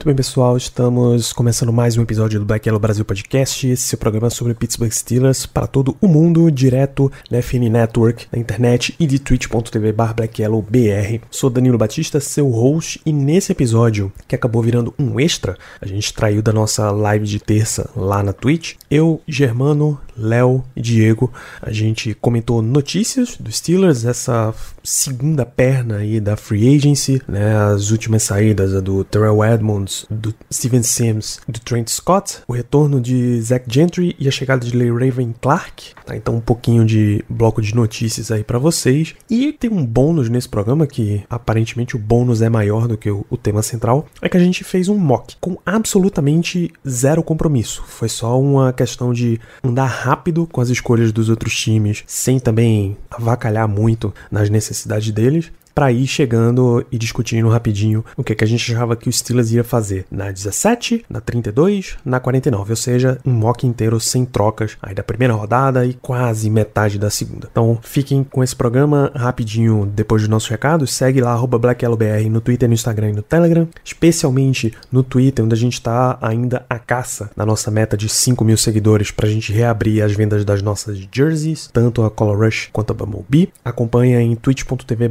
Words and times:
Muito 0.00 0.06
bem, 0.06 0.16
pessoal, 0.16 0.56
estamos 0.56 1.30
começando 1.30 1.70
mais 1.70 1.98
um 1.98 2.00
episódio 2.00 2.40
do 2.40 2.46
Black 2.46 2.66
Yellow 2.66 2.80
Brasil 2.80 3.04
Podcast, 3.04 3.68
esse 3.68 3.94
é 3.94 3.96
o 3.96 3.98
programa 3.98 4.30
sobre 4.30 4.54
Pittsburgh 4.54 4.90
Steelers 4.90 5.44
para 5.44 5.66
todo 5.66 5.94
o 6.00 6.08
mundo, 6.08 6.50
direto 6.50 7.12
na 7.30 7.42
FN 7.42 7.68
Network, 7.70 8.26
na 8.32 8.38
internet 8.38 8.96
e 8.98 9.06
de 9.06 9.18
twitch.tv 9.18 9.92
BlackYellowBR. 9.92 11.20
Sou 11.30 11.50
Danilo 11.50 11.76
Batista, 11.76 12.18
seu 12.18 12.48
host, 12.48 12.98
e 13.04 13.12
nesse 13.12 13.52
episódio, 13.52 14.10
que 14.26 14.34
acabou 14.34 14.62
virando 14.62 14.94
um 14.98 15.20
extra, 15.20 15.58
a 15.78 15.86
gente 15.86 16.14
traiu 16.14 16.40
da 16.40 16.50
nossa 16.50 16.90
live 16.90 17.26
de 17.26 17.38
terça 17.38 17.90
lá 17.94 18.22
na 18.22 18.32
Twitch, 18.32 18.76
eu, 18.90 19.20
Germano, 19.28 20.00
Léo 20.20 20.62
e 20.76 20.80
Diego, 20.80 21.32
a 21.60 21.72
gente 21.72 22.14
comentou 22.14 22.62
notícias 22.62 23.36
do 23.36 23.50
Steelers, 23.50 24.04
essa 24.04 24.54
segunda 24.82 25.44
perna 25.44 25.96
aí 25.96 26.20
da 26.20 26.36
free 26.36 26.76
agency, 26.76 27.20
né, 27.26 27.56
as 27.56 27.90
últimas 27.90 28.22
saídas 28.22 28.74
a 28.74 28.80
do 28.80 29.02
Terrell 29.04 29.44
Edmonds, 29.44 30.06
do 30.10 30.34
Steven 30.52 30.82
Sims, 30.82 31.40
do 31.48 31.58
Trent 31.60 31.88
Scott, 31.88 32.38
o 32.46 32.52
retorno 32.52 33.00
de 33.00 33.40
Zach 33.40 33.64
Gentry 33.66 34.14
e 34.18 34.28
a 34.28 34.30
chegada 34.30 34.64
de 34.64 34.76
Lee 34.76 34.90
Raven 34.90 35.34
Clark, 35.40 35.94
tá? 36.04 36.14
então 36.16 36.36
um 36.36 36.40
pouquinho 36.40 36.84
de 36.84 37.24
bloco 37.28 37.62
de 37.62 37.74
notícias 37.74 38.30
aí 38.30 38.44
para 38.44 38.58
vocês. 38.58 39.14
E 39.28 39.52
tem 39.52 39.70
um 39.70 39.84
bônus 39.84 40.28
nesse 40.28 40.48
programa 40.48 40.86
que 40.86 41.22
aparentemente 41.30 41.96
o 41.96 41.98
bônus 41.98 42.42
é 42.42 42.48
maior 42.48 42.86
do 42.86 42.96
que 42.96 43.10
o, 43.10 43.24
o 43.30 43.36
tema 43.36 43.62
central, 43.62 44.06
é 44.20 44.28
que 44.28 44.36
a 44.36 44.40
gente 44.40 44.64
fez 44.64 44.88
um 44.88 44.98
mock 44.98 45.36
com 45.40 45.56
absolutamente 45.64 46.72
zero 46.86 47.22
compromisso. 47.22 47.82
Foi 47.86 48.08
só 48.08 48.40
uma 48.40 48.72
questão 48.72 49.12
de 49.12 49.40
andar 49.64 49.86
rápido 49.86 50.09
com 50.46 50.60
as 50.60 50.68
escolhas 50.68 51.12
dos 51.12 51.28
outros 51.28 51.54
times, 51.54 52.02
sem 52.06 52.38
também 52.38 52.96
avacalhar 53.10 53.68
muito 53.68 54.12
nas 54.30 54.50
necessidades 54.50 55.10
deles 55.12 55.52
para 55.74 55.92
ir 55.92 56.06
chegando 56.06 56.84
e 56.90 56.98
discutindo 56.98 57.48
rapidinho 57.48 58.04
o 58.16 58.24
que, 58.24 58.34
que 58.34 58.44
a 58.44 58.46
gente 58.46 58.72
achava 58.72 58.96
que 58.96 59.08
o 59.08 59.12
Steelers 59.12 59.52
ia 59.52 59.64
fazer 59.64 60.06
na 60.10 60.30
17, 60.30 61.04
na 61.08 61.20
32, 61.20 61.96
na 62.04 62.20
49, 62.20 62.72
ou 62.72 62.76
seja, 62.76 63.18
um 63.24 63.32
mock 63.32 63.66
inteiro 63.66 64.00
sem 64.00 64.24
trocas 64.24 64.76
aí 64.82 64.94
da 64.94 65.02
primeira 65.02 65.34
rodada 65.34 65.84
e 65.84 65.94
quase 65.94 66.48
metade 66.50 66.98
da 66.98 67.10
segunda. 67.10 67.48
Então 67.50 67.78
fiquem 67.82 68.24
com 68.24 68.42
esse 68.42 68.54
programa 68.54 69.10
rapidinho 69.14 69.90
depois 69.94 70.22
dos 70.22 70.28
nossos 70.28 70.48
recados, 70.48 70.92
segue 70.92 71.20
lá 71.20 71.34
BlackYellowBR 71.58 72.28
no 72.30 72.40
Twitter, 72.40 72.68
no 72.68 72.74
Instagram 72.74 73.10
e 73.10 73.14
no 73.14 73.22
Telegram, 73.22 73.68
especialmente 73.84 74.72
no 74.90 75.02
Twitter, 75.02 75.44
onde 75.44 75.54
a 75.54 75.58
gente 75.58 75.74
está 75.74 76.18
ainda 76.20 76.64
a 76.68 76.78
caça 76.78 77.30
na 77.36 77.44
nossa 77.44 77.70
meta 77.70 77.96
de 77.96 78.08
5 78.08 78.44
mil 78.44 78.56
seguidores 78.56 79.10
para 79.10 79.26
a 79.26 79.30
gente 79.30 79.52
reabrir 79.52 80.02
as 80.02 80.12
vendas 80.12 80.44
das 80.44 80.62
nossas 80.62 80.98
jerseys, 81.12 81.68
tanto 81.72 82.02
a 82.04 82.10
Color 82.10 82.44
Rush 82.44 82.68
quanto 82.72 82.92
a 82.92 82.94
Bumblebee. 82.94 83.52
Acompanha 83.64 84.20
em 84.20 84.34
twitch.tv 84.34 85.08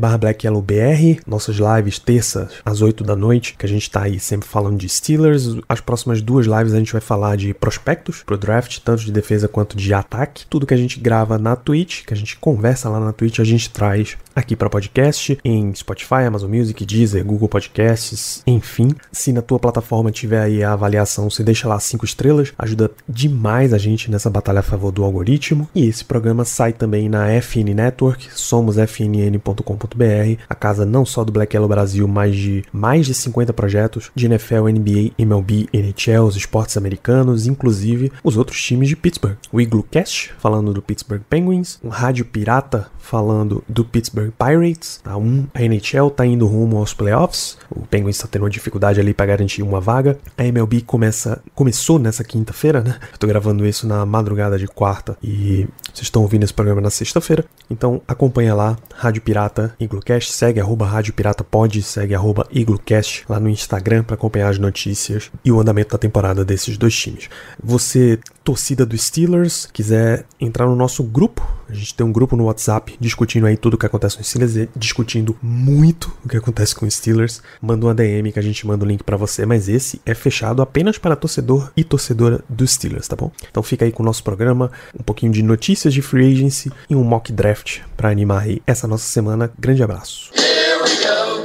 BlackYellow 0.50 0.62
BR, 0.62 1.22
nossas 1.28 1.58
lives 1.58 2.00
terças 2.00 2.50
às 2.66 2.82
8 2.82 3.04
da 3.04 3.16
noite, 3.16 3.56
que 3.58 3.66
a 3.66 3.70
gente 3.70 3.90
tá 3.90 4.04
aí 4.04 4.20
sempre 4.20 4.48
falando 4.48 4.78
de 4.78 4.90
Steelers. 4.90 5.58
As 5.68 5.80
próximas 5.80 6.22
duas 6.22 6.46
lives 6.46 6.74
a 6.74 6.80
gente 6.80 6.92
vai 6.92 7.02
falar 7.02 7.38
de 7.38 7.54
prospectos 7.54 8.24
pro 8.24 8.38
draft, 8.38 8.80
tanto 8.80 9.04
de 9.04 9.12
defesa 9.12 9.48
quanto 9.48 9.78
de 9.78 9.94
ataque. 9.94 10.46
Tudo 10.50 10.66
que 10.66 10.74
a 10.74 10.78
gente 10.78 11.00
grava 11.00 11.38
na 11.38 11.56
Twitch, 11.56 12.04
que 12.06 12.14
a 12.14 12.18
gente 12.18 12.38
conversa 12.38 12.90
lá 12.90 13.00
na 13.00 13.14
Twitch, 13.14 13.40
a 13.40 13.44
gente 13.44 13.70
traz 13.70 14.18
aqui 14.36 14.56
para 14.56 14.70
podcast 14.70 15.38
em 15.44 15.74
Spotify, 15.76 16.24
Amazon 16.26 16.50
Music, 16.50 16.86
Deezer, 16.86 17.26
Google 17.26 17.50
Podcasts, 17.50 18.42
enfim. 18.48 18.90
Se 19.12 19.32
na 19.32 19.42
tua 19.42 19.60
plataforma 19.60 20.12
tiver 20.12 20.42
aí 20.42 20.64
a 20.64 20.74
avaliação, 20.74 21.30
você 21.30 21.44
deixa 21.44 21.68
lá 21.68 21.80
cinco 21.80 22.06
estrelas, 22.06 22.54
ajuda 22.58 22.92
demais 23.08 23.74
a 23.74 23.78
gente 23.78 24.10
nessa 24.10 24.30
batalha 24.30 24.60
a 24.60 24.64
favor 24.64 24.92
do 24.92 25.04
algoritmo. 25.04 25.68
E 25.76 25.88
esse 25.88 26.06
programa 26.06 26.46
sai 26.46 26.74
também 26.74 27.10
na 27.10 27.28
FN 27.42 27.74
Network, 27.76 28.30
somos 28.34 28.78
fnn.com.br, 28.78 30.39
a 30.50 30.56
casa 30.56 30.86
não 30.86 31.06
só 31.06 31.24
do 31.24 31.32
Black 31.32 31.56
Yellow 31.56 31.70
Brasil, 31.70 32.08
mas 32.08 32.36
de 32.36 32.64
mais 32.72 33.06
de 33.06 33.14
50 33.14 33.54
projetos 33.54 34.12
de 34.16 34.26
NFL, 34.26 34.70
NBA, 34.70 35.12
MLB, 35.18 35.68
NHL, 35.74 36.26
os 36.28 36.36
esportes 36.36 36.78
americanos, 36.78 37.48
inclusive 37.48 38.12
os 38.24 38.38
outros 38.38 38.62
times 38.62 38.90
de 38.90 38.96
Pittsburgh. 38.96 39.38
O 39.52 39.60
Igloo 39.60 39.86
Cast, 39.90 40.34
falando 40.40 40.74
do 40.74 40.82
Pittsburgh 40.82 41.22
Penguins, 41.30 41.80
um 41.84 41.90
Rádio 41.90 42.26
Pirata 42.26 42.88
falando 43.10 43.64
do 43.68 43.84
Pittsburgh 43.84 44.32
Pirates. 44.38 45.00
Tá? 45.04 45.18
Um, 45.18 45.48
a 45.54 45.64
NHL 45.64 46.12
tá 46.12 46.26
indo 46.26 46.46
rumo 46.46 46.78
aos 46.78 46.94
playoffs. 46.94 47.58
O 47.70 47.82
Penguins 47.88 48.18
está 48.18 48.28
tendo 48.28 48.44
uma 48.44 48.50
dificuldade 48.50 49.00
ali 49.00 49.16
para 49.16 49.26
garantir 49.26 49.64
uma 49.64 49.82
vaga. 49.82 50.20
A 50.38 50.46
MLB 50.46 50.82
começa, 50.82 51.42
começou 51.56 51.98
nessa 51.98 52.24
quinta-feira, 52.24 52.82
né? 52.82 53.00
Eu 53.12 53.18
tô 53.18 53.26
gravando 53.26 53.66
isso 53.66 53.88
na 53.88 54.06
madrugada 54.06 54.60
de 54.60 54.68
quarta 54.68 55.18
e 55.24 55.68
vocês 55.92 56.04
estão 56.04 56.22
ouvindo 56.22 56.44
esse 56.44 56.54
programa 56.54 56.82
na 56.82 56.92
sexta-feira. 56.92 57.46
Então 57.70 58.02
acompanha 58.08 58.54
lá, 58.54 58.78
Rádio 58.94 59.24
Pirata 59.24 59.74
Iglocast, 59.80 60.29
segue 60.32 60.60
arroba 60.60 60.86
Rádio 60.86 61.14
Pirata 61.14 61.44
Pod, 61.44 61.82
segue 61.82 62.16
arroba 62.16 62.48
Iglocast 62.52 63.26
lá 63.30 63.40
no 63.40 63.50
Instagram 63.50 64.04
para 64.04 64.16
acompanhar 64.16 64.50
as 64.50 64.58
notícias 64.58 65.32
e 65.44 65.52
o 65.52 65.60
andamento 65.60 65.92
da 65.92 65.98
temporada 65.98 66.46
desses 66.46 66.78
dois 66.78 66.96
times. 66.96 67.30
Você 67.64 68.20
torcida 68.50 68.84
do 68.84 68.98
Steelers, 68.98 69.70
quiser 69.72 70.26
entrar 70.42 70.66
no 70.66 70.76
nosso 70.76 71.04
grupo, 71.04 71.48
a 71.70 71.74
gente 71.74 71.94
tem 71.94 72.04
um 72.04 72.12
grupo 72.12 72.36
no 72.36 72.46
WhatsApp 72.46 72.98
discutindo 73.00 73.46
aí 73.46 73.56
tudo 73.56 73.76
o 73.76 73.78
que 73.78 73.86
acontece 73.86 74.16
com 74.16 74.24
os 74.24 74.28
Steelers, 74.28 74.56
e 74.56 74.68
discutindo 74.76 75.38
muito 75.40 76.12
o 76.26 76.28
que 76.28 76.36
acontece 76.36 76.74
com 76.74 76.84
os 76.84 76.96
Steelers. 76.96 77.44
Manda 77.62 77.86
uma 77.86 77.94
DM 77.94 78.32
que 78.32 78.40
a 78.40 78.42
gente 78.42 78.66
manda 78.66 78.84
o 78.84 78.88
link 78.88 79.04
para 79.04 79.16
você, 79.16 79.46
mas 79.46 79.70
esse 79.70 80.02
é 80.04 80.16
fechado 80.16 80.64
apenas 80.64 80.98
para 80.98 81.16
torcedor 81.16 81.72
e 81.78 81.84
torcedora 81.84 82.44
dos 82.50 82.72
Steelers, 82.72 83.08
tá 83.08 83.16
bom? 83.16 83.32
Então 83.52 83.62
fica 83.62 83.86
aí 83.86 83.92
com 83.92 84.02
o 84.02 84.06
nosso 84.06 84.24
programa, 84.24 84.72
um 85.00 85.04
pouquinho 85.04 85.32
de 85.32 85.44
notícias 85.44 85.94
de 85.94 86.02
free 86.02 86.34
agency 86.34 86.72
e 86.90 86.96
um 86.96 87.04
mock 87.04 87.32
draft 87.32 87.82
para 87.96 88.10
animar 88.10 88.42
aí 88.46 88.64
essa 88.66 88.88
nossa 88.88 89.06
semana. 89.06 89.52
Grande 89.60 89.84
abraço. 89.84 90.32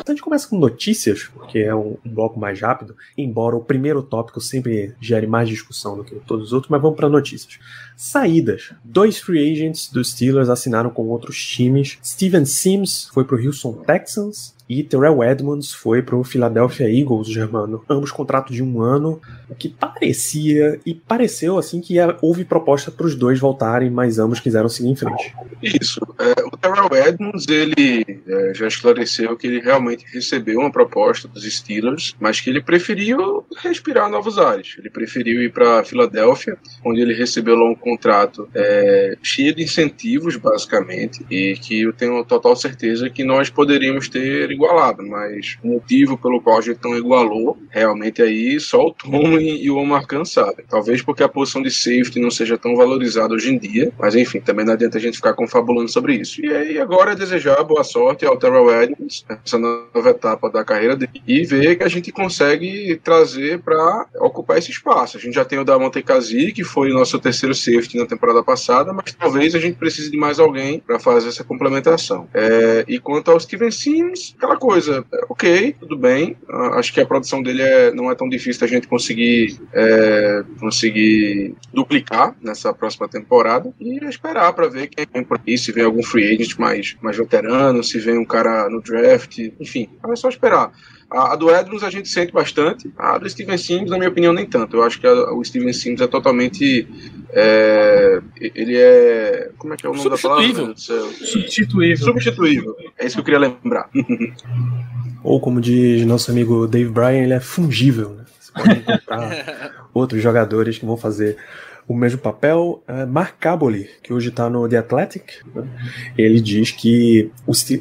A 0.07 0.11
gente 0.11 0.23
começa 0.23 0.47
com 0.47 0.59
notícias, 0.59 1.25
porque 1.33 1.61
é 1.61 1.75
um, 1.75 1.97
um, 2.05 2.11
bloco 2.11 2.39
mais 2.39 2.61
rápido, 2.61 2.95
embora 3.17 3.57
o 3.57 3.65
primeiro 3.65 4.03
tópico 4.03 4.39
sempre 4.39 4.95
gere 5.01 5.27
mais 5.27 5.49
discussão 5.49 5.97
do 5.97 6.05
que 6.05 6.15
todos 6.27 6.47
os 6.47 6.53
outros, 6.53 6.71
mas 6.71 6.83
vamos 6.83 6.97
para 6.97 7.09
notícias. 7.09 7.59
Saídas. 7.97 8.75
Dois 8.85 9.19
free 9.19 9.51
agents 9.51 9.91
dos 9.91 10.11
Steelers 10.11 10.51
assinaram 10.51 10.91
com 10.91 11.07
outros 11.07 11.43
times. 11.43 11.99
Steven 12.05 12.45
Sims 12.45 13.09
foi 13.15 13.25
para 13.25 13.37
o 13.37 13.47
Houston 13.47 13.73
Texans 13.73 14.55
e 14.69 14.83
Terrell 14.83 15.23
Edmonds 15.23 15.73
foi 15.73 16.03
para 16.03 16.17
o 16.17 16.25
Philadelphia 16.25 16.89
Eagles, 16.89 17.29
Germano. 17.29 17.85
Ambos 17.89 18.11
contratos 18.11 18.57
de 18.57 18.63
um 18.63 18.81
ano, 18.81 19.21
o 19.49 19.55
que 19.55 19.69
parecia 19.69 20.81
e 20.87 20.95
pareceu 20.95 21.59
assim 21.59 21.81
que 21.81 21.97
houve 22.23 22.45
proposta 22.45 22.91
para 22.91 23.07
os 23.07 23.15
dois 23.15 23.39
voltarem, 23.39 23.91
mas 23.91 24.19
ambos 24.19 24.41
quiseram 24.41 24.69
seguir 24.69 24.89
em 24.89 24.97
frente. 24.97 25.35
Isso. 25.63 26.01
É, 26.19 26.45
o 26.47 26.57
Terrell 26.57 27.09
Edmonds 27.09 27.47
ele 27.49 28.23
é, 28.27 28.55
já 28.55 28.67
esclareceu 28.67 29.37
que 29.37 29.47
ele 29.47 29.61
realmente 29.61 30.05
recebeu 30.13 30.61
uma 30.61 30.73
proposta 30.73 31.29
dos 31.29 31.45
Steelers, 31.45 32.17
mas 32.19 32.41
que 32.41 32.49
ele 32.49 32.63
preferiu 32.63 33.45
respirar 33.59 34.09
novos 34.09 34.39
ares. 34.39 34.77
Ele 34.79 34.89
preferiu 34.89 35.43
ir 35.43 35.53
para 35.53 35.85
Filadélfia, 35.85 36.57
onde 36.85 37.01
ele 37.01 37.15
recebeu 37.15 37.55
lá 37.55 37.71
um 37.71 37.75
contrato 37.75 38.49
é, 38.55 39.17
cheio 39.23 39.55
de 39.55 39.63
incentivos, 39.63 40.37
basicamente, 40.37 41.25
e 41.31 41.55
que 41.55 41.83
eu 41.83 41.93
tenho 41.93 42.25
total 42.25 42.57
certeza 42.57 43.11
que 43.11 43.25
nós 43.25 43.51
poderíamos 43.51 44.09
ter 44.09 44.54
igualado, 44.55 45.03
mas 45.03 45.59
o 45.63 45.69
motivo 45.69 46.17
pelo 46.17 46.41
qual 46.41 46.59
a 46.59 46.61
gente 46.61 46.81
igualou, 46.97 47.59
realmente 47.71 48.23
aí 48.23 48.59
só 48.61 48.87
o 48.87 48.93
Tom 48.93 49.39
e, 49.39 49.71
o 49.71 49.77
Omar 49.77 50.07
Khan 50.07 50.25
sabem. 50.25 50.65
Talvez 50.69 51.03
porque 51.03 51.23
a 51.23 51.29
posição 51.29 51.63
de 51.63 51.71
safety 51.71 52.21
não 52.21 52.31
seja 52.31 52.57
tão 52.57 52.77
valorizada 52.77 53.35
hoje 53.35 53.55
em 53.55 53.59
dia, 53.59 53.93
mas 53.99 54.15
enfim, 54.15 54.41
também 54.41 54.65
não 54.65 54.73
adianta 54.73 54.99
a 54.99 55.01
gente 55.01 55.17
ficar 55.17 55.35
confabulando 55.35 55.89
sobre 55.89 56.15
isso. 56.15 56.45
E 56.45 56.53
aí 56.53 56.79
agora 56.79 57.13
é 57.13 57.17
desejar 57.17 57.63
boa 57.65 57.85
sorte 57.85 58.25
ao 58.25 58.37
Terrell 58.37 58.83
Edmonds 58.83 59.25
nessa 59.29 59.59
nova 59.59 60.11
etapa 60.11 60.51
da 60.51 60.65
carreira 60.65 60.97
dele 60.97 61.23
e 61.27 61.45
ver 61.45 61.77
que 61.77 61.85
a 61.85 61.89
gente 61.89 62.13
consegue 62.13 62.97
trazer 63.03 63.61
para 63.61 64.07
ocupar 64.21 64.59
esse 64.59 64.71
espaço. 64.71 65.17
A 65.17 65.21
gente 65.21 65.35
já 65.35 65.45
tem 65.45 65.59
o 65.59 65.65
Damonte 65.65 66.03
Kazi, 66.03 66.53
que 66.53 66.65
foi 66.65 66.91
o 66.91 66.95
nosso 66.95 67.19
terceiro 67.19 67.55
safety 67.55 67.99
na 67.99 68.07
temporada 68.07 68.43
passada, 68.43 68.93
mas 68.93 69.13
talvez 69.13 69.55
a 69.55 69.59
gente 69.59 69.77
precise 69.77 70.11
de 70.11 70.17
mais 70.17 70.39
alguém 70.39 70.81
para 70.81 70.99
fazer 70.99 71.29
essa 71.29 71.45
complementação. 71.45 72.29
É, 72.35 72.85
e 72.87 72.99
quanto 72.99 73.31
ao 73.31 73.41
Steven 73.41 73.71
Sims, 73.71 74.35
aquela 74.45 74.57
coisa, 74.57 75.05
é, 75.13 75.25
ok, 75.29 75.75
tudo 75.81 75.97
bem. 75.97 76.37
Uh, 76.49 76.75
acho 76.75 76.93
que 76.93 77.01
a 77.01 77.07
produção 77.07 77.43
dele 77.43 77.63
é, 77.63 77.93
não 77.93 78.11
é 78.11 78.15
tão 78.15 78.29
difícil 78.29 78.65
a 78.65 78.69
gente 78.69 78.87
conseguir, 78.87 79.59
é, 79.73 80.45
conseguir 80.61 81.55
duplicar 81.73 82.37
nessa 82.41 82.73
próxima 82.73 83.09
temporada 83.09 83.73
e 83.81 84.05
esperar 84.05 84.53
para 84.53 84.69
ver 84.69 84.89
quem 84.89 85.07
vem 85.13 85.25
por 85.25 85.41
aí, 85.47 85.57
se 85.57 85.73
vem 85.73 85.85
algum 85.85 86.03
free 86.03 86.35
agent 86.35 86.59
mais, 86.59 86.97
mais 87.01 87.17
veterano, 87.17 87.83
se 87.83 87.99
vem 87.99 88.19
um 88.19 88.25
cara 88.25 88.69
no 88.69 88.81
draft, 88.81 89.39
enfim, 89.59 89.89
é 90.07 90.17
só 90.17 90.29
esperar. 90.29 90.71
A, 91.11 91.33
a, 91.33 91.37
do 91.37 91.55
Edmonds 91.55 91.83
a 91.83 91.91
gente 91.91 92.09
sente 92.09 92.33
bastante, 92.33 92.93
a 92.99 93.19
do 93.19 93.29
Steven 93.29 93.57
Sims, 93.57 93.91
na 93.91 93.97
minha 93.97 94.09
opinião, 94.09 94.33
nem 94.33 94.47
tanto. 94.47 94.77
Eu 94.77 94.83
acho 94.83 95.01
que 95.01 95.07
a, 95.07 95.33
o 95.33 95.45
Steven 95.45 95.73
Sims 95.73 96.01
é 96.01 96.07
totalmente. 96.07 96.89
É, 97.31 98.21
ele 98.41 98.77
é. 98.77 99.51
Como 99.59 99.75
é 99.75 99.77
que 99.77 99.87
é 99.87 99.91
o 99.91 99.95
nome 99.95 100.11
da 100.11 100.19
palavra? 100.19 100.75
Substituível. 100.77 102.05
Substituível. 102.05 102.77
É 102.99 103.07
isso 103.07 103.17
que 103.17 103.21
eu 103.21 103.25
queria 103.25 103.41
lembrar. 103.41 103.89
Ou 105.23 105.41
como 105.41 105.61
diz 105.61 106.05
nosso 106.05 106.31
amigo 106.31 106.67
Dave 106.67 106.91
Bryan, 106.91 107.23
ele 107.23 107.33
é 107.33 107.41
fungível. 107.41 108.11
Né? 108.11 108.25
Você 108.39 108.53
pode 108.53 108.79
encontrar 108.79 109.87
outros 109.95 110.23
jogadores 110.23 110.79
que 110.79 110.85
vão 110.85 110.99
fazer 110.99 111.39
o 111.87 111.95
mesmo 111.95 112.19
papel. 112.19 112.83
Uh, 112.89 113.07
Mark 113.07 113.37
Caboli, 113.39 113.89
que 114.03 114.13
hoje 114.13 114.29
está 114.29 114.49
no 114.49 114.69
The 114.69 114.79
Athletic, 114.79 115.41
né? 115.55 115.69
ele 116.17 116.41
diz 116.41 116.71
que, 116.71 117.31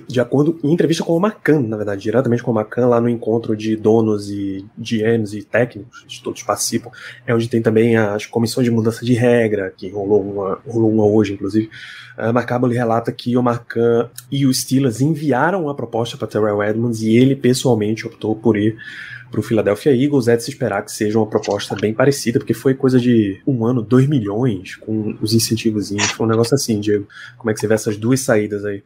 de 0.08 0.20
acordo 0.20 0.60
em 0.64 0.74
entrevista 0.74 1.04
com 1.04 1.16
o 1.16 1.20
Macan, 1.20 1.62
na 1.62 1.78
verdade, 1.78 2.02
diretamente 2.02 2.44
com 2.44 2.52
o 2.52 2.54
Macan, 2.54 2.88
lá 2.88 3.00
no 3.00 3.10
encontro 3.10 3.56
de 3.56 3.76
donos 3.76 4.30
e 4.30 4.66
GMs 4.78 5.38
e 5.38 5.44
técnicos, 5.44 6.20
todos 6.24 6.44
participam, 6.44 6.92
é 7.26 7.34
onde 7.34 7.50
tem 7.50 7.62
também 7.62 7.96
as 7.98 8.26
comissões 8.26 8.66
de 8.66 8.72
mudança 8.72 9.06
de 9.06 9.14
regra, 9.14 9.74
que 9.76 9.90
rolou 9.90 10.22
uma, 10.22 10.60
rolou 10.68 10.92
uma 10.92 11.06
hoje, 11.06 11.34
inclusive. 11.34 11.70
Uh, 12.18 12.34
Mark 12.34 12.48
Caboli 12.48 12.76
relata 12.76 13.12
que 13.12 13.36
o 13.36 13.44
Macan 13.44 14.10
e 14.32 14.46
o 14.46 14.54
Steelers 14.54 15.02
enviaram 15.02 15.70
a 15.70 15.76
proposta 15.76 16.18
para 16.18 16.28
Terrell 16.28 16.62
Edmonds 16.62 17.02
e 17.02 17.16
ele 17.16 17.36
pessoalmente 17.36 18.06
optou 18.06 18.36
por 18.36 18.58
ir 18.58 18.78
para 19.34 19.40
o 19.40 19.44
Philadelphia 19.44 19.92
Eagles 19.92 20.28
é 20.28 20.38
de 20.38 20.44
se 20.44 20.52
esperar 20.52 20.86
que 20.86 20.92
seja 20.92 21.18
uma 21.18 21.26
proposta 21.26 21.76
bem 21.76 21.92
parecida, 21.92 22.38
porque 22.38 22.54
foi 22.54 22.76
coisa 22.76 23.00
de 23.00 23.42
um 23.48 23.66
ano, 23.66 23.82
dois 23.82 24.08
milhões, 24.08 24.76
com 24.76 25.18
os 25.20 25.34
incentivos. 25.34 25.92
Foi 26.16 26.28
um 26.28 26.30
negócio 26.30 26.54
assim, 26.54 26.80
Diego. 26.80 27.08
Como 27.36 27.50
é 27.50 27.54
que 27.54 27.60
você 27.60 27.68
vê 27.68 27.74
essas 27.74 27.98
duas 27.98 28.20
saídas 28.20 28.64
aí? 28.64 28.84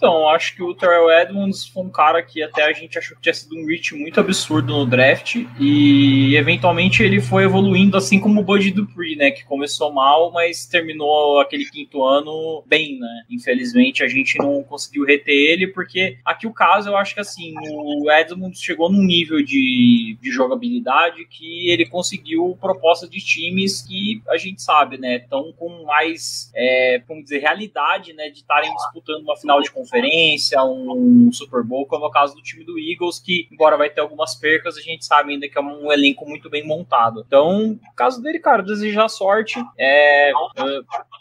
Então, 0.00 0.30
acho 0.30 0.56
que 0.56 0.62
o 0.62 0.72
Terrell 0.72 1.10
Edmonds 1.10 1.66
foi 1.66 1.82
um 1.82 1.90
cara 1.90 2.22
que 2.22 2.42
até 2.42 2.64
a 2.64 2.72
gente 2.72 2.98
achou 2.98 3.14
que 3.14 3.22
tinha 3.22 3.34
sido 3.34 3.54
um 3.54 3.66
reach 3.66 3.94
muito 3.94 4.18
absurdo 4.18 4.72
no 4.72 4.86
draft 4.86 5.36
e 5.60 6.34
eventualmente 6.36 7.02
ele 7.02 7.20
foi 7.20 7.44
evoluindo 7.44 7.98
assim 7.98 8.18
como 8.18 8.40
o 8.40 8.42
Bud 8.42 8.70
Dupree, 8.70 9.14
né, 9.14 9.30
que 9.30 9.44
começou 9.44 9.92
mal, 9.92 10.32
mas 10.32 10.64
terminou 10.64 11.38
aquele 11.38 11.66
quinto 11.66 12.02
ano 12.02 12.64
bem, 12.66 12.98
né? 12.98 13.24
Infelizmente 13.28 14.02
a 14.02 14.08
gente 14.08 14.38
não 14.38 14.62
conseguiu 14.62 15.04
reter 15.04 15.34
ele 15.34 15.66
porque 15.66 16.16
aqui 16.24 16.46
o 16.46 16.52
caso 16.54 16.88
eu 16.88 16.96
acho 16.96 17.12
que 17.12 17.20
assim, 17.20 17.52
o 17.58 18.10
Edmonds 18.10 18.58
chegou 18.58 18.90
num 18.90 19.02
nível 19.02 19.44
de, 19.44 20.16
de 20.18 20.30
jogabilidade 20.30 21.26
que 21.26 21.68
ele 21.68 21.84
conseguiu 21.84 22.56
propostas 22.58 23.10
de 23.10 23.20
times 23.20 23.82
que 23.82 24.22
a 24.30 24.38
gente 24.38 24.62
sabe, 24.62 24.96
né, 24.96 25.16
estão 25.16 25.52
com 25.52 25.84
mais, 25.84 26.50
é, 26.54 27.02
como 27.06 27.22
dizer, 27.22 27.40
realidade, 27.40 28.14
né, 28.14 28.30
de 28.30 28.38
estarem 28.38 28.74
disputando 28.74 29.24
uma 29.24 29.36
final 29.36 29.60
de 29.60 29.70
conferência, 29.90 30.62
um 30.62 31.30
Super 31.32 31.64
Bowl, 31.64 31.86
como 31.86 32.04
é 32.04 32.08
o 32.08 32.10
caso 32.10 32.34
do 32.34 32.42
time 32.42 32.64
do 32.64 32.78
Eagles, 32.78 33.18
que, 33.18 33.48
embora 33.50 33.76
vai 33.76 33.90
ter 33.90 34.00
algumas 34.00 34.34
percas, 34.36 34.76
a 34.76 34.80
gente 34.80 35.04
sabe 35.04 35.32
ainda 35.32 35.48
que 35.48 35.58
é 35.58 35.60
um 35.60 35.90
elenco 35.90 36.26
muito 36.28 36.48
bem 36.48 36.64
montado. 36.64 37.24
Então, 37.26 37.78
caso 37.96 38.22
dele, 38.22 38.38
cara, 38.38 38.62
desejar 38.62 39.08
sorte. 39.08 39.60
É, 39.76 40.32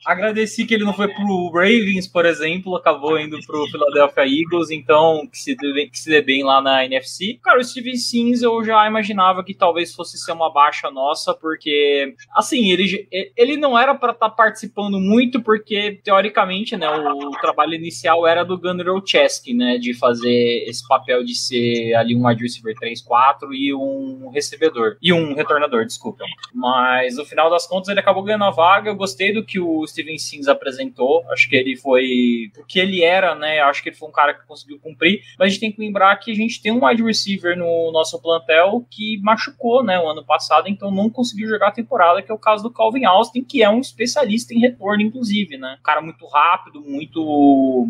agradeci 0.06 0.66
que 0.66 0.74
ele 0.76 0.86
não 0.86 0.94
foi 0.94 1.08
pro 1.08 1.52
Ravens, 1.52 2.08
por 2.08 2.26
exemplo, 2.26 2.76
acabou 2.76 3.20
indo 3.20 3.40
pro 3.46 3.66
Philadelphia 3.68 4.24
Eagles, 4.24 4.70
então 4.70 5.28
que 5.32 5.38
se 5.38 5.56
dê, 5.56 5.88
que 5.88 5.98
se 5.98 6.10
dê 6.10 6.22
bem 6.22 6.44
lá 6.44 6.62
na 6.62 6.86
NFC. 6.86 7.40
Cara, 7.44 7.60
o 7.60 7.64
Steven 7.64 7.96
Sims 7.96 8.44
eu 8.44 8.64
já 8.64 8.86
imaginava 8.88 9.44
que 9.44 9.54
talvez 9.54 9.94
fosse 9.94 10.18
ser 10.18 10.32
uma 10.32 10.52
baixa 10.52 10.92
nossa, 10.92 11.34
porque, 11.34 12.14
assim, 12.36 12.72
ele, 12.72 13.08
ele 13.36 13.58
não 13.58 13.78
era 13.78 13.96
para 13.96 14.12
estar 14.12 14.30
tá 14.30 14.36
participando 14.36 15.00
muito, 15.00 15.42
porque, 15.42 16.00
teoricamente, 16.04 16.78
né, 16.78 16.90
o 16.90 17.32
trabalho 17.32 17.74
inicial 17.74 18.28
era 18.28 18.44
do 18.44 18.59
Gunnar 18.60 18.88
Olszewski, 18.88 19.54
né, 19.54 19.78
de 19.78 19.94
fazer 19.94 20.64
esse 20.68 20.88
papel 20.88 21.24
de 21.24 21.36
ser 21.36 21.94
ali 21.96 22.16
um 22.16 22.28
wide 22.28 22.42
receiver 22.42 22.74
3-4 22.76 23.54
e 23.54 23.74
um 23.74 24.30
recebedor, 24.30 24.98
e 25.02 25.12
um 25.14 25.34
retornador, 25.34 25.86
desculpa. 25.86 26.26
Mas 26.54 27.18
no 27.18 27.26
final 27.26 27.50
das 27.50 27.68
contas 27.68 27.90
ele 27.90 28.00
acabou 28.00 28.24
ganhando 28.24 28.46
a 28.46 28.52
vaga, 28.52 28.90
eu 28.90 28.96
gostei 28.96 29.34
do 29.34 29.44
que 29.44 29.60
o 29.60 29.86
Steven 29.88 30.18
Sims 30.18 30.48
apresentou, 30.48 31.24
acho 31.32 31.50
que 31.50 31.56
ele 31.56 31.76
foi 31.76 32.52
o 32.58 32.66
que 32.66 32.80
ele 32.80 33.04
era, 33.04 33.36
né, 33.36 33.60
acho 33.62 33.82
que 33.82 33.90
ele 33.90 33.96
foi 33.96 34.10
um 34.10 34.12
cara 34.14 34.34
que 34.34 34.46
conseguiu 34.46 34.80
cumprir, 34.80 35.22
mas 35.38 35.48
a 35.48 35.50
gente 35.50 35.60
tem 35.60 35.72
que 35.72 35.82
lembrar 35.82 36.16
que 36.18 36.32
a 36.32 36.36
gente 36.36 36.62
tem 36.62 36.72
um 36.72 36.86
wide 36.86 37.04
receiver 37.04 37.58
no 37.58 37.92
nosso 37.92 38.22
plantel 38.22 38.86
que 38.90 39.20
machucou, 39.22 39.84
né, 39.84 40.00
o 40.00 40.08
ano 40.08 40.24
passado, 40.24 40.68
então 40.68 40.92
não 40.92 41.10
conseguiu 41.10 41.48
jogar 41.48 41.70
a 41.70 41.72
temporada, 41.72 42.22
que 42.22 42.32
é 42.32 42.36
o 42.36 42.40
caso 42.40 42.64
do 42.64 42.72
Calvin 42.72 43.06
Austin, 43.06 43.44
que 43.44 43.64
é 43.64 43.70
um 43.70 43.80
especialista 43.80 44.54
em 44.54 44.60
retorno, 44.60 45.02
inclusive, 45.02 45.58
né, 45.58 45.78
um 45.80 45.84
cara 45.84 46.02
muito 46.02 46.26
rápido, 46.28 46.82
muito 46.82 47.88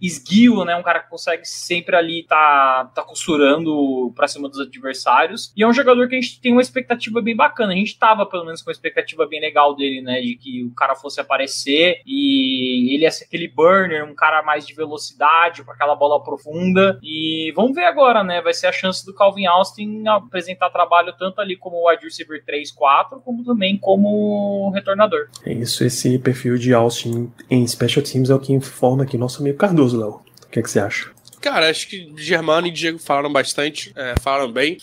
esguio, 0.00 0.64
né? 0.64 0.76
Um 0.76 0.82
cara 0.82 1.00
que 1.00 1.10
consegue 1.10 1.44
sempre 1.44 1.96
ali 1.96 2.24
tá, 2.24 2.90
tá 2.94 3.02
costurando 3.02 4.12
pra 4.14 4.28
cima 4.28 4.48
dos 4.48 4.60
adversários. 4.60 5.52
E 5.56 5.62
é 5.62 5.66
um 5.66 5.72
jogador 5.72 6.08
que 6.08 6.16
a 6.16 6.20
gente 6.20 6.40
tem 6.40 6.52
uma 6.52 6.62
expectativa 6.62 7.20
bem 7.20 7.36
bacana. 7.36 7.72
A 7.72 7.76
gente 7.76 7.98
tava, 7.98 8.26
pelo 8.26 8.44
menos, 8.44 8.62
com 8.62 8.70
uma 8.70 8.72
expectativa 8.72 9.26
bem 9.26 9.40
legal 9.40 9.74
dele, 9.74 10.00
né? 10.02 10.20
De 10.20 10.36
que 10.36 10.64
o 10.64 10.74
cara 10.74 10.94
fosse 10.94 11.20
aparecer 11.20 12.00
e 12.06 12.94
ele 12.94 13.04
ia 13.04 13.10
ser 13.10 13.24
aquele 13.24 13.48
burner, 13.48 14.04
um 14.04 14.14
cara 14.14 14.42
mais 14.42 14.66
de 14.66 14.74
velocidade, 14.74 15.62
com 15.62 15.70
aquela 15.70 15.94
bola 15.94 16.22
profunda. 16.22 16.98
E 17.02 17.52
vamos 17.54 17.74
ver 17.74 17.84
agora, 17.84 18.22
né? 18.22 18.40
Vai 18.40 18.52
ser 18.52 18.66
a 18.66 18.72
chance 18.72 19.04
do 19.04 19.14
Calvin 19.14 19.46
Austin 19.46 20.06
apresentar 20.06 20.70
trabalho 20.70 21.14
tanto 21.18 21.40
ali 21.40 21.56
como 21.56 21.88
wide 21.88 22.04
receiver 22.04 22.42
3, 22.44 22.70
4, 22.72 23.20
como 23.20 23.44
também 23.44 23.78
como 23.78 24.70
retornador. 24.70 25.28
É 25.44 25.52
isso, 25.52 25.84
esse 25.84 26.18
perfil 26.18 26.56
de 26.56 26.72
Austin 26.72 27.32
em 27.48 27.66
Special 27.66 28.04
Teams 28.04 28.30
é 28.30 28.34
o 28.34 28.38
que 28.38 28.52
informa 28.52 29.04
aqui 29.04 29.16
nosso 29.40 29.42
amigo 29.42 29.58
Cardoso, 29.58 29.98
Léo. 29.98 30.20
O 30.46 30.50
que, 30.50 30.60
é 30.60 30.62
que 30.62 30.70
você 30.70 30.78
acha? 30.78 31.10
Cara, 31.40 31.70
acho 31.70 31.88
que 31.88 32.12
Germano 32.16 32.66
e 32.66 32.70
Diego 32.70 32.98
falaram 32.98 33.32
bastante, 33.32 33.92
é, 33.96 34.14
falaram 34.20 34.52
bem. 34.52 34.76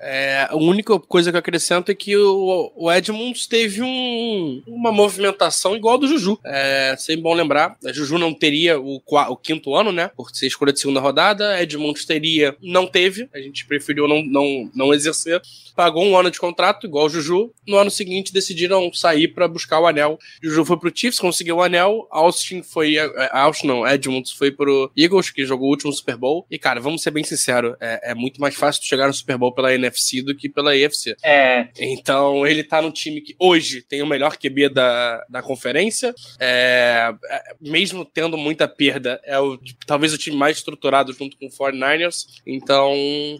É, 0.00 0.46
a 0.50 0.56
única 0.56 0.98
coisa 0.98 1.30
que 1.30 1.36
eu 1.36 1.40
acrescento 1.40 1.90
é 1.90 1.94
que 1.94 2.16
o, 2.16 2.72
o 2.76 2.92
Edmunds 2.92 3.46
teve 3.46 3.82
um, 3.82 4.62
uma 4.66 4.92
movimentação 4.92 5.76
igual 5.76 5.94
a 5.94 5.98
do 5.98 6.08
Juju. 6.08 6.38
É 6.44 6.94
sempre 6.98 7.22
bom 7.22 7.34
lembrar. 7.34 7.76
A 7.84 7.92
Juju 7.92 8.18
não 8.18 8.32
teria 8.32 8.78
o, 8.80 9.02
o 9.04 9.36
quinto 9.36 9.74
ano, 9.74 9.92
né? 9.92 10.10
Por 10.16 10.30
ser 10.30 10.46
escolha 10.46 10.72
de 10.72 10.80
segunda 10.80 11.00
rodada. 11.00 11.60
Edmunds 11.62 12.04
teria, 12.04 12.56
não 12.62 12.86
teve. 12.86 13.28
A 13.34 13.38
gente 13.38 13.66
preferiu 13.66 14.06
não, 14.06 14.22
não, 14.22 14.70
não 14.74 14.94
exercer. 14.94 15.40
Pagou 15.74 16.04
um 16.04 16.16
ano 16.16 16.30
de 16.30 16.38
contrato, 16.38 16.86
igual 16.86 17.06
o 17.06 17.10
Juju. 17.10 17.52
No 17.66 17.76
ano 17.76 17.90
seguinte 17.90 18.32
decidiram 18.32 18.92
sair 18.92 19.28
para 19.28 19.48
buscar 19.48 19.80
o 19.80 19.86
anel. 19.86 20.18
Juju 20.42 20.64
foi 20.64 20.78
pro 20.78 20.92
Chiefs, 20.94 21.20
conseguiu 21.20 21.56
o 21.56 21.62
anel. 21.62 22.06
Austin 22.10 22.62
foi. 22.62 22.96
É, 22.96 23.30
Austin 23.32 23.66
não, 23.66 23.86
Edmunds 23.86 24.32
foi 24.32 24.50
pro 24.50 24.90
Eagles, 24.96 25.30
que 25.30 25.44
jogou 25.44 25.68
o 25.68 25.70
último 25.70 25.92
Super 25.92 26.16
Bowl. 26.16 26.46
E, 26.50 26.58
cara, 26.58 26.80
vamos 26.80 27.02
ser 27.02 27.10
bem 27.10 27.24
sinceros: 27.24 27.74
é, 27.80 28.12
é 28.12 28.14
muito 28.14 28.40
mais 28.40 28.54
fácil 28.54 28.82
chegar 28.82 29.06
no 29.06 29.14
Super 29.14 29.36
Bowl 29.36 29.52
pela 29.52 29.74
NFL 29.74 29.85
NFC 29.86 30.22
do 30.22 30.34
que 30.34 30.48
pela 30.48 30.76
EFC. 30.76 31.16
É. 31.24 31.68
Então 31.78 32.46
ele 32.46 32.62
tá 32.62 32.82
no 32.82 32.90
time 32.90 33.20
que 33.20 33.34
hoje 33.38 33.82
tem 33.82 34.02
o 34.02 34.06
melhor 34.06 34.36
QB 34.36 34.68
da, 34.70 35.24
da 35.28 35.42
conferência, 35.42 36.14
é, 36.38 37.12
é, 37.30 37.42
mesmo 37.60 38.04
tendo 38.04 38.36
muita 38.36 38.68
perda, 38.68 39.20
é 39.24 39.38
o, 39.38 39.58
talvez 39.86 40.12
o 40.12 40.18
time 40.18 40.36
mais 40.36 40.58
estruturado 40.58 41.12
junto 41.12 41.36
com 41.38 41.46
o 41.46 41.50
49ers. 41.50 42.26
Então 42.46 42.92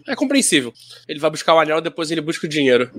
é 0.07 0.15
compreensível. 0.15 0.73
Ele 1.07 1.19
vai 1.19 1.29
buscar 1.29 1.53
o 1.53 1.59
anel, 1.59 1.81
depois 1.81 2.11
ele 2.11 2.21
busca 2.21 2.45
o 2.45 2.49
dinheiro. 2.49 2.89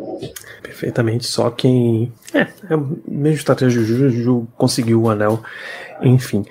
Perfeitamente. 0.62 1.26
Só 1.26 1.50
quem. 1.50 2.12
É, 2.35 2.47
é 2.71 2.76
o 2.76 3.00
mesmo 3.07 3.38
estratégia 3.38 3.81
do 3.81 3.87
Juju 3.87 4.49
conseguiu 4.57 5.02
o 5.02 5.11
anel. 5.11 5.43
Enfim. 6.02 6.45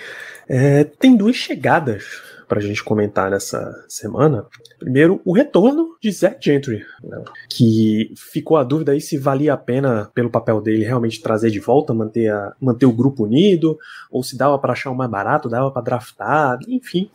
É, 0.50 0.84
tem 0.84 1.16
duas 1.16 1.36
chegadas 1.36 2.27
para 2.48 2.60
a 2.60 2.62
gente 2.62 2.84
comentar 2.84 3.30
nessa 3.30 3.86
semana. 3.88 4.46
Primeiro, 4.80 5.22
o 5.26 5.34
retorno 5.34 5.98
de 6.02 6.12
Zach 6.12 6.38
Gentry, 6.40 6.86
né? 7.04 7.24
que 7.50 8.14
ficou 8.16 8.58
a 8.58 8.64
dúvida 8.64 8.94
aí 8.94 9.02
se 9.02 9.18
valia 9.18 9.54
a 9.54 9.58
pena, 9.58 10.10
pelo 10.14 10.30
papel 10.30 10.62
dele, 10.62 10.84
realmente 10.84 11.22
trazer 11.22 11.50
de 11.52 11.60
volta, 11.60 11.94
manter, 11.94 12.32
a, 12.32 12.56
manter 12.62 12.86
o 12.86 12.94
grupo 12.94 13.24
unido, 13.24 13.78
ou 14.10 14.24
se 14.24 14.38
dava 14.38 14.58
para 14.58 14.74
achar 14.74 14.92
um 14.92 14.96
mais 14.96 15.12
barato, 15.12 15.50
dava 15.50 15.70
para 15.72 15.82
draftar, 15.82 16.60
enfim. 16.68 17.10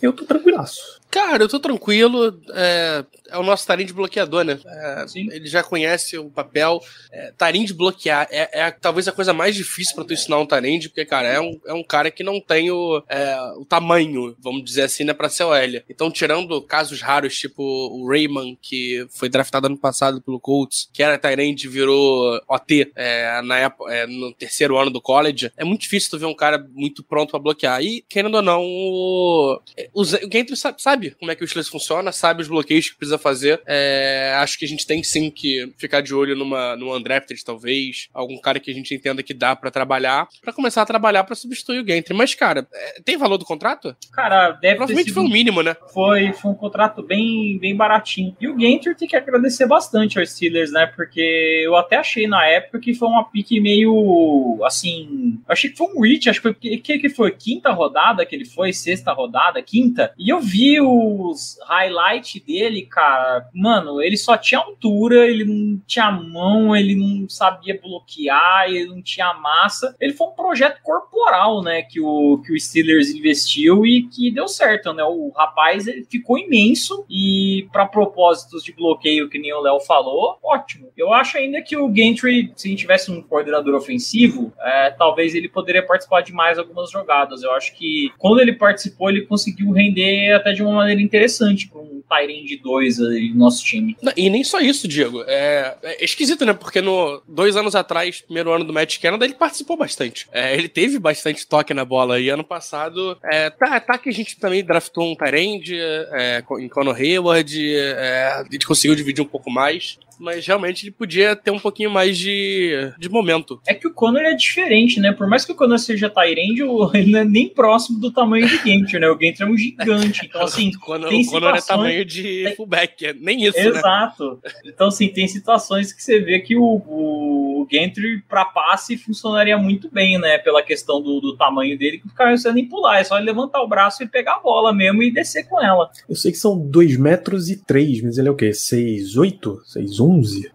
Eu 0.00 0.12
tô 0.12 0.24
tranquilaço. 0.24 1.00
Cara, 1.16 1.42
eu 1.42 1.48
tô 1.48 1.58
tranquilo. 1.58 2.38
É, 2.52 3.02
é 3.30 3.38
o 3.38 3.42
nosso 3.42 3.66
Tarim 3.66 3.86
de 3.86 3.92
bloqueador, 3.94 4.44
né? 4.44 4.58
É, 4.66 5.04
ele 5.16 5.46
já 5.46 5.62
conhece 5.62 6.18
o 6.18 6.28
papel. 6.28 6.78
É, 7.10 7.32
Tarim 7.38 7.64
de 7.64 7.72
bloquear 7.72 8.28
é, 8.30 8.60
é, 8.60 8.70
talvez 8.70 9.08
a 9.08 9.12
coisa 9.12 9.32
mais 9.32 9.54
difícil 9.54 9.94
para 9.94 10.04
tu 10.04 10.12
ensinar 10.12 10.38
um 10.38 10.44
Tarim, 10.44 10.78
porque, 10.78 11.06
cara, 11.06 11.26
é 11.26 11.40
um, 11.40 11.58
é 11.66 11.72
um 11.72 11.82
cara 11.82 12.10
que 12.10 12.22
não 12.22 12.38
tem 12.38 12.70
o, 12.70 13.02
é, 13.08 13.34
o 13.56 13.64
tamanho, 13.64 14.36
vamos 14.38 14.62
dizer 14.62 14.82
assim, 14.82 15.04
né, 15.04 15.14
pra 15.14 15.30
ser 15.30 15.44
OL. 15.44 15.82
Então, 15.88 16.10
tirando 16.10 16.60
casos 16.60 17.00
raros, 17.00 17.34
tipo 17.38 17.62
o 17.62 18.06
Rayman, 18.06 18.58
que 18.60 19.06
foi 19.08 19.30
draftado 19.30 19.68
ano 19.68 19.78
passado 19.78 20.20
pelo 20.20 20.38
Colts, 20.38 20.90
que 20.92 21.02
era 21.02 21.16
Tyrande 21.16 21.66
virou 21.66 22.38
OT 22.46 22.92
é, 22.94 23.40
na 23.40 23.56
época, 23.56 23.90
é, 23.90 24.06
no 24.06 24.34
terceiro 24.34 24.76
ano 24.76 24.90
do 24.90 25.00
college, 25.00 25.50
é 25.56 25.64
muito 25.64 25.80
difícil 25.80 26.10
tu 26.10 26.18
ver 26.18 26.26
um 26.26 26.34
cara 26.34 26.62
muito 26.74 27.02
pronto 27.02 27.30
para 27.30 27.40
bloquear. 27.40 27.82
E, 27.82 28.04
querendo 28.06 28.34
ou 28.34 28.42
não, 28.42 28.62
o, 28.62 29.58
o, 29.94 30.02
o 30.02 30.04
Gentry 30.04 30.56
sabe 30.76 31.05
sabe 31.06 31.16
como 31.18 31.30
é 31.30 31.34
que 31.34 31.44
o 31.44 31.48
Steelers 31.48 31.68
funciona, 31.68 32.12
sabe 32.12 32.42
os 32.42 32.48
bloqueios 32.48 32.90
que 32.90 32.96
precisa 32.96 33.18
fazer. 33.18 33.60
É, 33.66 34.34
acho 34.38 34.58
que 34.58 34.64
a 34.64 34.68
gente 34.68 34.86
tem 34.86 35.02
sim 35.02 35.30
que 35.30 35.72
ficar 35.78 36.00
de 36.00 36.14
olho 36.14 36.34
numa, 36.34 36.76
numa 36.76 36.96
undrafted, 36.96 37.42
talvez. 37.44 38.08
Algum 38.12 38.38
cara 38.40 38.58
que 38.58 38.70
a 38.70 38.74
gente 38.74 38.94
entenda 38.94 39.22
que 39.22 39.34
dá 39.34 39.54
para 39.54 39.70
trabalhar, 39.70 40.28
para 40.42 40.52
começar 40.52 40.82
a 40.82 40.86
trabalhar 40.86 41.24
para 41.24 41.34
substituir 41.34 41.82
o 41.82 41.86
Gentry. 41.86 42.14
Mas, 42.14 42.34
cara, 42.34 42.66
é, 42.72 43.00
tem 43.04 43.16
valor 43.16 43.38
do 43.38 43.44
contrato? 43.44 43.96
Cara, 44.12 44.52
deve 44.52 44.76
Provavelmente 44.76 45.12
foi 45.12 45.24
o 45.24 45.28
mínimo, 45.28 45.62
né? 45.62 45.76
Foi, 45.92 46.32
foi 46.32 46.50
um 46.50 46.54
contrato 46.54 47.02
bem, 47.02 47.58
bem 47.58 47.76
baratinho. 47.76 48.36
E 48.40 48.48
o 48.48 48.58
Gentry 48.58 48.94
tem 48.94 49.08
que 49.08 49.16
agradecer 49.16 49.66
bastante 49.66 50.18
aos 50.18 50.30
Steelers, 50.30 50.72
né? 50.72 50.86
Porque 50.86 51.62
eu 51.64 51.76
até 51.76 51.96
achei 51.96 52.26
na 52.26 52.44
época 52.46 52.80
que 52.80 52.94
foi 52.94 53.08
uma 53.08 53.24
pique 53.24 53.60
meio 53.60 54.60
assim. 54.64 55.38
Achei 55.48 55.70
que 55.70 55.76
foi 55.76 55.86
um 55.86 56.00
reach, 56.00 56.28
acho 56.28 56.40
que 56.40 56.52
foi. 56.52 56.54
Que, 56.54 56.98
que 56.98 57.08
foi? 57.08 57.30
Quinta 57.32 57.70
rodada 57.70 58.24
que 58.24 58.34
ele 58.34 58.44
foi? 58.44 58.72
Sexta 58.72 59.12
rodada? 59.12 59.62
Quinta? 59.62 60.12
E 60.18 60.28
eu 60.28 60.40
vi 60.40 60.80
os 60.86 61.58
highlights 61.66 62.42
dele, 62.42 62.82
cara. 62.82 63.48
Mano, 63.52 64.00
ele 64.00 64.16
só 64.16 64.36
tinha 64.36 64.60
altura, 64.60 65.26
ele 65.26 65.44
não 65.44 65.80
tinha 65.86 66.10
mão, 66.10 66.74
ele 66.76 66.94
não 66.94 67.28
sabia 67.28 67.78
bloquear, 67.80 68.66
ele 68.68 68.86
não 68.86 69.02
tinha 69.02 69.32
massa. 69.34 69.94
Ele 70.00 70.12
foi 70.12 70.28
um 70.28 70.32
projeto 70.32 70.80
corporal, 70.82 71.62
né? 71.62 71.82
Que 71.82 72.00
o, 72.00 72.42
que 72.44 72.52
o 72.52 72.60
Steelers 72.60 73.10
investiu 73.10 73.86
e 73.86 74.08
que 74.08 74.30
deu 74.30 74.48
certo, 74.48 74.92
né? 74.92 75.02
O 75.04 75.32
rapaz 75.36 75.86
ele 75.86 76.04
ficou 76.04 76.38
imenso 76.38 77.04
e 77.10 77.68
para 77.72 77.86
propósitos 77.86 78.62
de 78.62 78.72
bloqueio, 78.72 79.28
que 79.28 79.38
nem 79.38 79.52
o 79.52 79.60
Léo 79.60 79.80
falou, 79.80 80.38
ótimo. 80.42 80.88
Eu 80.96 81.12
acho 81.12 81.36
ainda 81.36 81.62
que 81.62 81.76
o 81.76 81.92
Gentry, 81.94 82.52
se 82.56 82.68
a 82.68 82.70
gente 82.70 82.80
tivesse 82.80 83.10
um 83.10 83.22
coordenador 83.22 83.74
ofensivo, 83.74 84.52
é, 84.60 84.90
talvez 84.90 85.34
ele 85.34 85.48
poderia 85.48 85.84
participar 85.84 86.22
de 86.22 86.32
mais 86.32 86.58
algumas 86.58 86.90
jogadas. 86.90 87.42
Eu 87.42 87.52
acho 87.52 87.74
que 87.74 88.12
quando 88.18 88.40
ele 88.40 88.52
participou, 88.52 89.08
ele 89.08 89.22
conseguiu 89.22 89.72
render 89.72 90.32
até 90.32 90.52
de 90.52 90.62
uma 90.62 90.75
maneira 90.76 91.00
interessante 91.00 91.68
para 91.68 91.80
um 91.80 92.02
Tyrande 92.08 92.56
2 92.56 93.00
ali 93.00 93.30
no 93.30 93.40
nosso 93.40 93.64
time. 93.64 93.96
E 94.16 94.30
nem 94.30 94.44
só 94.44 94.60
isso, 94.60 94.86
Diego. 94.86 95.22
É, 95.26 95.76
é, 95.82 96.04
esquisito, 96.04 96.44
né? 96.44 96.52
Porque 96.52 96.80
no 96.80 97.22
dois 97.26 97.56
anos 97.56 97.74
atrás, 97.74 98.20
primeiro 98.20 98.52
ano 98.52 98.64
do 98.64 98.72
Matt 98.72 98.98
Canada, 98.98 99.24
ele 99.24 99.34
participou 99.34 99.76
bastante. 99.76 100.26
É, 100.32 100.54
ele 100.54 100.68
teve 100.68 100.98
bastante 100.98 101.46
toque 101.46 101.74
na 101.74 101.84
bola. 101.84 102.20
E 102.20 102.28
ano 102.28 102.44
passado, 102.44 103.18
é, 103.24 103.50
tá, 103.50 103.80
tá 103.80 103.98
que 103.98 104.08
a 104.08 104.12
gente 104.12 104.38
também 104.38 104.64
draftou 104.64 105.10
um 105.10 105.16
Tyrande 105.16 105.78
é, 105.80 106.42
em 106.60 106.68
Conor 106.68 106.96
Hayward. 106.96 107.74
É, 107.74 108.26
a 108.26 108.44
gente 108.50 108.66
conseguiu 108.66 108.96
dividir 108.96 109.22
um 109.22 109.28
pouco 109.28 109.50
mais 109.50 109.98
mas 110.18 110.46
realmente 110.46 110.84
ele 110.84 110.92
podia 110.92 111.34
ter 111.36 111.50
um 111.50 111.58
pouquinho 111.58 111.90
mais 111.90 112.16
de, 112.16 112.92
de 112.98 113.08
momento. 113.08 113.60
É 113.66 113.74
que 113.74 113.86
o 113.86 113.92
Conor 113.92 114.22
é 114.22 114.34
diferente, 114.34 115.00
né? 115.00 115.12
Por 115.12 115.26
mais 115.26 115.44
que 115.44 115.52
o 115.52 115.54
Conor 115.54 115.78
seja 115.78 116.10
Tyrande, 116.10 116.62
ele 116.94 117.12
não 117.12 117.20
é 117.20 117.24
nem 117.24 117.48
próximo 117.48 118.00
do 118.00 118.10
tamanho 118.10 118.46
de 118.48 118.56
Gantry, 118.58 118.98
né? 118.98 119.08
O 119.08 119.16
Gantry 119.16 119.42
é 119.42 119.46
um 119.46 119.56
gigante. 119.56 120.26
Então, 120.26 120.42
assim. 120.44 120.70
o 120.74 120.80
Conor, 120.80 121.08
tem 121.08 121.26
o 121.26 121.30
Conor 121.30 121.56
é 121.56 121.60
tamanho 121.60 122.04
de 122.04 122.54
fullback, 122.56 123.06
é 123.06 123.12
nem 123.12 123.44
isso. 123.44 123.58
Né? 123.58 123.66
Exato. 123.66 124.40
Né? 124.42 124.50
Então, 124.66 124.88
assim, 124.88 125.08
tem 125.08 125.28
situações 125.28 125.92
que 125.92 126.02
você 126.02 126.20
vê 126.20 126.40
que 126.40 126.56
o, 126.56 126.64
o 126.64 127.66
Gantry 127.70 128.22
para 128.28 128.44
passe 128.44 128.96
funcionaria 128.96 129.56
muito 129.58 129.90
bem, 129.90 130.18
né? 130.18 130.38
Pela 130.38 130.62
questão 130.62 131.00
do, 131.02 131.20
do 131.20 131.36
tamanho 131.36 131.78
dele, 131.78 131.98
que 131.98 132.08
ficaria 132.08 132.36
sem 132.36 132.52
nem 132.52 132.68
pular. 132.68 133.00
É 133.00 133.04
só 133.04 133.16
ele 133.16 133.26
levantar 133.26 133.62
o 133.62 133.68
braço 133.68 134.02
e 134.02 134.08
pegar 134.08 134.36
a 134.36 134.40
bola 134.40 134.72
mesmo 134.72 135.02
e 135.02 135.10
descer 135.10 135.44
com 135.48 135.62
ela. 135.62 135.90
Eu 136.08 136.16
sei 136.16 136.32
que 136.32 136.38
são 136.38 136.58
2 136.58 136.96
metros 136.96 137.50
e 137.50 137.56
3, 137.56 138.02
mas 138.02 138.18
ele 138.18 138.28
é 138.28 138.30
o 138.30 138.36
quê? 138.36 138.50
6'8? 138.50 139.40
6'1? 139.76 140.05
11? 140.06 140.50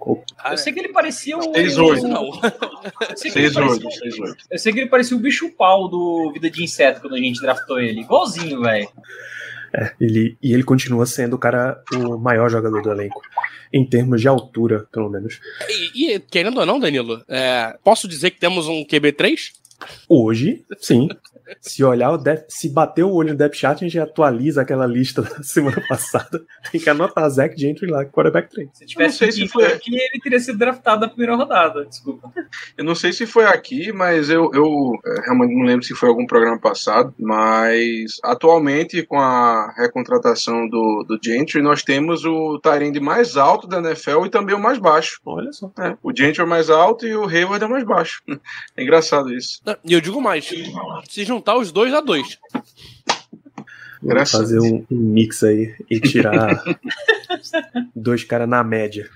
Eu 0.45 0.57
sei 0.57 0.73
que 0.73 0.79
ele 0.79 0.89
parecia 0.89 1.37
o. 1.37 1.41
6'8. 1.41 2.01
Não. 2.03 2.31
6'8, 2.31 3.81
6'8. 3.81 4.35
Eu 4.49 4.59
sei 4.59 4.73
que 4.73 4.79
ele 4.79 4.89
parecia 4.89 5.15
o 5.15 5.19
bicho 5.19 5.49
pau 5.51 5.87
do 5.87 6.31
Vida 6.33 6.49
de 6.49 6.63
Inseto 6.63 7.01
quando 7.01 7.15
a 7.15 7.19
gente 7.19 7.41
draftou 7.41 7.79
ele. 7.79 8.01
Igualzinho, 8.01 8.61
velho. 8.61 8.89
É, 9.73 9.93
ele, 9.99 10.37
e 10.41 10.53
ele 10.53 10.63
continua 10.63 11.05
sendo 11.05 11.35
o 11.35 11.39
cara, 11.39 11.81
o 11.93 12.17
maior 12.17 12.49
jogador 12.49 12.81
do 12.81 12.91
elenco. 12.91 13.21
Em 13.73 13.85
termos 13.87 14.19
de 14.19 14.27
altura, 14.27 14.85
pelo 14.91 15.09
menos. 15.09 15.39
E, 15.95 16.13
e 16.13 16.19
querendo 16.19 16.59
ou 16.59 16.65
não, 16.65 16.79
Danilo, 16.79 17.23
é, 17.27 17.77
posso 17.83 18.07
dizer 18.07 18.31
que 18.31 18.39
temos 18.39 18.67
um 18.67 18.83
QB3? 18.83 19.51
Hoje, 20.07 20.65
sim. 20.79 21.07
Se 21.59 21.83
olhar, 21.83 22.11
o 22.11 22.17
depth, 22.17 22.45
se 22.49 22.69
bater 22.69 23.03
o 23.03 23.11
olho 23.11 23.31
no 23.31 23.37
depth 23.37 23.55
chart, 23.55 23.77
a 23.77 23.83
gente 23.85 23.99
atualiza 23.99 24.61
aquela 24.61 24.85
lista 24.85 25.21
da 25.23 25.43
semana 25.43 25.83
passada. 25.87 26.41
Tem 26.71 26.79
que 26.79 26.89
anotar 26.89 27.29
Zach 27.29 27.59
Gentry 27.59 27.87
lá, 27.87 28.05
quarterback 28.05 28.49
3. 28.49 28.69
Se 28.73 28.85
tivesse 28.85 29.25
não 29.25 29.31
sei 29.31 29.31
se 29.31 29.51
foi 29.51 29.65
aqui, 29.65 29.93
ele 29.93 30.21
teria 30.21 30.39
sido 30.39 30.57
draftado 30.57 31.01
na 31.01 31.07
primeira 31.07 31.35
rodada, 31.35 31.85
desculpa. 31.85 32.31
Eu 32.77 32.85
não 32.85 32.95
sei 32.95 33.11
se 33.11 33.25
foi 33.25 33.45
aqui, 33.45 33.91
mas 33.91 34.29
eu, 34.29 34.49
eu 34.53 34.91
é, 35.05 35.21
realmente 35.25 35.53
não 35.53 35.65
lembro 35.65 35.85
se 35.85 35.93
foi 35.93 36.09
algum 36.09 36.25
programa 36.25 36.59
passado, 36.59 37.13
mas 37.19 38.17
atualmente, 38.23 39.03
com 39.03 39.19
a 39.19 39.73
recontratação 39.77 40.67
do, 40.67 41.03
do 41.07 41.19
Gentry, 41.23 41.61
nós 41.61 41.83
temos 41.83 42.23
o 42.23 42.59
Tyrande 42.59 42.99
mais 42.99 43.35
alto 43.35 43.67
da 43.67 43.79
NFL 43.79 44.25
e 44.25 44.29
também 44.29 44.55
o 44.55 44.59
mais 44.59 44.77
baixo. 44.77 45.19
Olha 45.25 45.51
só. 45.51 45.71
É, 45.79 45.97
o 46.01 46.15
Gentry 46.15 46.41
é 46.41 46.45
mais 46.45 46.69
alto 46.69 47.05
e 47.05 47.15
o 47.15 47.25
Hayward 47.25 47.63
é 47.63 47.67
mais 47.67 47.83
baixo. 47.83 48.21
É 48.75 48.83
engraçado 48.83 49.33
isso. 49.33 49.61
E 49.83 49.93
eu 49.93 50.01
digo 50.01 50.21
mais, 50.21 50.49
se 51.09 51.23
juntar 51.23 51.57
os 51.57 51.71
dois 51.71 51.93
a 51.93 52.01
dois. 52.01 52.39
Vamos 54.01 54.31
fazer 54.31 54.59
um, 54.59 54.83
um, 54.89 54.97
mix 54.97 55.43
aí 55.43 55.75
e 55.89 55.99
tirar 55.99 56.63
dois 57.95 58.23
caras 58.23 58.49
na 58.49 58.63
média. 58.63 59.07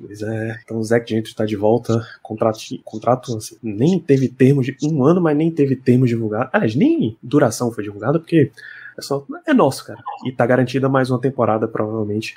Pois 0.00 0.22
é, 0.22 0.60
então 0.62 0.78
o 0.78 0.84
Zack 0.84 1.08
Gentry 1.08 1.30
está 1.30 1.44
de 1.44 1.56
volta. 1.56 2.06
Contrato, 2.22 2.58
contrato 2.84 3.36
assim, 3.36 3.56
nem 3.62 3.98
teve 3.98 4.28
termos 4.28 4.66
de 4.66 4.76
um 4.82 5.04
ano, 5.04 5.20
mas 5.20 5.36
nem 5.36 5.50
teve 5.50 5.76
termos 5.76 6.08
divulgados. 6.08 6.50
Aliás, 6.52 6.74
nem 6.74 7.16
duração 7.22 7.70
foi 7.70 7.84
divulgada, 7.84 8.18
porque 8.18 8.50
é, 8.98 9.02
só, 9.02 9.24
é 9.46 9.54
nosso, 9.54 9.84
cara. 9.84 10.00
E 10.26 10.32
tá 10.32 10.44
garantida 10.44 10.88
mais 10.88 11.08
uma 11.08 11.20
temporada, 11.20 11.68
provavelmente, 11.68 12.34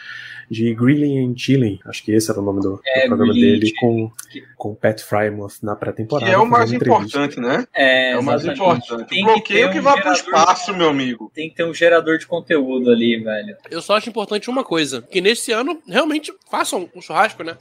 de 0.50 0.74
Grilling 0.76 1.26
and 1.26 1.34
Chilling. 1.36 1.80
Acho 1.86 2.04
que 2.04 2.12
esse 2.12 2.30
era 2.30 2.40
o 2.40 2.44
nome 2.44 2.62
do, 2.62 2.80
é, 2.86 3.02
do 3.02 3.08
programa 3.08 3.34
dele, 3.34 3.74
com, 3.80 4.12
com 4.56 4.76
Pat 4.76 5.02
Frymouth 5.02 5.54
na 5.64 5.76
pré-temporada. 5.76 6.30
Que 6.30 6.36
é 6.36 6.38
o 6.38 6.46
mais 6.46 6.72
importante, 6.72 7.40
né? 7.40 7.66
É, 7.74 8.12
é 8.12 8.18
o 8.18 8.24
mais 8.24 8.46
importante. 8.46 9.08
Tem 9.08 9.24
o 9.24 9.34
bloqueio 9.34 9.68
que, 9.68 9.74
que 9.74 9.80
um 9.80 9.84
vai 9.84 10.00
pro 10.00 10.14
espaço, 10.14 10.72
meu 10.76 10.90
amigo. 10.90 11.32
Tem 11.34 11.50
que 11.50 11.56
ter 11.56 11.64
um 11.64 11.74
gerador 11.74 12.20
de 12.20 12.28
conteúdo 12.28 12.92
ali, 12.92 13.18
velho. 13.18 13.58
Eu 13.72 13.82
só 13.82 13.98
acho 13.98 14.10
importante 14.10 14.50
uma 14.50 14.64
coisa: 14.64 15.02
que 15.02 15.20
nesse 15.20 15.52
ano, 15.52 15.82
realmente, 15.88 16.32
façam 16.50 16.88
um 16.96 17.02
churrasco, 17.02 17.44
né? 17.44 17.58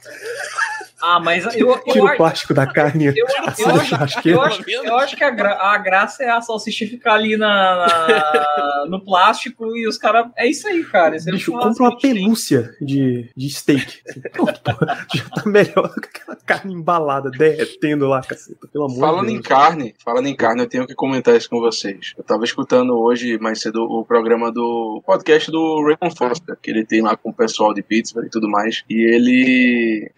Ah, 1.01 1.19
mas 1.19 1.45
eu, 1.55 1.71
eu, 1.71 1.83
Tira 1.83 2.05
o 2.05 2.17
plástico 2.17 2.53
da 2.53 2.65
carne. 2.65 3.07
Eu, 3.07 3.13
eu, 3.17 3.25
acho, 3.45 4.27
eu, 4.27 4.41
acho, 4.41 4.69
eu 4.69 4.97
acho 4.97 5.15
que 5.15 5.23
a, 5.23 5.29
gra, 5.29 5.57
a 5.59 5.77
graça 5.77 6.23
é 6.23 6.29
a 6.29 6.41
salsicha 6.41 6.85
ficar 6.87 7.13
ali 7.13 7.37
na, 7.37 7.85
na 7.85 8.85
no 8.87 9.03
plástico 9.03 9.75
e 9.75 9.87
os 9.87 9.97
caras. 9.97 10.27
É 10.35 10.47
isso 10.47 10.67
aí, 10.67 10.83
cara. 10.83 11.15
Esse 11.15 11.31
Bicho, 11.31 11.51
compra 11.51 11.83
uma 11.83 11.97
pelúcia 11.97 12.75
de, 12.81 13.29
de 13.35 13.49
steak. 13.49 14.01
Pronto, 14.31 14.61
já 15.13 15.23
tá 15.29 15.49
melhor 15.49 15.93
do 15.93 16.01
que 16.01 16.07
aquela 16.07 16.37
carne 16.45 16.73
embalada, 16.73 17.29
derretendo 17.31 18.07
lá, 18.07 18.21
caceta. 18.21 18.67
Pelo 18.67 18.85
amor 18.85 18.99
falando 18.99 19.27
de 19.27 19.33
Deus. 19.33 19.39
em 19.39 19.49
carne, 19.49 19.95
falando 20.03 20.27
em 20.27 20.35
carne, 20.35 20.61
eu 20.61 20.67
tenho 20.67 20.87
que 20.87 20.95
comentar 20.95 21.35
isso 21.35 21.49
com 21.49 21.59
vocês. 21.59 22.13
Eu 22.17 22.23
tava 22.23 22.43
escutando 22.43 22.97
hoje, 22.97 23.37
mais 23.39 23.61
cedo, 23.61 23.83
o 23.83 24.05
programa 24.05 24.51
do 24.51 25.01
podcast 25.05 25.49
do 25.51 25.81
Raymond 25.81 26.17
Foster, 26.17 26.57
que 26.61 26.71
ele 26.71 26.85
tem 26.85 27.01
lá 27.01 27.15
com 27.15 27.29
o 27.29 27.33
pessoal 27.33 27.73
de 27.73 27.81
Pittsburgh 27.81 28.27
e 28.27 28.29
tudo 28.29 28.49
mais. 28.49 28.83
E 28.89 29.01
ele. 29.01 30.11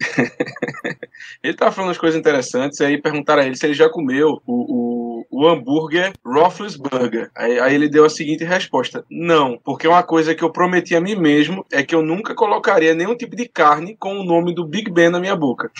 ele 1.42 1.54
tava 1.54 1.72
falando 1.72 1.88
umas 1.88 1.98
coisas 1.98 2.18
interessantes, 2.18 2.80
aí 2.80 3.00
perguntaram 3.00 3.42
a 3.42 3.46
ele 3.46 3.56
se 3.56 3.66
ele 3.66 3.74
já 3.74 3.88
comeu 3.88 4.40
o, 4.46 5.24
o, 5.26 5.26
o 5.30 5.48
hambúrguer 5.48 6.12
Roethlisberger. 6.24 7.30
Aí, 7.34 7.58
aí 7.58 7.74
ele 7.74 7.88
deu 7.88 8.04
a 8.04 8.10
seguinte 8.10 8.44
resposta: 8.44 9.04
Não, 9.10 9.58
porque 9.64 9.88
uma 9.88 10.02
coisa 10.02 10.34
que 10.34 10.42
eu 10.42 10.52
prometi 10.52 10.94
a 10.94 11.00
mim 11.00 11.14
mesmo 11.14 11.64
é 11.72 11.82
que 11.82 11.94
eu 11.94 12.02
nunca 12.02 12.34
colocaria 12.34 12.94
nenhum 12.94 13.16
tipo 13.16 13.36
de 13.36 13.48
carne 13.48 13.96
com 13.96 14.18
o 14.18 14.24
nome 14.24 14.54
do 14.54 14.66
Big 14.66 14.90
Ben 14.90 15.10
na 15.10 15.20
minha 15.20 15.36
boca. 15.36 15.70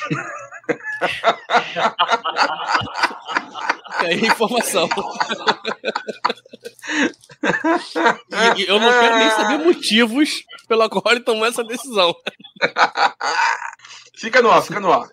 É 4.03 4.15
informação. 4.15 4.89
eu 8.67 8.81
não 8.81 9.01
quero 9.01 9.19
nem 9.19 9.31
saber 9.31 9.59
motivos 9.59 10.43
pelo 10.69 10.89
qual 10.89 11.15
ele 11.15 11.25
tomou 11.25 11.47
essa 11.47 11.65
decisão. 11.65 12.15
Fica 14.17 14.41
no 14.41 14.51
ar, 14.51 14.63
fica 14.63 14.81
no 14.81 14.93
ar. 14.93 15.09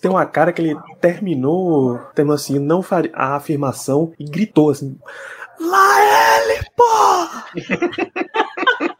Tem 0.00 0.10
uma 0.10 0.24
cara 0.24 0.52
que 0.52 0.62
ele 0.62 0.76
terminou, 1.00 1.98
terminou 2.14 2.36
assim, 2.36 2.58
não 2.58 2.82
faria 2.82 3.10
a 3.14 3.36
afirmação 3.36 4.12
e 4.18 4.24
gritou 4.24 4.70
assim: 4.70 4.96
Lá 5.60 6.40
ele, 6.40 6.62
pô! 6.76 6.84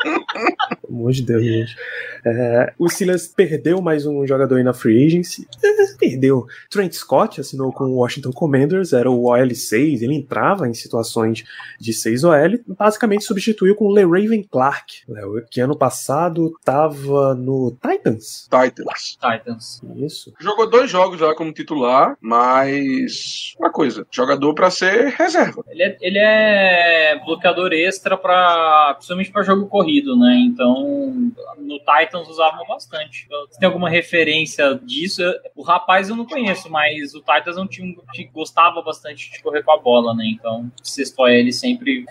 Pelo 0.02 1.00
amor 1.00 1.12
de 1.12 1.22
Deus, 1.22 1.42
gente. 1.42 1.76
É, 2.24 2.72
o 2.78 2.88
Silas 2.88 3.26
perdeu 3.28 3.80
mais 3.80 4.06
um 4.06 4.26
jogador 4.26 4.56
aí 4.56 4.62
na 4.62 4.72
free 4.72 5.06
agency. 5.06 5.46
É, 5.62 5.96
perdeu. 5.98 6.46
Trent 6.70 6.92
Scott 6.92 7.40
assinou 7.40 7.72
com 7.72 7.84
o 7.84 7.96
Washington 7.96 8.32
Commanders, 8.32 8.92
era 8.92 9.10
o 9.10 9.24
OL6, 9.24 10.02
ele 10.02 10.14
entrava 10.14 10.68
em 10.68 10.74
situações 10.74 11.44
de 11.80 11.92
6 11.92 12.24
OL, 12.24 12.58
basicamente 12.66 13.24
substituiu 13.24 13.74
com 13.74 13.86
o 13.86 13.92
LeRaven 13.92 14.42
Clark, 14.50 15.04
que 15.50 15.60
ano 15.60 15.76
passado 15.76 16.52
tava 16.64 17.34
no 17.34 17.76
Titans. 17.82 18.48
Titans. 18.48 19.18
Titans. 19.20 19.82
Isso. 19.96 20.32
Jogou 20.40 20.68
dois 20.68 20.90
jogos 20.90 21.18
já 21.18 21.34
como 21.34 21.52
titular, 21.52 22.16
mas 22.20 23.54
uma 23.58 23.70
coisa, 23.70 24.06
jogador 24.10 24.54
pra 24.54 24.70
ser 24.70 25.08
reserva. 25.08 25.64
Ele 25.68 25.82
é, 25.82 25.96
ele 26.00 26.18
é 26.18 27.20
bloqueador 27.24 27.72
extra 27.72 28.16
para 28.16 28.94
principalmente 28.94 29.30
para 29.30 29.42
jogo 29.42 29.66
corrido, 29.66 29.87
né? 30.16 30.36
Então, 30.40 31.32
no 31.58 31.78
Titans 31.78 32.28
usavam 32.28 32.66
bastante. 32.66 33.24
Então, 33.26 33.46
Você 33.46 33.58
tem 33.58 33.66
alguma 33.66 33.88
referência 33.88 34.78
disso? 34.82 35.22
O 35.56 35.62
rapaz 35.62 36.08
eu 36.08 36.16
não 36.16 36.26
conheço, 36.26 36.70
mas 36.70 37.14
o 37.14 37.20
Titans 37.20 37.56
é 37.56 37.60
um 37.60 37.66
time 37.66 37.98
que 38.12 38.24
gostava 38.24 38.82
bastante 38.82 39.30
de 39.32 39.42
correr 39.42 39.62
com 39.62 39.72
a 39.72 39.78
bola, 39.78 40.14
né? 40.14 40.24
Então, 40.26 40.70
sexto 40.82 41.26
ele 41.26 41.52
sempre 41.52 42.04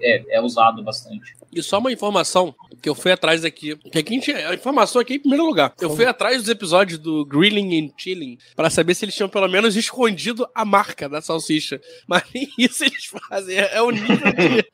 é, 0.00 0.36
é 0.36 0.40
usado 0.40 0.82
bastante. 0.82 1.34
E 1.52 1.62
só 1.62 1.78
uma 1.78 1.92
informação 1.92 2.54
que 2.80 2.88
eu 2.88 2.94
fui 2.94 3.12
atrás 3.12 3.44
aqui. 3.44 3.76
Que 3.76 3.98
aqui 3.98 4.32
a, 4.32 4.54
informação 4.54 5.02
aqui 5.02 5.14
em 5.14 5.20
primeiro 5.20 5.44
lugar. 5.44 5.74
Eu 5.80 5.90
fui 5.94 6.06
atrás 6.06 6.38
dos 6.38 6.48
episódios 6.48 6.98
do 6.98 7.26
Grilling 7.26 7.78
and 7.78 7.90
Chilling 7.96 8.38
pra 8.56 8.70
saber 8.70 8.94
se 8.94 9.04
eles 9.04 9.14
tinham 9.14 9.28
pelo 9.28 9.48
menos 9.48 9.76
escondido 9.76 10.48
a 10.54 10.64
marca 10.64 11.10
da 11.10 11.20
salsicha. 11.20 11.78
Mas 12.06 12.24
nem 12.34 12.48
isso 12.58 12.84
eles 12.84 13.04
fazem. 13.04 13.58
É, 13.58 13.76
é 13.76 13.82
o 13.82 13.90
nível 13.90 14.16
de. 14.16 14.64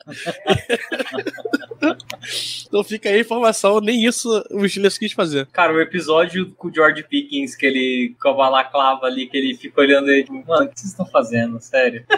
então 2.67 2.83
fica 2.83 3.09
aí 3.09 3.15
a 3.15 3.21
informação, 3.21 3.79
nem 3.79 4.05
isso 4.05 4.29
o 4.51 4.67
Steelers 4.67 4.97
quis 4.97 5.13
fazer. 5.13 5.47
Cara, 5.47 5.73
o 5.73 5.81
episódio 5.81 6.51
com 6.57 6.67
o 6.67 6.73
George 6.73 7.03
Pickens, 7.03 7.55
que 7.55 7.65
ele 7.65 8.15
com 8.21 8.29
a 8.29 8.33
balaclava 8.33 9.05
ali, 9.05 9.27
que 9.27 9.37
ele 9.37 9.55
fica 9.55 9.81
olhando 9.81 10.09
ele, 10.09 10.23
tipo, 10.23 10.47
mano, 10.47 10.65
o 10.65 10.69
que 10.69 10.79
vocês 10.79 10.91
estão 10.91 11.05
fazendo? 11.05 11.59
Sério? 11.59 12.03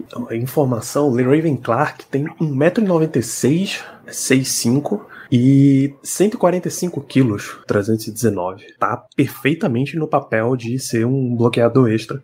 Então, 0.00 0.26
a 0.30 0.34
informação, 0.34 1.08
o 1.08 1.14
LeRaven 1.14 1.56
Clark 1.56 2.06
tem 2.06 2.24
1,96m, 2.24 3.82
6'5", 4.08 5.04
e 5.32 5.94
145 6.02 7.00
quilos, 7.00 7.56
319. 7.66 8.74
Tá 8.78 9.02
perfeitamente 9.16 9.96
no 9.96 10.06
papel 10.06 10.54
de 10.56 10.78
ser 10.78 11.06
um 11.06 11.34
bloqueador 11.34 11.90
extra. 11.90 12.20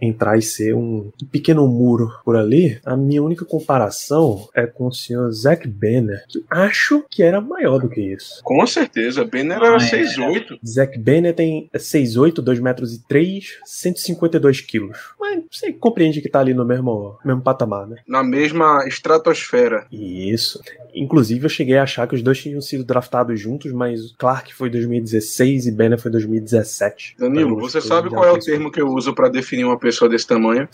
Entrar 0.00 0.38
e 0.38 0.42
ser 0.42 0.74
um 0.74 1.10
pequeno 1.30 1.66
muro 1.68 2.10
por 2.24 2.36
ali. 2.36 2.80
A 2.84 2.96
minha 2.96 3.22
única 3.22 3.44
comparação 3.44 4.48
é 4.54 4.66
com 4.66 4.86
o 4.86 4.92
senhor 4.92 5.30
Zack 5.30 5.66
Banner, 5.68 6.24
que 6.28 6.44
acho 6.50 7.04
que 7.10 7.22
era 7.22 7.40
maior 7.40 7.80
do 7.80 7.88
que 7.88 8.00
isso. 8.00 8.40
Com 8.42 8.64
certeza, 8.66 9.24
Banner 9.24 9.56
era 9.58 9.72
Ah, 9.72 9.76
é. 9.76 9.78
6'8". 9.78 10.58
Zack 10.66 10.98
Banner 10.98 11.34
tem 11.34 11.68
6'8, 11.74 12.40
2 12.40 12.60
metros 12.60 12.94
e 12.94 13.06
3, 13.06 13.58
152 13.64 14.60
quilos. 14.60 14.98
Mas 15.18 15.42
você 15.50 15.72
compreende 15.72 16.20
que 16.20 16.28
tá 16.28 16.40
ali 16.40 16.54
no 16.54 16.64
mesmo, 16.64 17.18
mesmo 17.24 17.42
patamar, 17.42 17.86
né? 17.86 17.96
Na 18.06 18.22
mesma 18.22 18.84
estratosfera. 18.86 19.86
Isso. 19.92 20.60
Inclusive, 20.94 21.44
eu 21.44 21.48
cheguei 21.50 21.76
a 21.76 21.82
achar 21.84 22.06
que 22.08 22.14
os 22.14 22.22
dois 22.22 22.40
tinham 22.40 22.60
sido 22.60 22.84
draftados 22.84 23.38
juntos, 23.40 23.70
mas 23.72 24.12
Clark 24.18 24.52
foi 24.54 24.68
2016 24.70 25.66
e 25.66 25.70
Banner 25.72 25.98
foi 25.98 26.10
2017. 26.10 27.16
Danilo, 27.18 27.50
Então, 27.50 27.60
você 27.60 27.80
sabe 27.80 28.08
qual 28.10 28.24
é 28.24 28.32
o 28.32 28.38
termo 28.38 28.70
que 28.70 28.80
eu 28.80 28.88
uso 28.88 29.14
pra 29.14 29.28
definir 29.28 29.64
uma 29.64 29.78
pessoa 29.78 29.89
desse 30.08 30.26
tamanho? 30.26 30.68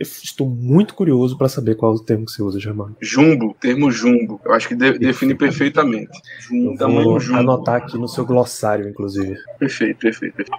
Estou 0.00 0.48
muito 0.48 0.94
curioso 0.94 1.36
pra 1.38 1.48
saber 1.48 1.74
qual 1.76 1.92
é 1.92 1.96
o 1.96 1.98
termo 2.00 2.24
que 2.26 2.32
você 2.32 2.42
usa, 2.42 2.58
Germano. 2.60 2.96
Jumbo, 3.00 3.54
termo 3.60 3.90
jumbo. 3.90 4.40
Eu 4.44 4.52
acho 4.52 4.68
que 4.68 4.74
de- 4.74 4.98
define 4.98 5.34
perfeitamente. 5.34 6.10
Eu 6.52 6.76
Tamanho 6.76 7.04
vou 7.04 7.20
jumbo. 7.20 7.38
anotar 7.40 7.76
aqui 7.76 7.98
no 7.98 8.08
seu 8.08 8.24
glossário, 8.24 8.88
inclusive. 8.88 9.36
Perfeito, 9.58 9.98
perfeito, 9.98 10.34
perfeito. 10.36 10.58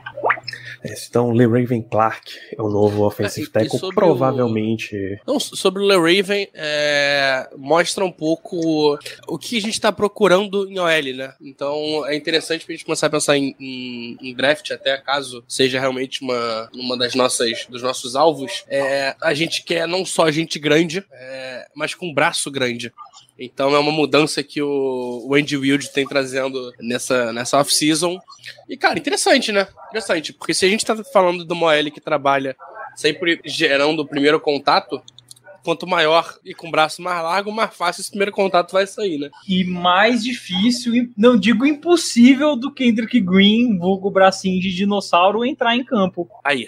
É, 0.83 0.93
Então, 1.07 1.31
LeRaven 1.31 1.81
Clark 1.83 2.33
é 2.57 2.61
o 2.61 2.69
novo 2.69 3.03
offensive 3.05 3.47
e 3.47 3.49
tackle, 3.49 3.79
provavelmente... 3.95 5.19
Não, 5.25 5.39
sobre 5.39 5.81
o 5.81 5.85
LeRaven, 5.85 6.47
é, 6.53 7.49
mostra 7.57 8.03
um 8.03 8.11
pouco 8.11 8.97
o 9.27 9.37
que 9.37 9.57
a 9.57 9.61
gente 9.61 9.79
tá 9.79 9.91
procurando 9.91 10.69
em 10.69 10.79
OL, 10.79 11.15
né? 11.15 11.33
Então 11.41 12.05
é 12.07 12.15
interessante 12.15 12.65
pra 12.65 12.73
gente 12.73 12.85
começar 12.85 13.07
a 13.07 13.09
pensar 13.09 13.37
em, 13.37 13.55
em- 13.59 14.17
em 14.21 14.33
draft, 14.33 14.71
até 14.71 14.97
caso 14.97 15.43
seja 15.47 15.79
realmente 15.79 16.21
uma, 16.21 16.69
uma 16.73 16.97
das 16.97 17.15
nossas 17.15 17.65
dos 17.69 17.81
nossos 17.81 18.15
alvos. 18.15 18.63
É, 18.67 19.15
a 19.21 19.33
gente 19.33 19.63
quer 19.63 19.87
não 19.87 20.05
só 20.05 20.29
gente 20.31 20.59
grande, 20.59 21.03
é, 21.11 21.67
mas 21.75 21.93
com 21.93 22.13
braço 22.13 22.49
grande. 22.51 22.91
Então 23.37 23.75
é 23.75 23.79
uma 23.79 23.91
mudança 23.91 24.43
que 24.43 24.61
o, 24.61 25.25
o 25.27 25.35
Andy 25.35 25.57
Wild 25.57 25.91
tem 25.91 26.07
trazendo 26.07 26.71
nessa, 26.79 27.33
nessa 27.33 27.59
off-season. 27.59 28.19
E, 28.69 28.77
cara, 28.77 28.99
interessante, 28.99 29.51
né? 29.51 29.67
Interessante, 29.89 30.33
porque 30.33 30.53
se 30.53 30.65
a 30.65 30.69
gente 30.69 30.85
tá 30.85 30.95
falando 31.03 31.43
do 31.43 31.55
Moel 31.55 31.91
que 31.91 32.01
trabalha 32.01 32.55
sempre 32.95 33.41
gerando 33.43 34.01
o 34.01 34.07
primeiro 34.07 34.39
contato, 34.39 35.01
quanto 35.63 35.87
maior 35.87 36.35
e 36.43 36.53
com 36.53 36.67
o 36.67 36.71
braço 36.71 37.01
mais 37.01 37.23
largo, 37.23 37.51
mais 37.51 37.73
fácil 37.73 38.01
esse 38.01 38.09
primeiro 38.09 38.31
contato 38.31 38.71
vai 38.71 38.85
sair, 38.85 39.17
né? 39.17 39.29
E 39.47 39.63
mais 39.63 40.23
difícil, 40.23 41.09
não 41.17 41.37
digo 41.37 41.65
impossível, 41.65 42.55
do 42.55 42.71
Kendrick 42.71 43.19
Green, 43.19 43.77
vulgo 43.77 44.11
bracinho 44.11 44.61
de 44.61 44.73
dinossauro, 44.73 45.45
entrar 45.45 45.75
em 45.75 45.83
campo. 45.83 46.29
Aí. 46.43 46.67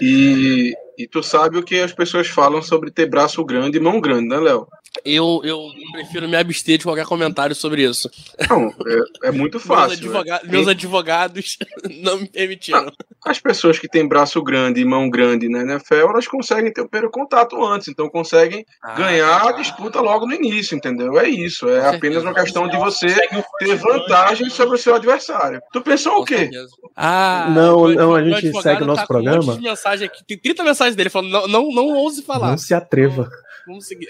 E, 0.00 0.74
e 0.98 1.06
tu 1.06 1.22
sabe 1.22 1.56
o 1.56 1.62
que 1.62 1.76
as 1.76 1.92
pessoas 1.92 2.26
falam 2.26 2.60
sobre 2.60 2.90
ter 2.90 3.06
braço 3.06 3.42
grande 3.44 3.78
e 3.78 3.80
mão 3.80 4.00
grande, 4.00 4.28
né, 4.28 4.38
Léo? 4.38 4.66
Eu, 5.04 5.40
eu 5.42 5.68
prefiro 5.92 6.28
me 6.28 6.36
abster 6.36 6.76
de 6.78 6.84
qualquer 6.84 7.06
comentário 7.06 7.54
sobre 7.54 7.82
isso. 7.82 8.10
Não, 8.48 8.68
é, 9.22 9.28
é 9.28 9.30
muito 9.32 9.54
Meus, 9.56 9.64
fácil. 9.66 9.96
advoga- 9.96 10.40
né? 10.44 10.50
meus 10.50 10.68
advogados 10.68 11.58
não 12.02 12.18
me 12.18 12.28
permitiram. 12.28 12.92
As 13.24 13.38
pessoas 13.40 13.78
que 13.78 13.88
têm 13.88 14.06
braço 14.06 14.42
grande 14.42 14.80
e 14.80 14.84
mão 14.84 15.08
grande 15.08 15.48
na 15.48 15.60
NFL, 15.62 15.94
elas 16.10 16.28
conseguem 16.28 16.72
ter 16.72 16.82
o 16.82 16.88
primeiro 16.88 17.10
contato 17.10 17.64
antes, 17.64 17.88
então 17.88 18.08
conseguem 18.10 18.66
ganhar 18.96 19.48
a 19.48 19.52
disputa 19.52 20.00
logo 20.00 20.26
no 20.26 20.34
início, 20.34 20.76
entendeu? 20.76 21.18
É 21.18 21.28
isso, 21.28 21.68
é 21.68 21.94
apenas 21.94 22.22
uma 22.22 22.34
questão 22.34 22.68
de 22.68 22.76
você 22.76 23.06
um 23.32 23.42
ter 23.58 23.74
vantagem 23.76 24.50
sobre 24.50 24.74
o 24.76 24.78
seu 24.78 24.94
adversário. 24.94 25.60
Tu 25.72 25.80
pensou 25.80 26.20
o 26.20 26.24
quê? 26.24 26.50
Ah, 26.94 27.46
Não, 27.54 27.88
não, 27.88 28.14
a 28.14 28.22
gente 28.22 28.60
segue 28.60 28.82
o 28.82 28.86
nosso 28.86 28.98
tá 28.98 29.04
Um 29.04 29.06
programa. 29.06 29.54
de 29.56 29.62
mensagem 29.62 30.06
aqui. 30.06 30.22
Tem 30.24 30.36
30 30.38 30.62
mensagens 30.64 30.94
dele 30.96 31.08
falando: 31.10 31.30
não, 31.30 31.48
não, 31.48 31.72
não 31.72 31.88
ouse 31.96 32.22
falar. 32.22 32.50
Não 32.50 32.58
se 32.58 32.74
atreva. 32.74 33.30
Vamos 33.66 33.86
seguir. 33.86 34.08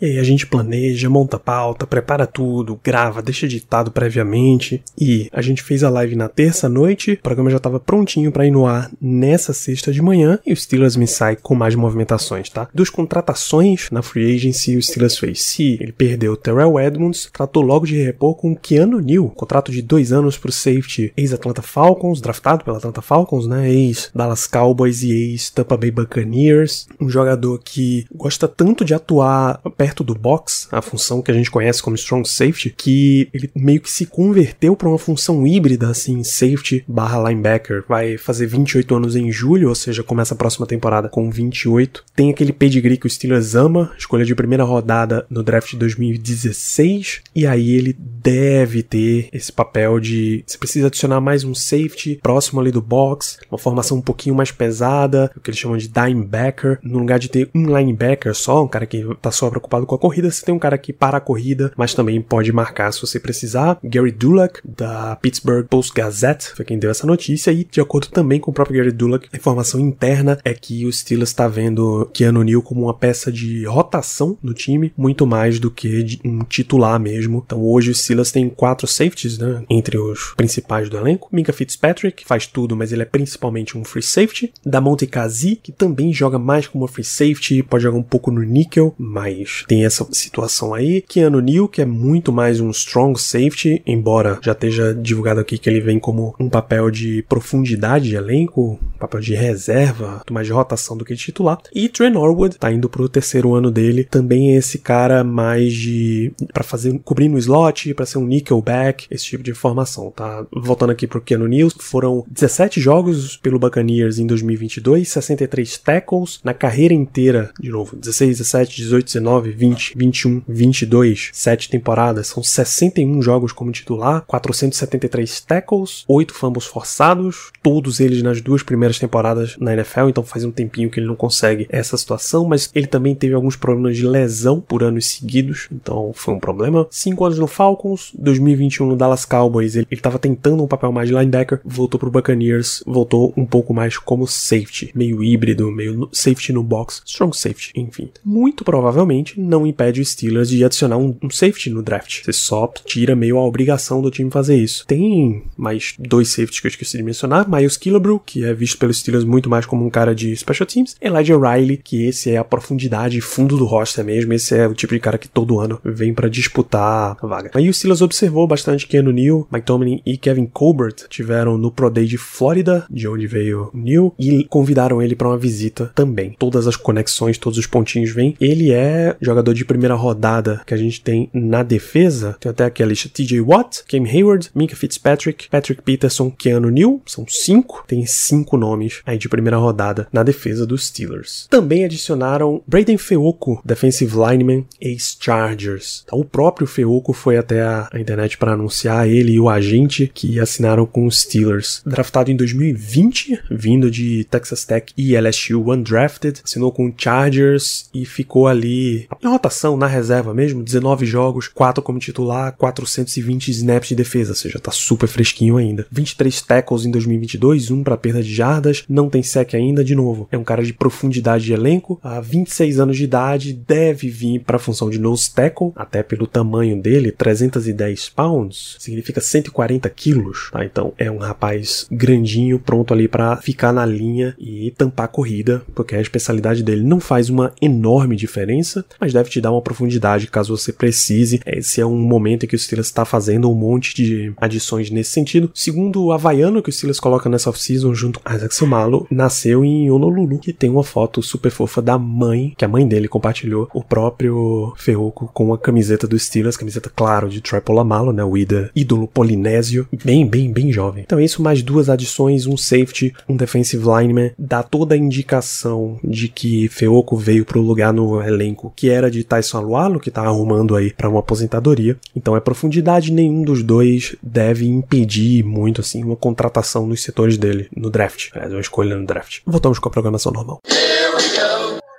E 0.00 0.06
aí 0.06 0.18
a 0.18 0.22
gente 0.22 0.46
planeja, 0.46 1.10
monta 1.10 1.38
pauta, 1.38 1.86
prepara 1.86 2.24
tudo, 2.24 2.78
grava, 2.84 3.20
deixa 3.20 3.46
editado 3.46 3.90
previamente. 3.90 4.80
E 4.96 5.28
a 5.32 5.42
gente 5.42 5.62
fez 5.62 5.82
a 5.82 5.90
live 5.90 6.14
na 6.14 6.28
terça 6.28 6.68
noite, 6.68 7.14
o 7.14 7.22
programa 7.22 7.50
já 7.50 7.58
tava 7.58 7.80
prontinho 7.80 8.30
pra 8.30 8.46
ir 8.46 8.52
no 8.52 8.64
ar 8.64 8.90
nessa 9.00 9.52
sexta 9.52 9.92
de 9.92 10.00
manhã 10.00 10.38
e 10.46 10.52
o 10.52 10.56
Steelers 10.56 10.94
me 10.94 11.06
sai 11.06 11.34
com 11.34 11.54
mais 11.54 11.74
movimentações, 11.74 12.48
tá? 12.48 12.68
Dos 12.72 12.90
contratações 12.90 13.88
na 13.90 14.00
free 14.00 14.36
agency 14.36 14.76
o 14.76 14.82
Steelers 14.82 15.18
fez. 15.18 15.42
Se 15.42 15.76
ele 15.80 15.92
perdeu 15.92 16.34
o 16.34 16.36
Terrell 16.36 16.78
Edmonds, 16.78 17.28
tratou 17.32 17.62
logo 17.62 17.84
de 17.84 18.00
repor 18.00 18.36
com 18.36 18.54
Keanu 18.54 19.00
Neal, 19.00 19.28
contrato 19.30 19.72
de 19.72 19.82
dois 19.82 20.12
anos 20.12 20.38
pro 20.38 20.52
safety 20.52 21.12
ex-Atlanta 21.16 21.62
Falcons, 21.62 22.20
draftado 22.20 22.64
pela 22.64 22.78
Atlanta 22.78 23.02
Falcons, 23.02 23.48
né? 23.48 23.68
Ex-Dallas 23.68 24.46
Cowboys 24.46 25.02
e 25.02 25.10
ex-Tampa 25.10 25.76
Bay 25.76 25.90
Buccaneers. 25.90 26.86
Um 27.00 27.08
jogador 27.08 27.60
que 27.64 28.06
gosta 28.14 28.46
tanto 28.46 28.67
de 28.84 28.94
atuar 28.94 29.60
perto 29.76 30.02
do 30.04 30.14
box, 30.14 30.68
a 30.70 30.82
função 30.82 31.22
que 31.22 31.30
a 31.30 31.34
gente 31.34 31.50
conhece 31.50 31.82
como 31.82 31.96
strong 31.96 32.28
safety, 32.28 32.74
que 32.76 33.28
ele 33.32 33.50
meio 33.54 33.80
que 33.80 33.90
se 33.90 34.06
converteu 34.06 34.76
para 34.76 34.88
uma 34.88 34.98
função 34.98 35.46
híbrida, 35.46 35.88
assim, 35.88 36.22
safety 36.22 36.84
barra 36.86 37.28
linebacker. 37.28 37.84
Vai 37.88 38.16
fazer 38.16 38.46
28 38.46 38.94
anos 38.94 39.16
em 39.16 39.30
julho, 39.30 39.68
ou 39.68 39.74
seja, 39.74 40.02
começa 40.02 40.34
a 40.34 40.36
próxima 40.36 40.66
temporada 40.66 41.08
com 41.08 41.30
28. 41.30 42.04
Tem 42.14 42.30
aquele 42.30 42.52
pedigree 42.52 42.96
que 42.96 43.06
o 43.06 43.10
Steelers 43.10 43.54
ama, 43.54 43.92
escolha 43.98 44.24
de 44.24 44.34
primeira 44.34 44.64
rodada 44.64 45.26
no 45.30 45.42
draft 45.42 45.70
de 45.70 45.76
2016, 45.76 47.22
e 47.34 47.46
aí 47.46 47.72
ele 47.72 47.96
deve 48.28 48.82
ter 48.82 49.30
esse 49.32 49.50
papel 49.50 49.98
de 49.98 50.44
se 50.46 50.58
precisa 50.58 50.88
adicionar 50.88 51.18
mais 51.18 51.44
um 51.44 51.54
safety 51.54 52.20
próximo 52.22 52.60
ali 52.60 52.70
do 52.70 52.82
box, 52.82 53.38
uma 53.50 53.56
formação 53.56 53.96
um 53.96 54.02
pouquinho 54.02 54.34
mais 54.34 54.50
pesada, 54.52 55.30
o 55.34 55.40
que 55.40 55.48
eles 55.48 55.58
chamam 55.58 55.78
de 55.78 55.88
dimebacker, 55.88 56.78
no 56.82 56.98
lugar 56.98 57.18
de 57.18 57.30
ter 57.30 57.48
um 57.54 57.74
linebacker 57.74 58.34
só, 58.34 58.62
um 58.62 58.68
cara 58.68 58.84
que 58.84 59.02
tá 59.22 59.30
só 59.30 59.48
preocupado 59.48 59.86
com 59.86 59.94
a 59.94 59.98
corrida, 59.98 60.30
você 60.30 60.44
tem 60.44 60.54
um 60.54 60.58
cara 60.58 60.76
que 60.76 60.92
para 60.92 61.16
a 61.16 61.20
corrida, 61.22 61.72
mas 61.74 61.94
também 61.94 62.20
pode 62.20 62.52
marcar 62.52 62.92
se 62.92 63.00
você 63.00 63.18
precisar. 63.18 63.78
Gary 63.82 64.12
Dulac, 64.12 64.60
da 64.62 65.16
Pittsburgh 65.16 65.66
Post-Gazette, 65.66 66.50
foi 66.54 66.66
quem 66.66 66.78
deu 66.78 66.90
essa 66.90 67.06
notícia, 67.06 67.50
e 67.50 67.64
de 67.64 67.80
acordo 67.80 68.08
também 68.08 68.38
com 68.38 68.50
o 68.50 68.54
próprio 68.54 68.76
Gary 68.76 68.92
Dulac, 68.92 69.26
a 69.32 69.36
informação 69.36 69.80
interna 69.80 70.38
é 70.44 70.52
que 70.52 70.84
o 70.84 70.92
Steelers 70.92 71.30
está 71.30 71.48
vendo 71.48 72.10
Keanu 72.12 72.44
Neal 72.44 72.60
como 72.60 72.82
uma 72.82 72.94
peça 72.94 73.32
de 73.32 73.64
rotação 73.64 74.36
no 74.42 74.52
time, 74.52 74.92
muito 74.98 75.26
mais 75.26 75.58
do 75.58 75.70
que 75.70 76.20
um 76.22 76.40
titular 76.40 77.00
mesmo. 77.00 77.42
Então 77.46 77.64
hoje 77.64 77.90
o 77.90 77.94
Steelers 77.94 78.17
Steelers 78.18 78.32
tem 78.32 78.48
quatro 78.48 78.86
safeties, 78.86 79.38
né? 79.38 79.62
Entre 79.68 79.96
os 79.98 80.34
principais 80.36 80.88
do 80.88 80.96
elenco. 80.96 81.28
Minka 81.32 81.52
Fitzpatrick, 81.52 82.24
faz 82.26 82.46
tudo, 82.46 82.76
mas 82.76 82.92
ele 82.92 83.02
é 83.02 83.04
principalmente 83.04 83.76
um 83.76 83.84
free 83.84 84.02
safety. 84.02 84.52
Damonte 84.64 85.06
Kazi, 85.06 85.56
que 85.62 85.72
também 85.72 86.12
joga 86.12 86.38
mais 86.38 86.66
como 86.66 86.86
free 86.86 87.04
safety, 87.04 87.62
pode 87.62 87.84
jogar 87.84 87.98
um 87.98 88.02
pouco 88.02 88.30
no 88.30 88.42
nickel, 88.42 88.94
mas 88.98 89.64
tem 89.66 89.84
essa 89.84 90.06
situação 90.12 90.74
aí. 90.74 91.02
Keanu 91.02 91.40
Neal, 91.40 91.68
que 91.68 91.82
é 91.82 91.86
muito 91.86 92.32
mais 92.32 92.60
um 92.60 92.70
strong 92.70 93.18
safety, 93.20 93.82
embora 93.86 94.38
já 94.42 94.52
esteja 94.52 94.94
divulgado 94.94 95.40
aqui 95.40 95.58
que 95.58 95.68
ele 95.68 95.80
vem 95.80 95.98
como 95.98 96.34
um 96.38 96.48
papel 96.48 96.90
de 96.90 97.24
profundidade 97.28 98.08
de 98.08 98.16
elenco, 98.16 98.78
papel 98.98 99.20
de 99.20 99.34
reserva, 99.34 100.22
mais 100.30 100.46
de 100.46 100.52
rotação 100.52 100.96
do 100.96 101.04
que 101.04 101.14
de 101.14 101.20
titular. 101.20 101.58
E 101.74 101.88
Trey 101.88 102.10
Norwood 102.10 102.58
tá 102.58 102.72
indo 102.72 102.88
pro 102.88 103.08
terceiro 103.08 103.54
ano 103.54 103.70
dele, 103.70 104.04
também 104.04 104.54
é 104.54 104.56
esse 104.56 104.78
cara 104.78 105.22
mais 105.22 105.72
de 105.72 106.32
para 106.52 106.64
fazer 106.64 106.98
cobrir 107.04 107.28
no 107.28 107.38
slot, 107.38 107.92
para 107.98 108.06
ser 108.06 108.18
um 108.18 108.24
nickelback, 108.24 109.08
esse 109.10 109.24
tipo 109.24 109.42
de 109.42 109.52
formação, 109.52 110.12
tá? 110.12 110.46
Voltando 110.52 110.90
aqui 110.90 111.04
pro 111.04 111.20
Keanu 111.20 111.48
Neal, 111.48 111.68
foram 111.80 112.24
17 112.30 112.80
jogos 112.80 113.36
pelo 113.36 113.58
Buccaneers 113.58 114.20
em 114.20 114.26
2022, 114.26 115.08
63 115.08 115.78
tackles 115.78 116.38
na 116.44 116.54
carreira 116.54 116.94
inteira, 116.94 117.50
de 117.58 117.70
novo, 117.70 117.96
16, 117.96 118.38
17, 118.38 118.76
18, 118.76 119.06
19, 119.06 119.50
20, 119.50 119.94
21, 119.96 120.42
22, 120.46 121.30
7 121.32 121.68
temporadas, 121.68 122.28
são 122.28 122.40
61 122.40 123.20
jogos 123.20 123.50
como 123.50 123.72
titular, 123.72 124.22
473 124.28 125.40
tackles, 125.40 126.04
8 126.06 126.32
fumbles 126.32 126.66
forçados, 126.66 127.50
todos 127.60 127.98
eles 127.98 128.22
nas 128.22 128.40
duas 128.40 128.62
primeiras 128.62 129.00
temporadas 129.00 129.56
na 129.58 129.72
NFL, 129.72 130.08
então 130.08 130.22
faz 130.22 130.44
um 130.44 130.52
tempinho 130.52 130.88
que 130.88 131.00
ele 131.00 131.08
não 131.08 131.16
consegue 131.16 131.66
essa 131.68 131.96
situação, 131.96 132.44
mas 132.44 132.70
ele 132.72 132.86
também 132.86 133.16
teve 133.16 133.34
alguns 133.34 133.56
problemas 133.56 133.96
de 133.96 134.06
lesão 134.06 134.60
por 134.60 134.84
anos 134.84 135.06
seguidos, 135.06 135.66
então 135.72 136.12
foi 136.14 136.34
um 136.34 136.38
problema. 136.38 136.86
5 136.90 137.24
anos 137.24 137.38
no 137.40 137.48
Falcons, 137.88 138.12
2021 138.18 138.86
no 138.86 138.96
Dallas 138.96 139.24
Cowboys, 139.24 139.76
ele 139.76 139.86
estava 139.90 140.18
tentando 140.18 140.62
um 140.62 140.66
papel 140.66 140.92
mais 140.92 141.08
de 141.08 141.14
linebacker, 141.14 141.60
voltou 141.64 141.98
pro 141.98 142.10
Buccaneers, 142.10 142.82
voltou 142.86 143.32
um 143.36 143.46
pouco 143.46 143.72
mais 143.72 143.96
como 143.96 144.26
safety, 144.26 144.90
meio 144.94 145.22
híbrido, 145.22 145.70
meio 145.70 146.08
safety 146.12 146.52
no 146.52 146.62
box, 146.62 147.02
strong 147.06 147.36
safety, 147.36 147.72
enfim. 147.74 148.10
Muito 148.24 148.64
provavelmente 148.64 149.40
não 149.40 149.66
impede 149.66 150.00
o 150.00 150.04
Steelers 150.04 150.50
de 150.50 150.64
adicionar 150.64 150.98
um, 150.98 151.16
um 151.22 151.30
safety 151.30 151.70
no 151.70 151.82
draft. 151.82 152.24
Você 152.24 152.32
só 152.32 152.70
tira 152.84 153.16
meio 153.16 153.38
a 153.38 153.44
obrigação 153.44 154.02
do 154.02 154.10
time 154.10 154.30
fazer 154.30 154.56
isso. 154.56 154.86
Tem 154.86 155.42
mais 155.56 155.94
dois 155.98 156.28
safeties 156.28 156.60
que 156.60 156.66
eu 156.66 156.70
esqueci 156.70 156.96
de 156.96 157.02
mencionar, 157.02 157.48
Miles 157.48 157.76
Killebrew, 157.76 158.18
que 158.18 158.44
é 158.44 158.52
visto 158.52 158.78
pelos 158.78 158.98
Steelers 158.98 159.24
muito 159.24 159.48
mais 159.48 159.64
como 159.64 159.84
um 159.84 159.90
cara 159.90 160.14
de 160.14 160.36
special 160.36 160.66
teams, 160.66 160.96
Elijah 161.00 161.38
Riley, 161.38 161.76
que 161.76 162.06
esse 162.06 162.30
é 162.30 162.36
a 162.36 162.44
profundidade 162.44 163.20
fundo 163.20 163.56
do 163.56 163.64
roster 163.64 164.04
mesmo, 164.04 164.32
esse 164.32 164.54
é 164.54 164.66
o 164.66 164.74
tipo 164.74 164.94
de 164.94 165.00
cara 165.00 165.18
que 165.18 165.28
todo 165.28 165.60
ano 165.60 165.80
vem 165.84 166.12
para 166.12 166.28
disputar 166.28 167.16
a 167.20 167.26
vaga. 167.26 167.50
Aí 167.54 167.68
o 167.68 167.74
Steelers 167.78 168.02
observou 168.02 168.46
bastante 168.46 168.86
Keanu 168.86 169.12
Neal, 169.12 169.46
Mike 169.52 169.66
Tomlin 169.66 170.02
e 170.04 170.16
Kevin 170.16 170.46
Colbert 170.46 170.96
tiveram 171.08 171.56
no 171.56 171.70
Pro 171.70 171.88
Day 171.88 172.06
de 172.06 172.18
Flórida, 172.18 172.84
de 172.90 173.06
onde 173.06 173.26
veio 173.26 173.70
o 173.72 173.76
Neal, 173.76 174.14
e 174.18 174.44
convidaram 174.44 175.00
ele 175.00 175.14
para 175.14 175.28
uma 175.28 175.38
visita 175.38 175.92
também. 175.94 176.34
Todas 176.38 176.66
as 176.66 176.76
conexões, 176.76 177.38
todos 177.38 177.58
os 177.58 177.66
pontinhos 177.66 178.10
vêm. 178.10 178.36
Ele 178.40 178.72
é 178.72 179.16
jogador 179.20 179.54
de 179.54 179.64
primeira 179.64 179.94
rodada 179.94 180.60
que 180.66 180.74
a 180.74 180.76
gente 180.76 181.00
tem 181.00 181.30
na 181.32 181.62
defesa. 181.62 182.36
Tem 182.40 182.50
até 182.50 182.64
aqui 182.64 182.82
a 182.82 182.86
lista 182.86 183.08
TJ 183.08 183.40
Watt, 183.40 183.84
Cam 183.88 184.04
Hayward, 184.04 184.50
Minka 184.54 184.74
Fitzpatrick, 184.74 185.48
Patrick 185.48 185.82
Peterson, 185.82 186.30
Keanu 186.30 186.70
Neal, 186.70 187.00
são 187.06 187.26
cinco. 187.28 187.84
Tem 187.86 188.04
cinco 188.06 188.56
nomes 188.56 189.02
aí 189.06 189.18
de 189.18 189.28
primeira 189.28 189.56
rodada 189.56 190.08
na 190.12 190.24
defesa 190.24 190.66
dos 190.66 190.88
Steelers. 190.88 191.46
Também 191.48 191.84
adicionaram 191.84 192.60
Braden 192.66 192.98
Feoco, 192.98 193.62
defensive 193.64 194.16
lineman, 194.16 194.66
ex-Chargers. 194.80 196.02
Então, 196.04 196.18
o 196.18 196.24
próprio 196.24 196.66
Feoco 196.66 197.12
foi 197.12 197.36
até 197.36 197.67
a, 197.68 197.88
a 197.92 198.00
internet 198.00 198.36
para 198.38 198.52
anunciar 198.52 199.08
ele 199.08 199.32
e 199.32 199.40
o 199.40 199.48
agente 199.48 200.10
que 200.12 200.40
assinaram 200.40 200.86
com 200.86 201.06
os 201.06 201.20
Steelers. 201.20 201.82
Draftado 201.84 202.30
em 202.30 202.36
2020, 202.36 203.40
vindo 203.50 203.90
de 203.90 204.24
Texas 204.24 204.64
Tech 204.64 204.92
e 204.96 205.16
LSU 205.16 205.70
undrafted, 205.70 206.40
assinou 206.44 206.72
com 206.72 206.92
Chargers 206.96 207.88
e 207.94 208.04
ficou 208.04 208.46
ali 208.46 209.06
em 209.22 209.28
rotação, 209.28 209.76
na 209.76 209.86
reserva 209.86 210.34
mesmo, 210.34 210.62
19 210.62 211.06
jogos, 211.06 211.48
4 211.48 211.82
como 211.82 211.98
titular, 211.98 212.54
420 212.56 213.50
snaps 213.50 213.88
de 213.88 213.94
defesa, 213.94 214.30
ou 214.30 214.36
seja, 214.36 214.58
tá 214.58 214.70
super 214.70 215.06
fresquinho 215.06 215.56
ainda. 215.56 215.86
23 215.90 216.40
tackles 216.42 216.84
em 216.84 216.90
2022, 216.90 217.70
um 217.70 217.82
para 217.82 217.96
perda 217.96 218.22
de 218.22 218.32
jardas, 218.32 218.84
não 218.88 219.08
tem 219.08 219.22
sec 219.22 219.54
ainda, 219.54 219.84
de 219.84 219.94
novo. 219.94 220.28
É 220.30 220.38
um 220.38 220.44
cara 220.44 220.62
de 220.62 220.72
profundidade 220.72 221.44
de 221.44 221.52
elenco, 221.52 221.98
há 222.02 222.20
26 222.20 222.80
anos 222.80 222.96
de 222.96 223.04
idade, 223.04 223.52
deve 223.52 224.08
vir 224.08 224.40
para 224.40 224.56
a 224.56 224.60
função 224.60 224.90
de 224.90 224.98
nose 224.98 225.30
tackle, 225.32 225.72
até 225.76 226.02
pelo 226.02 226.26
tamanho 226.26 226.80
dele, 226.80 227.12
310 227.58 228.08
pounds, 228.10 228.76
significa 228.78 229.20
140 229.20 229.88
quilos, 229.90 230.50
tá? 230.52 230.64
Então 230.64 230.92
é 230.98 231.10
um 231.10 231.18
rapaz 231.18 231.86
grandinho, 231.90 232.58
pronto 232.58 232.94
ali 232.94 233.08
para 233.08 233.36
ficar 233.36 233.72
na 233.72 233.84
linha 233.84 234.34
e 234.38 234.72
tampar 234.76 235.06
a 235.06 235.08
corrida, 235.08 235.62
porque 235.74 235.94
a 235.94 236.00
especialidade 236.00 236.62
dele 236.62 236.82
não 236.82 237.00
faz 237.00 237.28
uma 237.28 237.52
enorme 237.60 238.16
diferença, 238.16 238.84
mas 239.00 239.12
deve 239.12 239.30
te 239.30 239.40
dar 239.40 239.52
uma 239.52 239.62
profundidade 239.62 240.26
caso 240.26 240.56
você 240.56 240.72
precise. 240.72 241.40
Esse 241.46 241.80
é 241.80 241.86
um 241.86 241.98
momento 241.98 242.44
em 242.44 242.48
que 242.48 242.56
o 242.56 242.58
Steelers 242.58 242.88
está 242.88 243.04
fazendo 243.04 243.50
um 243.50 243.54
monte 243.54 243.94
de 243.94 244.32
adições 244.36 244.90
nesse 244.90 245.10
sentido. 245.10 245.50
Segundo 245.54 246.04
o 246.04 246.12
Havaiano 246.12 246.62
que 246.62 246.70
o 246.70 246.72
Steelers 246.72 247.00
coloca 247.00 247.28
nessa 247.28 247.50
off-season 247.50 247.94
junto 247.94 248.20
com 248.20 248.32
Isaac 248.32 248.54
Sumalo, 248.54 249.06
nasceu 249.10 249.64
em 249.64 249.90
Honolulu, 249.90 250.38
que 250.38 250.52
tem 250.52 250.70
uma 250.70 250.84
foto 250.84 251.22
super 251.22 251.50
fofa 251.50 251.82
da 251.82 251.98
mãe, 251.98 252.54
que 252.56 252.64
a 252.64 252.68
mãe 252.68 252.86
dele 252.86 253.08
compartilhou, 253.08 253.68
o 253.72 253.82
próprio 253.82 254.72
Ferroco 254.76 255.30
com 255.32 255.52
a 255.52 255.58
camiseta 255.58 256.06
do 256.06 256.18
Steelers, 256.18 256.56
camiseta, 256.56 256.90
claro, 256.94 257.28
de 257.28 257.40
Troy 257.48 257.60
Polamalu, 257.60 258.12
né, 258.12 258.22
o 258.22 258.36
ida, 258.36 258.70
ídolo 258.74 259.08
polinésio, 259.08 259.88
bem, 260.04 260.26
bem, 260.26 260.52
bem 260.52 260.70
jovem. 260.70 261.04
Então 261.06 261.18
isso, 261.20 261.42
mais 261.42 261.62
duas 261.62 261.88
adições, 261.88 262.46
um 262.46 262.56
safety, 262.56 263.14
um 263.28 263.36
defensive 263.36 263.82
lineman, 263.84 264.30
dá 264.38 264.62
toda 264.62 264.94
a 264.94 264.98
indicação 264.98 265.98
de 266.04 266.28
que 266.28 266.68
Feoco 266.68 267.16
veio 267.16 267.44
pro 267.44 267.62
lugar 267.62 267.92
no 267.92 268.22
elenco 268.22 268.72
que 268.76 268.90
era 268.90 269.10
de 269.10 269.24
Tyson 269.24 269.58
Alualo, 269.58 270.00
que 270.00 270.10
tá 270.10 270.22
arrumando 270.22 270.76
aí 270.76 270.92
para 270.92 271.08
uma 271.08 271.20
aposentadoria. 271.20 271.96
Então 272.14 272.36
é 272.36 272.40
profundidade, 272.40 273.12
nenhum 273.12 273.42
dos 273.42 273.62
dois 273.62 274.14
deve 274.22 274.66
impedir 274.66 275.42
muito 275.42 275.80
assim 275.80 276.04
uma 276.04 276.16
contratação 276.16 276.86
nos 276.86 277.02
setores 277.02 277.38
dele 277.38 277.68
no 277.74 277.90
draft. 277.90 278.28
Aliás, 278.34 278.52
uma 278.52 278.60
escolha 278.60 278.96
no 278.96 279.06
draft. 279.06 279.40
Voltamos 279.46 279.78
com 279.78 279.88
a 279.88 279.92
programação 279.92 280.32
normal. 280.32 280.60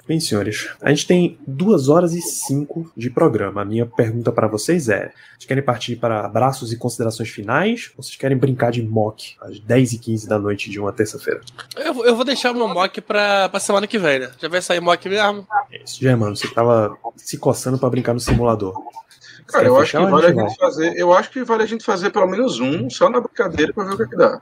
Bem, 0.09 0.19
senhores, 0.19 0.67
a 0.81 0.89
gente 0.89 1.05
tem 1.05 1.37
duas 1.45 1.87
horas 1.87 2.15
e 2.15 2.21
cinco 2.23 2.91
de 2.97 3.11
programa. 3.11 3.61
A 3.61 3.65
minha 3.65 3.85
pergunta 3.85 4.31
para 4.31 4.47
vocês 4.47 4.89
é: 4.89 5.13
vocês 5.37 5.45
querem 5.45 5.63
partir 5.63 5.97
para 5.97 6.25
abraços 6.25 6.73
e 6.73 6.77
considerações 6.77 7.29
finais? 7.29 7.91
Ou 7.95 8.01
vocês 8.01 8.15
querem 8.15 8.35
brincar 8.35 8.71
de 8.71 8.81
mock 8.81 9.35
às 9.39 9.59
10 9.59 9.93
e 9.93 9.99
15 9.99 10.27
da 10.27 10.39
noite 10.39 10.67
de 10.71 10.79
uma 10.79 10.91
terça-feira? 10.91 11.41
Eu, 11.77 12.03
eu 12.07 12.15
vou 12.15 12.25
deixar 12.25 12.49
o 12.49 12.55
meu 12.55 12.67
mock 12.67 12.99
pra, 13.01 13.49
pra 13.49 13.59
semana 13.59 13.85
que 13.85 13.99
vem, 13.99 14.17
né? 14.17 14.31
Já 14.41 14.49
vai 14.49 14.63
sair 14.63 14.79
mock 14.79 15.07
mesmo. 15.07 15.47
É 15.71 15.83
isso, 15.83 16.03
já, 16.03 16.17
mano. 16.17 16.35
Você 16.35 16.47
tava 16.47 16.97
se 17.15 17.37
coçando 17.37 17.77
para 17.77 17.91
brincar 17.91 18.15
no 18.15 18.19
simulador. 18.19 18.73
Cara, 19.45 19.67
eu 19.67 19.77
acho, 19.77 19.91
que 19.91 20.05
vale 20.05 20.25
a 20.25 20.33
gente 20.33 20.57
fazer, 20.57 20.93
eu 20.95 21.13
acho 21.13 21.29
que 21.29 21.43
vale 21.43 21.63
a 21.63 21.65
gente 21.67 21.83
fazer 21.83 22.09
pelo 22.11 22.27
menos 22.27 22.59
um, 22.59 22.89
só 22.89 23.09
na 23.09 23.19
brincadeira, 23.19 23.73
pra 23.73 23.83
ver 23.83 23.93
o 23.93 23.97
que, 23.97 24.03
é 24.03 24.07
que 24.07 24.15
dá. 24.15 24.41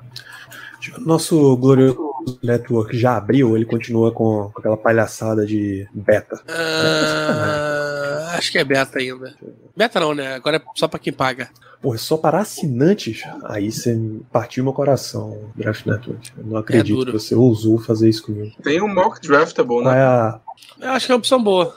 Nosso 0.99 1.55
glorioso 1.57 2.07
network 2.43 2.97
já 2.97 3.15
abriu, 3.17 3.55
ele 3.55 3.65
continua 3.65 4.11
com, 4.11 4.49
com 4.53 4.59
aquela 4.59 4.77
palhaçada 4.77 5.45
de 5.45 5.87
beta. 5.93 6.41
Ah, 6.49 8.31
acho 8.37 8.51
que 8.51 8.57
é 8.57 8.63
beta 8.63 8.99
ainda. 8.99 9.33
Beta 9.75 9.99
não, 9.99 10.13
né? 10.13 10.35
Agora 10.35 10.57
é 10.57 10.61
só 10.75 10.87
pra 10.87 10.99
quem 10.99 11.13
paga. 11.13 11.49
Pô, 11.81 11.93
é 11.93 11.97
só 11.97 12.17
para 12.17 12.39
assinantes? 12.39 13.21
Aí 13.45 13.71
você 13.71 13.97
partiu 14.31 14.63
meu 14.63 14.73
coração, 14.73 15.51
Draft 15.55 15.85
Network. 15.85 16.31
Eu 16.37 16.43
não 16.45 16.57
acredito 16.57 16.95
duro. 16.95 17.11
que 17.11 17.19
você 17.19 17.35
ousou 17.35 17.77
fazer 17.77 18.09
isso 18.09 18.23
comigo. 18.23 18.51
Tem 18.63 18.81
um 18.81 18.91
mock 18.93 19.21
draftable, 19.21 19.83
Qual 19.83 19.85
né? 19.85 19.99
é 19.99 20.03
a. 20.03 20.39
Eu 20.81 20.89
acho 20.91 21.05
que 21.05 21.11
é 21.11 21.15
uma 21.15 21.19
opção 21.19 21.41
boa. 21.41 21.75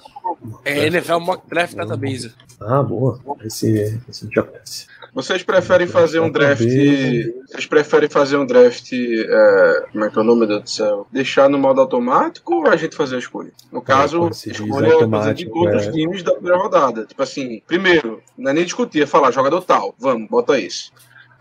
É 0.64 0.86
NFL 0.86 1.18
Mock 1.18 1.48
Draft 1.48 1.74
Database. 1.74 2.32
Ah, 2.60 2.82
boa. 2.82 3.18
Esse, 3.44 4.00
esse 4.08 4.28
já 4.32 4.42
conhece. 4.42 4.86
Vocês 5.12 5.42
preferem 5.42 5.86
fazer 5.86 6.20
um 6.20 6.30
draft. 6.30 6.60
Database. 6.62 7.34
Vocês 7.48 7.66
preferem 7.66 8.08
fazer 8.08 8.36
um 8.36 8.46
draft. 8.46 8.92
é, 8.92 9.86
como 9.90 10.04
é 10.04 10.10
que 10.10 10.18
é 10.18 10.20
o 10.20 10.24
nome, 10.24 10.40
meu 10.40 10.48
Deus 10.48 10.62
do 10.62 10.70
céu? 10.70 11.06
Deixar 11.10 11.48
no 11.48 11.58
modo 11.58 11.80
automático 11.80 12.54
ou 12.54 12.68
a 12.68 12.76
gente 12.76 12.94
fazer 12.94 13.16
a 13.16 13.18
escolha? 13.18 13.50
No 13.72 13.82
caso, 13.82 14.18
quando 14.20 14.34
se 14.34 14.50
diz 14.50 14.60
escolha 14.60 15.08
coisa 15.08 15.34
de 15.34 15.48
outros 15.48 15.86
é- 15.86 15.90
times 15.90 16.22
da 16.22 16.32
primeira 16.32 16.58
rodada. 16.58 17.06
Tipo 17.06 17.22
assim, 17.22 17.62
primeiro, 17.66 18.22
não 18.38 18.50
é 18.50 18.54
nem 18.54 18.64
discutir, 18.64 19.02
é 19.02 19.06
falar 19.06 19.30
jogador 19.30 19.62
tal. 19.64 19.94
Vamos, 19.98 20.28
bota 20.28 20.58
esse. 20.60 20.90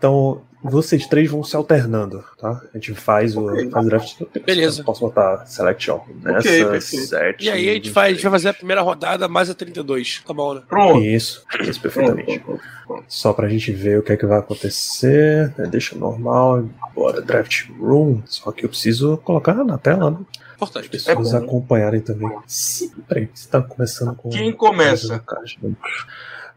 Então, 0.00 0.40
vocês 0.62 1.06
três 1.06 1.30
vão 1.30 1.44
se 1.44 1.54
alternando, 1.54 2.24
tá? 2.38 2.62
A 2.72 2.78
gente 2.78 2.94
faz 2.94 3.36
o, 3.36 3.44
Ok. 3.46 3.70
faz 3.70 3.84
o 3.84 3.88
draft. 3.88 4.22
Beleza. 4.46 4.82
Posso 4.82 5.00
botar 5.02 5.44
selection 5.46 6.00
nessa, 6.22 6.48
perfeito. 6.48 6.80
sete, 7.06 7.44
E 7.44 7.50
aí 7.50 7.68
a 7.68 7.74
gente, 7.74 7.90
faz, 7.90 8.08
a 8.08 8.14
gente 8.14 8.22
vai 8.22 8.32
fazer 8.32 8.48
a 8.48 8.54
primeira 8.54 8.80
rodada 8.80 9.28
mais 9.28 9.48
a 9.50 9.54
32. 9.54 10.22
Tá 10.26 10.32
bom, 10.32 10.54
né? 10.54 10.62
Pronto. 10.66 11.00
Isso, 11.02 11.44
isso 11.60 11.80
Pronto, 11.80 11.80
perfeitamente. 11.82 12.38
pronto, 12.40 12.62
pronto. 12.86 13.04
Só 13.08 13.32
pra 13.34 13.46
gente 13.48 13.70
ver 13.72 13.98
o 13.98 14.02
que 14.02 14.12
é 14.12 14.16
que 14.16 14.24
vai 14.26 14.38
acontecer. 14.38 15.52
né? 15.58 15.66
Deixa 15.66 15.94
normal, 15.96 16.64
bora 16.94 17.20
draft 17.20 17.68
room. 17.78 18.22
Só 18.26 18.50
que 18.52 18.64
eu 18.64 18.68
preciso 18.70 19.18
colocar 19.18 19.52
na 19.54 19.76
tela, 19.78 20.10
né? 20.10 20.18
As 20.20 20.54
Importante. 20.56 20.88
pessoas 20.90 21.32
É 21.34 21.38
bom. 21.40 21.44
acompanharem 21.46 22.00
também. 22.00 22.30
Sim, 22.46 22.90
peraí, 23.08 23.28
você 23.32 23.48
tá 23.48 23.62
começando 23.62 24.14
com. 24.14 24.28
Quem 24.30 24.52
começa? 24.52 25.22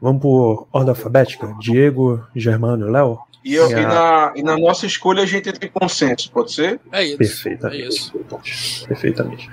Vamos 0.03 0.21
por 0.21 0.67
ordem 0.73 0.89
alfabética? 0.89 1.55
Diego, 1.61 2.21
Germano, 2.35 2.91
Léo? 2.91 3.19
E, 3.41 3.55
eu- 3.55 3.69
e 3.71 3.73
na, 3.81 4.33
e 4.35 4.43
na 4.43 4.57
nossa 4.57 4.85
escolha 4.85 5.23
a 5.23 5.25
gente 5.25 5.47
entra 5.47 5.65
em 5.65 5.69
consenso, 5.69 6.29
pode 6.29 6.51
ser? 6.51 6.79
É 6.91 7.03
isso. 7.05 7.17
Perfeitamente. 7.17 7.83
É 7.83 7.87
isso. 7.87 8.85
Perfeitamente. 8.85 9.49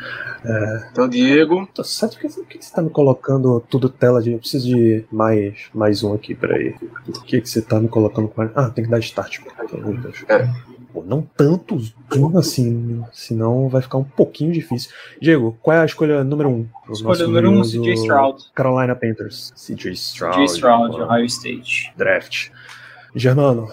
Então, 0.90 1.08
Diego. 1.08 1.68
Tô 1.72 1.84
certo 1.84 2.18
que 2.18 2.28
por 2.28 2.44
que 2.46 2.60
você 2.64 2.72
tá 2.74 2.82
me 2.82 2.90
colocando 2.90 3.60
tudo 3.70 3.88
tela 3.88 4.20
de. 4.22 4.32
Eu 4.32 4.38
preciso 4.40 4.66
de 4.68 5.04
mais, 5.12 5.68
mais 5.72 6.02
um 6.02 6.14
aqui, 6.14 6.34
peraí. 6.34 6.74
Por 7.04 7.24
que, 7.24 7.40
que 7.40 7.48
você 7.48 7.62
tá 7.62 7.78
me 7.80 7.88
colocando 7.88 8.26
com. 8.28 8.42
Ah, 8.54 8.70
tem 8.70 8.84
que 8.84 8.90
dar 8.90 8.98
start. 9.00 9.38
Deus. 10.02 10.24
É. 10.28 10.48
Pô, 10.92 11.02
não 11.06 11.22
tantos 11.22 11.94
assim, 12.36 13.02
senão 13.12 13.68
vai 13.68 13.80
ficar 13.80 13.98
um 13.98 14.04
pouquinho 14.04 14.52
difícil. 14.52 14.90
Diego, 15.20 15.56
qual 15.62 15.76
é 15.76 15.80
a 15.80 15.84
escolha 15.84 16.24
número 16.24 16.48
um? 16.48 16.66
O 16.88 16.92
Escolha 16.92 17.26
número 17.26 17.50
1, 17.50 17.58
um, 17.58 17.62
CJ 17.62 17.92
Stroud. 17.94 18.44
Carolina 18.54 18.96
Panthers. 18.96 19.52
CJ 19.56 19.92
Stroud. 19.92 20.36
J. 20.36 20.44
Stroud, 20.46 21.00
Ohio 21.00 21.26
State. 21.26 21.92
Draft. 21.96 22.50
Germano, 23.14 23.68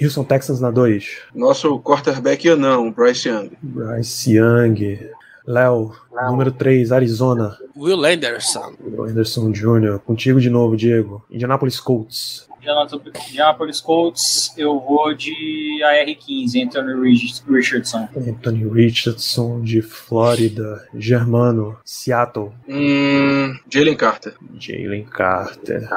Houston 0.00 0.24
Texans 0.24 0.60
na 0.60 0.70
2. 0.70 1.18
Nosso 1.34 1.78
quarterback 1.80 2.48
anão, 2.48 2.90
Bryce 2.90 3.28
Young. 3.28 3.50
Bryce 3.62 4.32
Young. 4.32 4.98
Léo, 5.46 5.92
número 6.28 6.52
3, 6.52 6.92
Arizona. 6.92 7.56
Will 7.74 8.04
Anderson. 8.04 8.74
Anderson 9.08 9.50
Jr. 9.50 9.98
Contigo 10.04 10.38
de 10.40 10.50
novo, 10.50 10.76
Diego. 10.76 11.24
Indianapolis 11.30 11.80
Colts. 11.80 12.46
Indianapolis 12.62 13.80
Colts, 13.80 14.52
eu 14.56 14.78
vou 14.80 15.14
de 15.14 15.80
AR-15, 15.82 16.64
Anthony 16.66 16.94
Rich- 17.00 17.42
Richardson. 17.48 18.08
Anthony 18.16 18.68
Richardson 18.68 19.60
de 19.62 19.80
Flórida. 19.82 20.86
Germano. 20.94 21.76
Seattle. 21.84 22.50
Hum, 22.68 23.56
Jalen 23.68 23.96
Carter. 23.96 24.34
Jalen 24.58 25.04
Carter. 25.04 25.88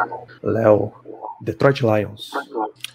Léo. 0.43 0.91
Detroit 1.43 1.81
Lions. 1.81 2.29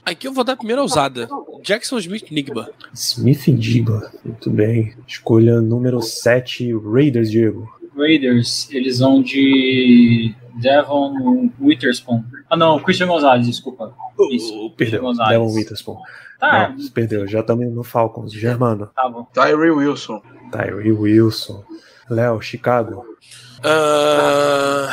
Aqui 0.05 0.29
eu 0.29 0.33
vou 0.33 0.45
dar 0.45 0.53
a 0.53 0.57
primeira 0.57 0.81
ousada. 0.81 1.29
Jackson 1.65 1.99
Smith 1.99 2.31
Nigba. 2.31 2.71
Smith 2.95 3.49
Indiba. 3.49 4.09
Muito 4.25 4.49
bem. 4.51 4.95
Escolha 5.05 5.61
número 5.61 6.01
7, 6.01 6.73
Raiders, 6.77 7.29
Diego. 7.29 7.69
Raiders, 7.97 8.69
eles 8.71 8.99
vão 8.99 9.23
de 9.23 10.35
Devon 10.61 11.51
Witherspoon. 11.61 12.23
Ah, 12.51 12.57
não, 12.57 12.79
Christian 12.81 13.07
Gonzalez, 13.09 13.47
desculpa. 13.47 13.95
Isso, 14.31 14.67
Uh, 14.67 14.71
Perdeu. 14.71 15.01
Gonzalez. 15.03 15.33
Devon 15.39 15.53
Witherspoon. 15.55 15.99
Tá, 16.39 16.69
Não, 16.77 16.89
perdeu. 16.91 17.27
Já 17.27 17.41
estamos 17.41 17.67
no 17.73 17.83
Falcons. 17.83 18.33
Germano. 18.33 18.91
tá 18.95 19.09
bom. 19.09 19.27
Tyree 19.33 19.71
Wilson. 19.71 20.21
Tyree 20.53 20.93
Wilson. 20.93 21.65
Léo, 22.11 22.41
Chicago. 22.43 23.05
Ah, 23.65 24.93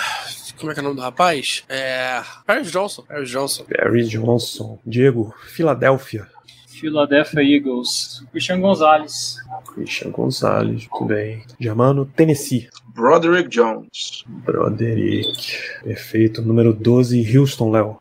como 0.58 0.72
é 0.72 0.74
que 0.74 0.80
é 0.80 0.84
o 0.84 0.86
nome 0.86 0.96
do 0.96 1.02
rapaz? 1.02 1.64
É. 1.70 2.22
Paris 2.48 2.72
Johnson. 2.72 3.04
Paris 3.08 3.30
Johnson. 3.30 3.66
Barry 3.70 4.04
Johnson. 4.08 4.80
Diego, 4.86 5.34
Filadélfia. 5.48 6.28
Philadelphia 6.68 7.42
Eagles, 7.42 8.26
Christian 8.32 8.60
Gonzalez. 8.60 9.38
Christian 9.74 10.12
Gonzalez. 10.12 10.88
Muito 10.92 11.06
bem. 11.06 11.44
Germano, 11.60 12.06
Tennessee. 12.06 12.68
Broderick 12.94 13.50
Jones. 13.50 14.24
Broderick. 14.28 15.58
Perfeito. 15.84 16.42
Número 16.42 16.74
12, 16.74 17.22
Houston, 17.36 17.72
Léo. 17.72 17.98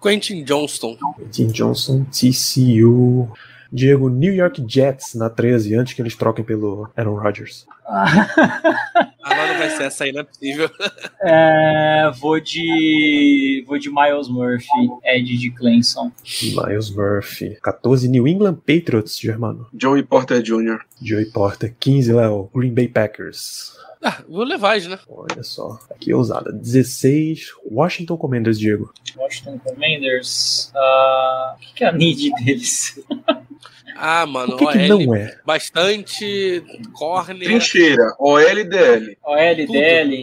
Quentin 0.00 0.44
Johnston. 0.44 0.96
Tim 1.30 1.48
Johnson, 1.48 2.04
TCU. 2.04 3.28
Diego, 3.70 4.08
New 4.08 4.32
York 4.32 4.64
Jets 4.66 5.14
na 5.14 5.28
13, 5.28 5.74
antes 5.74 5.92
que 5.92 6.00
eles 6.00 6.16
troquem 6.16 6.42
pelo 6.42 6.88
Aaron 6.96 7.16
Rodgers. 7.16 7.66
Agora 7.84 9.52
não 9.52 9.58
vai 9.58 9.70
ser 9.70 9.82
essa 9.84 10.04
aí, 10.04 10.12
não 10.12 10.20
é 10.20 10.24
possível. 10.24 10.70
É, 11.20 12.10
vou 12.20 12.38
de. 12.38 13.64
Vou 13.66 13.76
de 13.76 13.90
Miles 13.90 14.28
Murphy, 14.28 14.88
Ed 15.04 15.36
de 15.36 15.50
Clemson. 15.50 16.12
Miles 16.42 16.90
Murphy. 16.90 17.58
14, 17.60 18.08
New 18.08 18.26
England 18.28 18.54
Patriots, 18.64 19.18
Germano. 19.18 19.66
Joey 19.74 20.04
Porter 20.04 20.40
Jr. 20.40 20.78
Joey 21.02 21.26
Porter. 21.26 21.74
15, 21.78 22.12
Léo. 22.12 22.48
Green 22.54 22.72
Bay 22.72 22.86
Packers. 22.86 23.76
Ah, 24.02 24.22
vou 24.28 24.44
levar, 24.44 24.80
né? 24.80 24.98
Olha 25.08 25.42
só. 25.42 25.78
Aqui 25.90 26.12
é 26.12 26.16
ousada. 26.16 26.52
16, 26.52 27.48
Washington 27.70 28.16
Commanders, 28.16 28.58
Diego. 28.58 28.92
Washington 29.16 29.58
Commanders. 29.58 30.70
ah, 30.74 31.56
o 31.56 31.60
que, 31.60 31.74
que 31.74 31.84
é 31.84 31.88
a 31.88 31.92
need 31.92 32.30
deles? 32.44 33.00
Ah, 33.96 34.26
mano, 34.26 34.56
Por 34.56 34.70
que, 34.72 34.78
que 34.78 34.88
não 34.88 35.14
é? 35.14 35.36
bastante 35.44 36.62
corner. 36.92 37.42
Trincheira. 37.48 38.14
OL 38.18 38.38
e 38.40 38.62
DL. 38.64 39.18
OL 39.24 39.66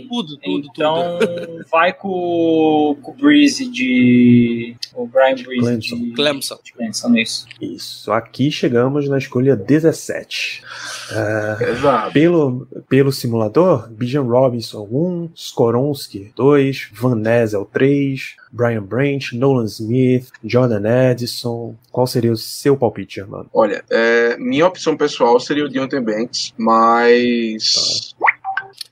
Tudo, 0.07 0.37
tudo, 0.37 0.37
tudo, 0.37 0.67
Então 0.71 1.19
tudo. 1.19 1.65
vai 1.69 1.91
com, 1.91 2.97
com 3.01 3.11
o 3.11 3.13
Breeze 3.13 3.65
de. 3.69 4.75
O 4.93 5.05
Brian 5.07 5.35
Breeze 5.35 5.61
Clemson. 5.61 5.95
de. 5.97 6.11
Clemson. 6.11 6.59
De 6.63 6.73
Clemson, 6.73 7.15
isso. 7.17 7.47
Isso. 7.59 8.11
Aqui 8.13 8.49
chegamos 8.49 9.09
na 9.09 9.17
escolha 9.17 9.55
17. 9.55 10.63
É, 11.11 11.69
Exato. 11.71 12.13
pelo, 12.13 12.67
pelo 12.87 13.11
simulador, 13.11 13.89
Bijan 13.91 14.21
Robinson 14.23 14.87
1, 14.89 15.31
Skoronski 15.35 16.31
2, 16.35 16.89
Van 16.93 17.15
Nessel 17.15 17.65
3, 17.65 18.35
Brian 18.55 18.83
Branch, 18.83 19.33
Nolan 19.33 19.65
Smith, 19.65 20.29
Jordan 20.43 20.81
Edison. 21.11 21.75
Qual 21.91 22.07
seria 22.07 22.31
o 22.31 22.37
seu 22.37 22.77
palpite, 22.77 23.15
Germano? 23.15 23.49
Olha, 23.53 23.83
é, 23.89 24.37
minha 24.37 24.65
opção 24.65 24.95
pessoal 24.95 25.39
seria 25.39 25.65
o 25.65 25.69
Deontay 25.69 25.99
Banks, 25.99 26.53
mas. 26.57 28.15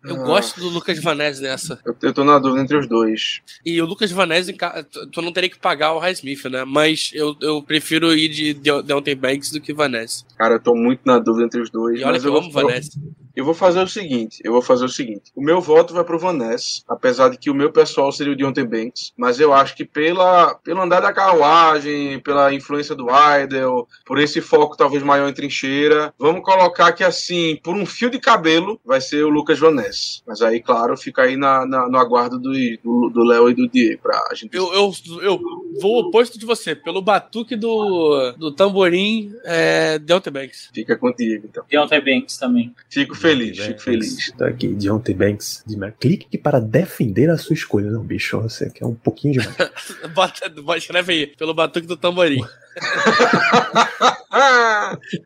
Eu 0.06 0.18
Ah, 0.18 0.24
gosto 0.26 0.60
do 0.60 0.68
Lucas 0.68 1.02
Vanese 1.02 1.42
nessa. 1.42 1.80
Eu, 1.86 1.96
eu 2.02 2.14
tô 2.14 2.26
na 2.26 2.38
dúvida 2.38 2.62
entre 2.62 2.76
os 2.78 2.88
dois. 2.88 3.40
E 3.66 3.82
o 3.82 3.86
Lucas 3.86 4.12
Vanese, 4.12 4.54
tu 4.92 5.08
tu 5.10 5.22
não 5.22 5.32
teria 5.32 5.50
que 5.50 5.58
pagar 5.58 5.94
o 5.94 6.00
Highsmith, 6.00 6.44
né? 6.50 6.66
Mas 6.66 7.10
eu, 7.14 7.34
eu 7.42 7.62
prefiro 7.64 8.14
ir 8.14 8.28
de 8.28 8.54
De- 8.54 8.82
Deontay 8.84 9.16
Banks 9.16 9.50
do 9.52 9.62
que 9.62 9.74
Vanese. 9.74 10.26
Cara, 10.38 10.56
eu 10.56 10.60
tô 10.60 10.76
muito 10.76 11.02
na 11.06 11.20
dúvida 11.20 11.46
entre 11.46 11.62
os 11.62 11.70
dois. 11.70 12.00
E 12.00 12.04
olha 12.04 12.14
mas 12.14 12.22
que 12.22 12.28
eu 12.28 12.34
vou- 12.34 12.42
amo 12.42 12.52
Vanese. 12.52 12.92
Eu 12.98 13.23
vou 13.42 13.54
fazer 13.54 13.82
o 13.82 13.88
seguinte, 13.88 14.40
eu 14.44 14.52
vou 14.52 14.62
fazer 14.62 14.86
o 14.86 14.90
seguinte. 14.90 15.32
O 15.36 15.42
meu 15.44 15.60
voto 15.62 15.94
vai 15.94 16.04
pro 16.04 16.20
Van 16.20 16.34
Ness, 16.34 16.84
apesar 16.88 17.30
de 17.30 17.38
que 17.38 17.50
o 17.50 17.56
meu 17.56 17.72
pessoal 17.72 18.12
seria 18.12 18.34
o 18.34 18.36
Deontay 18.36 18.66
Banks, 18.66 19.12
mas 19.18 19.40
eu 19.40 19.54
acho 19.54 19.76
que 19.76 19.86
pela, 19.86 20.56
pelo 20.56 20.82
andar 20.82 21.00
da 21.02 21.12
carruagem, 21.14 22.20
pela 22.20 22.54
influência 22.54 22.96
do 22.96 23.08
Idle, 23.10 23.88
por 24.06 24.20
esse 24.20 24.42
foco 24.42 24.78
talvez 24.78 25.02
maior 25.04 25.28
em 25.30 25.34
trincheira, 25.34 26.14
vamos 26.20 26.44
colocar 26.44 26.92
que 26.94 27.04
assim, 27.04 27.58
por 27.64 27.76
um 27.76 27.86
fio 27.86 28.10
de 28.10 28.20
cabelo, 28.20 28.80
vai 28.86 29.02
ser 29.02 29.24
o 29.24 29.30
Lucas 29.30 29.60
Van 29.60 29.72
Ness. 29.72 30.22
Mas 30.28 30.42
aí, 30.42 30.62
claro, 30.62 30.96
fica 30.98 31.24
aí 31.24 31.36
na, 31.38 31.66
na- 31.66 31.88
no 31.90 31.98
aguardo 31.98 32.38
do 32.40 32.54
do- 32.84 33.10
do 33.10 33.24
Léo 33.24 33.50
e 33.50 33.54
do 33.54 33.68
Diego 33.68 34.02
pra 34.04 34.30
gente... 34.36 34.56
Eu, 34.56 34.72
eu, 34.74 34.92
eu 35.22 35.40
vou 35.82 35.94
o 35.96 36.00
oposto 36.08 36.38
de 36.40 36.46
você. 36.46 36.76
Pelo 36.76 37.02
batuque 37.02 37.56
do, 37.56 38.32
do 38.34 38.52
tamborim, 38.52 39.32
é 39.44 39.98
Deontay 40.00 40.32
Banks. 40.34 40.70
Fica 40.74 40.96
contigo, 40.98 41.48
então. 41.50 41.64
Deontay 41.70 42.02
Banks 42.02 42.38
também. 42.38 42.74
Fico 42.90 43.16
feliz, 43.28 43.60
fico 43.60 43.82
feliz. 43.82 44.32
Tá 44.38 44.48
aqui, 44.48 44.68
Deontay 44.68 45.16
Banks. 45.16 45.64
de 45.66 45.78
Mer- 45.78 45.96
Clique 46.00 46.38
para 46.38 46.60
defender 46.60 47.30
a 47.30 47.38
sua 47.38 47.54
escolha. 47.54 47.90
Não, 47.90 48.04
bicho, 48.04 48.40
você 48.40 48.70
quer 48.70 48.86
um 48.86 48.94
pouquinho 48.94 49.34
demais. 49.34 49.56
Bota, 50.14 50.52
escreve 50.78 51.14
aí, 51.14 51.28
pelo 51.28 51.54
batuque 51.54 51.88
do 51.88 51.98
tamborim. 51.98 52.42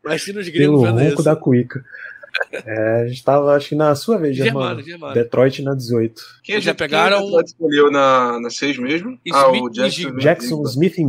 Imagina 0.04 0.40
os 0.40 0.48
gringos 0.48 0.82
Pelo 0.82 0.96
ronco 0.98 1.12
isso. 1.14 1.22
da 1.22 1.36
cuica. 1.36 1.84
É, 2.52 3.02
a 3.02 3.08
gente 3.08 3.24
tava, 3.24 3.54
acho 3.56 3.70
que 3.70 3.74
na 3.74 3.94
sua 3.94 4.18
vez, 4.18 4.36
Germano. 4.36 4.66
Germano, 4.66 4.82
Germano. 4.86 5.14
Detroit 5.14 5.62
na 5.62 5.74
18. 5.74 6.22
Quem 6.42 6.60
Já 6.60 6.74
pegaram- 6.74 7.20
Quem 7.26 7.34
a 7.34 7.38
gente 7.40 7.46
escolheu 7.48 7.90
na, 7.90 8.38
na 8.40 8.50
6 8.50 8.78
mesmo? 8.78 9.18
Smith 9.24 9.34
ah, 9.34 9.52
e 9.54 9.60
o 9.60 9.68
Jackson. 9.70 10.16
Jackson 10.16 10.62
Smith 10.64 10.98
em 10.98 11.08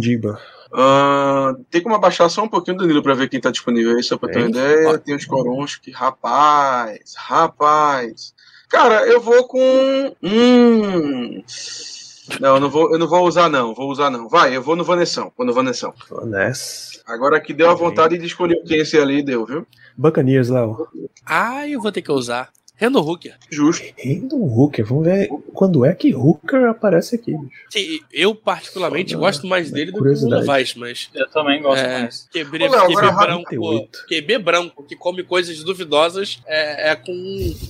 Ah, 0.72 1.56
tem 1.70 1.82
como 1.82 1.96
abaixar 1.96 2.30
só 2.30 2.44
um 2.44 2.48
pouquinho 2.48 2.78
do 2.78 2.82
Danilo 2.82 3.02
pra 3.02 3.16
ver 3.16 3.28
quem 3.28 3.40
tá 3.40 3.50
disponível 3.50 3.96
aí, 3.96 4.04
só 4.04 4.18
pra 4.18 4.30
ter 4.30 4.40
uma 4.40 4.52
Tem. 4.52 4.62
ideia. 4.62 4.98
Tem 5.00 5.16
os 5.16 5.26
Koronski. 5.26 5.92
Rapaz, 5.92 7.16
rapaz. 7.18 8.34
Cara, 8.70 9.06
eu 9.08 9.20
vou 9.20 9.48
com. 9.48 10.16
Hum. 10.22 11.44
Não, 12.40 12.56
eu 12.56 12.60
não 12.60 12.70
vou, 12.70 12.92
eu 12.92 13.00
não 13.00 13.08
vou 13.08 13.28
usar, 13.28 13.50
não. 13.50 13.74
Vou 13.74 13.90
usar, 13.90 14.12
não. 14.12 14.30
Vai, 14.30 14.56
eu 14.56 14.62
vou 14.62 14.76
no 14.76 14.84
Vanessão. 14.84 15.32
Vou 15.36 15.46
no 15.46 15.54
Vanessão. 15.54 15.92
Ness. 16.26 17.02
Agora 17.08 17.42
que 17.42 17.54
deu 17.54 17.70
a 17.70 17.74
vontade 17.74 18.20
de 18.20 18.26
escolher 18.28 18.62
quem 18.68 18.78
esse 18.80 18.98
ali 19.00 19.24
deu, 19.24 19.44
viu? 19.46 19.66
Buccaneers, 19.98 20.50
Léo. 20.50 20.88
Ah, 21.26 21.68
eu 21.68 21.82
vou 21.82 21.92
ter 21.92 22.04
que 22.04 22.12
usar. 22.12 22.50
Randall 22.80 23.04
Hooker. 23.08 23.36
Justo. 23.50 23.86
Randall 24.04 24.40
Hooker. 24.42 24.86
Vamos 24.86 25.06
ver 25.06 25.28
quando 25.54 25.84
é 25.86 25.94
que 25.94 26.14
Hooker 26.16 26.66
aparece 26.70 27.16
aqui, 27.16 27.32
bicho. 27.38 27.52
Sim, 27.70 28.00
eu 28.12 28.34
particularmente 28.34 29.16
gosto 29.16 29.46
mais 29.48 29.70
na 29.70 29.76
dele 29.76 29.92
do 29.92 30.02
que 30.02 30.10
o. 30.10 30.30
Levi's, 30.30 30.76
mas. 30.76 31.10
Eu 31.14 31.28
também 31.30 31.62
gosto 31.62 31.84
É, 31.84 32.02
mais. 32.02 32.28
QB, 32.32 32.58
Ô, 32.64 32.72
Léo, 32.72 32.82
QB 32.88 32.94
agora 32.98 33.12
branco, 33.26 33.44
48. 33.50 34.06
QB 34.08 34.38
branco, 34.40 34.84
que 34.84 34.96
come 34.96 35.24
coisas 35.24 35.62
duvidosas, 35.64 36.42
é, 36.48 36.92
é 36.92 36.96
com 36.96 37.12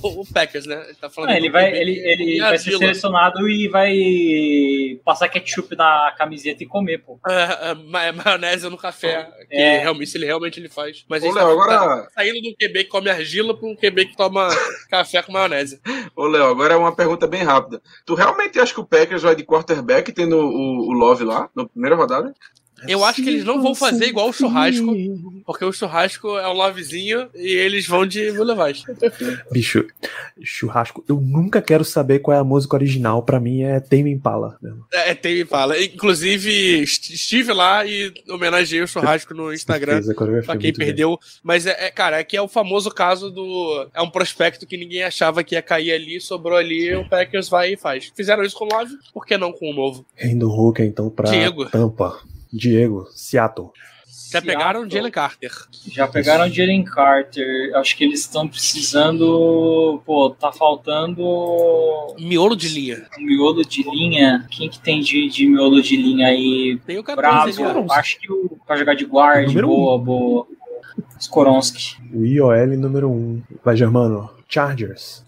o 0.03 0.25
Packers, 0.31 0.65
né? 0.65 0.83
Ele 0.85 0.95
tá 0.95 1.09
falando 1.09 1.31
do 1.31 1.35
ele 1.37 1.49
vai, 1.49 1.65
QB 1.71 1.77
ele, 1.79 1.91
ele 1.99 2.39
vai 2.41 2.57
ser 2.57 2.77
selecionado 2.77 3.49
e 3.49 3.67
vai 3.67 4.99
passar 5.03 5.27
ketchup 5.29 5.75
na 5.75 6.13
camiseta 6.17 6.63
e 6.63 6.67
comer, 6.67 6.99
pô. 6.99 7.19
É, 7.27 7.71
é, 7.71 7.73
ma- 7.73 8.11
maionese 8.11 8.69
no 8.69 8.77
café, 8.77 9.27
que 9.49 9.55
É. 9.55 9.79
realmente, 9.79 10.09
se 10.11 10.17
ele 10.17 10.25
realmente 10.25 10.59
ele 10.59 10.69
faz. 10.69 11.03
Mas 11.07 11.23
Ô, 11.23 11.27
ele 11.27 11.35
Léo, 11.35 11.45
tá, 11.45 11.51
agora- 11.51 11.77
tá 12.03 12.09
saindo 12.15 12.41
do 12.41 12.55
QB 12.55 12.83
que 12.85 12.89
come 12.89 13.09
argila 13.09 13.57
pra 13.57 13.67
um 13.67 13.75
QB 13.75 14.05
que 14.05 14.17
toma 14.17 14.47
café 14.99 15.21
com 15.23 15.31
maionese. 15.31 15.81
Ô, 16.15 16.27
Léo, 16.27 16.45
agora 16.45 16.73
é 16.73 16.77
uma 16.77 16.95
pergunta 16.95 17.25
bem 17.25 17.43
rápida. 17.43 17.81
Tu 18.05 18.13
realmente 18.15 18.59
acha 18.59 18.73
que 18.73 18.79
o 18.79 18.85
Packers 18.85 19.23
vai 19.23 19.35
de 19.35 19.45
quarterback 19.45 20.11
tendo 20.11 20.37
o, 20.37 20.89
o 20.89 20.93
Love 20.93 21.23
lá, 21.23 21.49
na 21.55 21.67
primeira 21.67 21.95
rodada? 21.95 22.33
Eu 22.87 23.03
acho 23.03 23.21
que 23.23 23.29
eles 23.29 23.43
não 23.43 23.61
vão 23.61 23.73
fazer 23.75 24.05
igual 24.05 24.29
o 24.29 24.33
churrasco, 24.33 24.95
porque 25.45 25.65
o 25.65 25.71
churrasco 25.71 26.37
é 26.37 26.47
um 26.47 26.53
lovezinho 26.53 27.27
e 27.35 27.47
eles 27.53 27.87
vão 27.87 28.05
de 28.05 28.31
Boulevard. 28.31 28.83
Bicho, 29.51 29.85
churrasco, 30.41 31.03
eu 31.07 31.19
nunca 31.19 31.61
quero 31.61 31.83
saber 31.83 32.19
qual 32.19 32.35
é 32.35 32.39
a 32.39 32.43
música 32.43 32.75
original, 32.75 33.23
pra 33.23 33.39
mim 33.39 33.63
é 33.63 33.79
Tame 33.79 34.11
Impala. 34.11 34.57
mesmo. 34.61 34.85
É, 34.93 35.13
tem 35.13 35.45
fala. 35.45 35.81
Inclusive, 35.81 36.49
est- 36.81 37.09
estive 37.11 37.51
lá 37.53 37.85
e 37.85 38.13
homenageei 38.29 38.81
o 38.81 38.87
churrasco 38.87 39.33
no 39.33 39.53
Instagram. 39.53 40.01
Certeza, 40.01 40.13
Pra 40.15 40.25
é 40.55 40.57
quem 40.57 40.67
muito 40.67 40.77
bem. 40.77 40.87
perdeu. 40.87 41.19
Mas 41.43 41.65
é, 41.65 41.87
é, 41.87 41.91
cara, 41.91 42.19
aqui 42.19 42.35
é 42.37 42.41
o 42.41 42.47
famoso 42.47 42.89
caso 42.91 43.29
do. 43.31 43.87
É 43.93 44.01
um 44.01 44.09
prospecto 44.09 44.65
que 44.67 44.77
ninguém 44.77 45.03
achava 45.03 45.43
que 45.43 45.55
ia 45.55 45.61
cair 45.61 45.91
ali, 45.91 46.19
sobrou 46.21 46.57
ali, 46.57 46.93
o 46.95 47.07
Packers 47.07 47.49
vai 47.49 47.73
e 47.73 47.77
faz. 47.77 48.11
Fizeram 48.15 48.43
isso 48.43 48.55
com 48.57 48.65
o 48.65 48.69
Love, 48.69 48.93
por 49.13 49.25
que 49.25 49.37
não 49.37 49.51
com 49.51 49.69
o 49.71 49.73
novo? 49.73 50.05
Indo 50.21 50.49
Hooker, 50.49 50.85
então, 50.85 51.09
pra 51.09 51.29
Diego. 51.29 51.65
Tampa. 51.69 52.19
Diego, 52.51 53.07
Seattle. 53.13 53.71
Já 54.31 54.41
pegaram 54.41 54.83
o. 54.83 54.89
Jalen 54.89 55.11
Carter. 55.11 55.51
Já 55.87 56.07
pegaram 56.07 56.45
o 56.45 56.49
Jalen 56.49 56.83
Carter. 56.83 57.75
Acho 57.75 57.97
que 57.97 58.03
eles 58.03 58.19
estão 58.19 58.47
precisando. 58.47 60.01
Pô, 60.05 60.29
tá 60.29 60.51
faltando 60.51 61.23
Miolo 62.19 62.55
de 62.55 62.69
linha. 62.69 63.07
um 63.19 63.23
miolo 63.23 63.65
de 63.65 63.83
linha. 63.83 64.45
Quem 64.51 64.69
que 64.69 64.79
tem 64.79 65.01
de, 65.01 65.29
de 65.29 65.47
miolo 65.47 65.81
de 65.81 65.97
linha 65.97 66.27
aí? 66.27 66.79
Tem 66.85 66.99
o 66.99 67.03
14 67.03 67.61
ali, 67.61 67.69
ó. 67.69 67.73
Bravo. 67.73 67.91
Acho 67.93 68.19
que 68.19 68.31
o, 68.31 68.57
pra 68.67 68.77
jogar 68.77 68.93
de 68.93 69.05
guard, 69.05 69.47
Número 69.47 69.67
boa, 69.67 69.97
boa. 69.97 70.47
Skoronski. 71.19 71.97
O 72.13 72.23
IOL 72.25 72.67
número 72.77 73.09
1. 73.09 73.11
Um. 73.11 73.41
Vai, 73.63 73.75
Germano. 73.75 74.29
Chargers. 74.47 75.23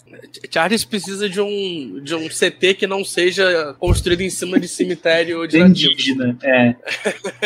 Chargers 0.52 0.84
precisa 0.86 1.28
de 1.30 1.40
um, 1.42 2.00
de 2.04 2.14
um 2.16 2.28
CT 2.28 2.74
que 2.76 2.86
não 2.88 3.04
seja 3.06 3.76
construído 3.80 4.22
em 4.22 4.30
cima 4.30 4.60
de 4.60 4.68
cemitério 4.68 5.48
de. 5.48 5.60
Indígena. 5.60 6.38
É. 6.44 6.76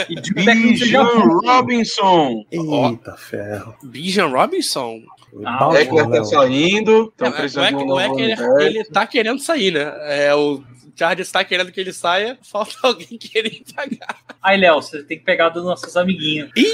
E 0.10 0.16
de 0.16 0.34
técnico 0.34 0.78
seja 0.78 1.04
Bijan. 1.04 1.28
Robinson. 1.46 2.46
Eita 2.52 3.16
ferro. 3.18 3.76
Bijan 3.84 4.28
Robinson. 4.28 5.02
Ah, 5.44 5.58
Baltimore, 5.60 5.82
Eckler 5.82 6.10
tá 6.10 6.24
saindo. 6.24 7.12
Então 7.16 7.28
É, 7.28 7.32
precisando 7.32 7.80
o 7.80 7.86
novo 7.86 8.00
Eckler, 8.02 8.38
back. 8.38 8.64
ele 8.64 8.84
tá 8.86 9.06
querendo 9.08 9.40
sair, 9.40 9.72
né? 9.72 9.92
É, 10.28 10.36
o 10.36 10.64
Chargers 10.96 11.32
tá 11.32 11.44
querendo 11.44 11.72
que 11.72 11.80
ele 11.82 11.92
saia, 11.92 12.38
falta 12.44 12.76
alguém 12.84 13.18
querer 13.18 13.62
pagar. 13.76 14.18
Aí, 14.42 14.60
Léo, 14.60 14.76
você 14.82 15.02
tem 15.04 15.18
que 15.18 15.26
pegar 15.26 15.50
dos 15.50 15.64
nossos 15.64 15.98
amiguinhos. 15.98 16.52
Ih, 16.56 16.66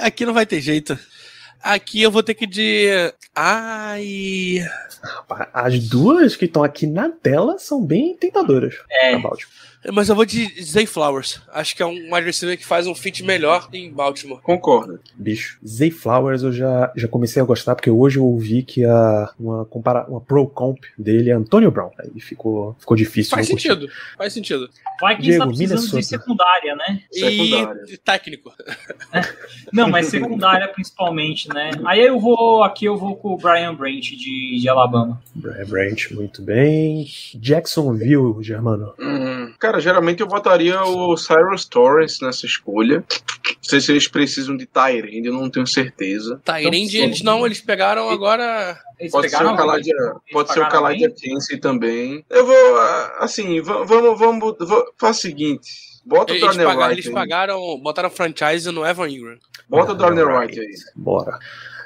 aqui 0.00 0.26
não 0.26 0.34
vai 0.34 0.44
ter 0.46 0.60
jeito. 0.60 0.98
Aqui 1.62 2.02
eu 2.02 2.10
vou 2.10 2.22
ter 2.22 2.34
que 2.34 2.46
de. 2.46 2.88
Ai. 3.34 4.58
As 5.52 5.78
duas 5.88 6.36
que 6.36 6.46
estão 6.46 6.62
aqui 6.62 6.86
na 6.86 7.10
tela 7.10 7.58
são 7.58 7.84
bem 7.84 8.16
tentadoras. 8.16 8.74
É. 8.90 9.10
pra 9.10 9.18
Baltimore. 9.20 9.69
Mas 9.92 10.08
eu 10.08 10.14
vou 10.14 10.24
de 10.24 10.62
Zay 10.62 10.86
Flowers. 10.86 11.40
Acho 11.52 11.74
que 11.74 11.82
é 11.82 11.86
um 11.86 12.14
wide 12.14 12.26
receiver 12.26 12.56
que 12.56 12.66
faz 12.66 12.86
um 12.86 12.94
fit 12.94 13.22
melhor 13.22 13.68
em 13.72 13.90
Baltimore. 13.90 14.40
Concordo. 14.42 15.00
Bicho, 15.14 15.58
Zay 15.66 15.90
Flowers 15.90 16.42
eu 16.42 16.52
já, 16.52 16.92
já 16.94 17.08
comecei 17.08 17.40
a 17.40 17.44
gostar, 17.44 17.74
porque 17.74 17.90
hoje 17.90 18.18
eu 18.18 18.24
ouvi 18.24 18.62
que 18.62 18.84
a, 18.84 19.30
uma, 19.38 19.64
compara, 19.64 20.04
uma 20.06 20.20
pro 20.20 20.46
comp 20.46 20.78
dele 20.98 21.30
é 21.30 21.32
Antonio 21.32 21.70
Brown. 21.70 21.90
Aí 21.98 22.20
ficou, 22.20 22.76
ficou 22.78 22.96
difícil. 22.96 23.30
Faz 23.30 23.48
não 23.48 23.54
curtir. 23.54 23.68
sentido. 23.68 23.92
Faz 24.16 24.32
sentido. 24.32 24.70
Vai 25.00 25.16
que 25.16 25.22
Diego, 25.22 25.44
está 25.44 25.46
precisando 25.46 25.80
de 25.80 25.86
Minnesota. 25.86 26.02
secundária, 26.02 26.76
né? 26.76 27.02
Secundária. 27.10 27.82
E 27.88 27.96
técnico. 27.96 28.52
Não, 29.72 29.88
mas 29.88 30.06
secundária 30.06 30.68
principalmente, 30.68 31.48
né? 31.48 31.70
Aí 31.86 32.00
eu 32.00 32.18
vou. 32.18 32.62
Aqui 32.62 32.84
eu 32.84 32.96
vou 32.96 33.16
com 33.16 33.32
o 33.32 33.36
Brian 33.36 33.74
Brent 33.74 34.10
de, 34.10 34.58
de 34.60 34.68
Alabama. 34.68 35.22
Brian 35.34 35.64
Branch, 35.64 36.12
muito 36.12 36.42
bem. 36.42 37.06
Jacksonville, 37.34 38.42
Germano. 38.42 38.92
Hum, 38.98 39.52
cara, 39.58 39.69
geralmente 39.78 40.20
eu 40.20 40.26
votaria 40.28 40.82
o 40.82 41.16
Cyrus 41.16 41.64
Torres 41.66 42.18
nessa 42.20 42.46
escolha. 42.46 43.04
Não 43.46 43.56
sei 43.62 43.80
se 43.80 43.92
eles 43.92 44.08
precisam 44.08 44.56
de 44.56 44.66
Tyrande, 44.66 45.26
eu 45.26 45.34
não 45.34 45.50
tenho 45.50 45.66
certeza. 45.66 46.40
Tyrande, 46.44 46.96
Então, 46.96 47.06
eles 47.08 47.22
não, 47.22 47.46
eles 47.46 47.60
pegaram 47.60 48.08
agora. 48.10 48.76
Eles 48.98 49.12
Pode 49.12 49.30
ser 49.30 49.36
o 49.44 49.56
Kaladia, 49.56 49.94
pode 50.32 50.52
ser 50.52 50.60
o 50.60 51.14
Kinsey 51.14 51.58
também. 51.60 52.24
Eu 52.30 52.46
vou, 52.46 52.76
ah, 52.78 53.16
assim, 53.20 53.60
va- 53.60 53.84
vamos, 53.84 54.18
vamos, 54.18 54.56
vou- 54.58 54.92
faz 54.98 55.18
o 55.18 55.20
seguinte. 55.20 55.70
Bota 56.04 56.32
o 56.32 56.36
Eles, 56.36 56.46
Darnell 56.46 56.66
pagaram, 56.66 56.86
Wright 56.88 56.94
eles 57.00 57.06
aí. 57.06 57.12
pagaram, 57.12 57.80
botaram 57.82 58.10
franchise 58.10 58.70
no 58.72 58.84
Evan 58.86 59.08
Ingram. 59.08 59.36
Bota 59.68 59.92
o 59.92 59.94
Darnell 59.94 60.28
Wright 60.28 60.58
aí. 60.58 60.66
Bora. 60.96 61.38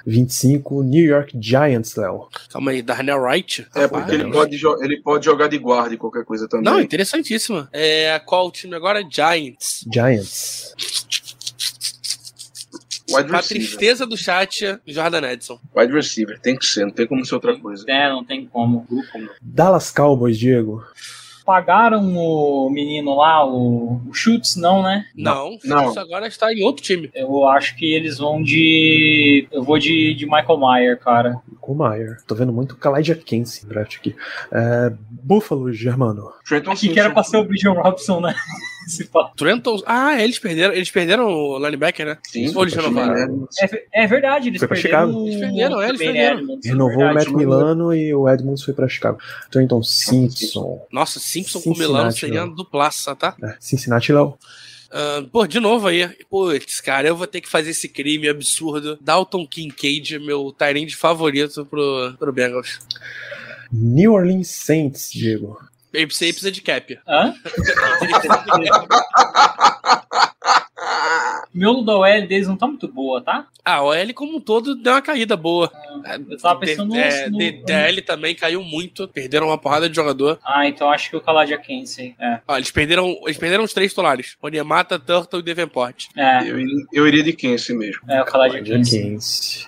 25, 0.06 0.82
New 0.82 1.04
York 1.04 1.36
Giants, 1.40 1.96
Léo. 1.96 2.28
Calma 2.50 2.70
aí, 2.72 2.82
Darnell 2.82 3.18
Wright? 3.20 3.66
É, 3.74 3.88
porque 3.88 4.12
Ah, 4.12 4.14
ele 4.14 4.30
pode, 4.30 4.60
ele 4.82 5.00
pode 5.02 5.24
jogar 5.24 5.48
de 5.48 5.58
guarda 5.58 5.94
e 5.94 5.98
qualquer 5.98 6.24
coisa 6.24 6.46
também. 6.48 6.64
Não, 6.72 6.80
interessantíssima. 6.80 7.68
É, 7.72 8.18
qual 8.24 8.48
o 8.48 8.50
time 8.50 8.74
agora? 8.74 9.02
Giants. 9.08 9.84
Giants. 9.92 10.74
Wide 13.10 13.30
receiver. 13.30 13.66
tristeza 13.66 14.06
do 14.06 14.16
chat, 14.16 14.78
Jordan 14.86 15.30
Edson. 15.30 15.60
Wide 15.76 15.92
receiver, 15.92 16.40
tem 16.40 16.56
que 16.56 16.64
ser, 16.66 16.84
não 16.86 16.90
tem 16.90 17.06
como 17.06 17.24
ser 17.24 17.34
outra 17.34 17.56
coisa. 17.58 17.84
É, 17.86 18.08
não 18.08 18.24
tem 18.24 18.46
como. 18.46 18.86
Dallas 19.40 19.90
Cowboys, 19.90 20.38
Diego. 20.38 20.82
Pagaram 21.44 22.00
o 22.16 22.70
menino 22.70 23.14
lá, 23.16 23.44
o, 23.46 24.00
o 24.08 24.14
Schultz, 24.14 24.56
não, 24.56 24.82
né? 24.82 25.04
Não, 25.14 25.58
Não. 25.64 25.90
isso 25.90 26.00
agora 26.00 26.26
está 26.26 26.52
em 26.52 26.62
outro 26.64 26.82
time. 26.82 27.10
Eu 27.14 27.46
acho 27.46 27.76
que 27.76 27.92
eles 27.92 28.18
vão 28.18 28.42
de. 28.42 29.46
Eu 29.52 29.62
vou 29.62 29.78
de, 29.78 30.14
de 30.14 30.24
Michael 30.24 30.56
Mayer, 30.58 30.98
cara. 30.98 31.36
Com 31.60 31.74
Meyer. 31.74 32.18
Tô 32.26 32.34
vendo 32.34 32.52
muito 32.52 32.76
Kaladia 32.76 33.14
Kinsey 33.14 33.64
no 33.64 33.70
draft 33.70 33.96
aqui. 33.96 34.16
É, 34.50 34.92
Buffalo, 35.10 35.72
Germano. 35.72 36.32
Trenton 36.46 36.70
Aqui 36.72 36.88
que 36.88 36.98
era 36.98 37.10
pra 37.10 37.22
ser 37.22 37.36
o 37.36 37.44
Bijan 37.44 37.72
Robson, 37.72 38.20
né? 38.20 38.34
Trenton. 39.36 39.82
Ah, 39.86 40.22
eles 40.22 40.38
perderam. 40.38 40.74
Eles 40.74 40.90
perderam 40.90 41.28
o 41.28 41.58
linebacker, 41.58 42.06
né? 42.06 42.18
Sim, 42.28 42.52
Ou 42.54 42.62
eles 42.62 42.74
renovaram? 42.74 43.48
É, 43.60 43.66
ve- 43.66 43.84
é 43.92 44.06
verdade, 44.06 44.48
eles 44.48 44.58
Foi 44.58 44.68
pra 44.68 44.74
perderam. 44.76 45.06
Chicago? 45.06 45.18
o- 45.22 45.26
Eles 45.28 45.40
perderam, 45.40 45.82
é, 45.82 45.88
eles 45.88 45.98
também, 46.00 46.14
perderam. 46.14 46.38
Edmonds, 46.40 46.66
é 46.66 46.68
Renovou 46.68 46.94
o 46.94 46.98
verdade. 46.98 47.26
Matt 47.30 47.36
Milano 47.36 47.94
e 47.94 48.14
o 48.14 48.28
Edmonds 48.28 48.62
foi 48.62 48.74
pra 48.74 48.88
Chicago. 48.88 49.18
Trenton 49.50 49.82
Simpson. 49.82 50.86
Nossa, 50.92 51.18
Simpson 51.20 51.60
com 51.60 51.70
Milano 51.78 52.12
seria 52.12 52.46
não. 52.46 52.54
duplaça, 52.54 53.14
tá? 53.16 53.34
É, 53.42 53.54
Cincinnati, 53.60 54.12
Léo. 54.12 54.36
Ah, 54.96 55.24
pô, 55.32 55.44
de 55.46 55.58
novo 55.58 55.88
aí. 55.88 56.08
Putz, 56.30 56.80
cara, 56.80 57.08
eu 57.08 57.16
vou 57.16 57.26
ter 57.26 57.40
que 57.40 57.48
fazer 57.48 57.70
esse 57.70 57.88
crime 57.88 58.28
absurdo. 58.28 58.96
Dalton 59.00 59.44
Kincaid, 59.46 60.18
meu 60.20 60.52
Tyrande 60.56 60.94
favorito 60.94 61.66
pro, 61.66 62.14
pro 62.18 62.32
Bengals. 62.32 62.78
New 63.72 64.12
Orleans 64.12 64.48
Saints, 64.50 65.10
Diego. 65.12 65.58
Ele 65.94 66.06
precisa, 66.06 66.24
ele 66.26 66.32
precisa 66.32 66.52
de 66.52 66.60
cap. 66.60 66.98
Hã? 67.06 67.32
O 71.54 71.58
miolo 71.58 71.84
da 71.84 71.96
OL 71.96 72.26
deles 72.26 72.48
não 72.48 72.56
tá 72.56 72.66
muito 72.66 72.88
boa, 72.88 73.22
tá? 73.22 73.46
Ah, 73.64 73.80
o 73.82 73.86
OL 73.86 74.12
como 74.14 74.36
um 74.36 74.40
todo 74.40 74.74
deu 74.74 74.92
uma 74.92 75.00
caída 75.00 75.36
boa. 75.36 75.70
Eu 76.28 76.36
tava 76.36 76.58
pensando 76.60 76.92
D- 76.92 76.98
é, 76.98 77.30
no- 77.30 77.38
D- 77.38 77.52
DL 77.64 78.02
também 78.02 78.34
caiu 78.34 78.62
muito, 78.62 79.06
perderam 79.08 79.46
uma 79.46 79.56
porrada 79.56 79.88
de 79.88 79.94
jogador. 79.94 80.38
Ah, 80.44 80.66
então 80.66 80.90
acho 80.90 81.08
que 81.10 81.16
o 81.16 81.20
Kaladia 81.20 81.56
Kinsey. 81.56 82.14
É. 82.20 82.40
Ó, 82.46 82.56
eles 82.56 82.70
perderam, 82.70 83.16
eles 83.22 83.38
perderam 83.38 83.64
os 83.64 83.72
três 83.72 83.92
titulares: 83.92 84.36
Onyemata, 84.42 84.98
Turtle 84.98 85.40
e 85.40 85.42
Davenport. 85.44 86.06
É, 86.16 86.42
Eu, 86.42 86.58
iria- 86.58 86.84
eu 86.92 87.08
iria 87.08 87.22
de 87.22 87.32
Kinsey 87.32 87.76
mesmo. 87.76 88.02
é 88.08 88.20
o 88.20 88.24
Kinsey. 88.62 89.02
Kinsey. 89.02 89.66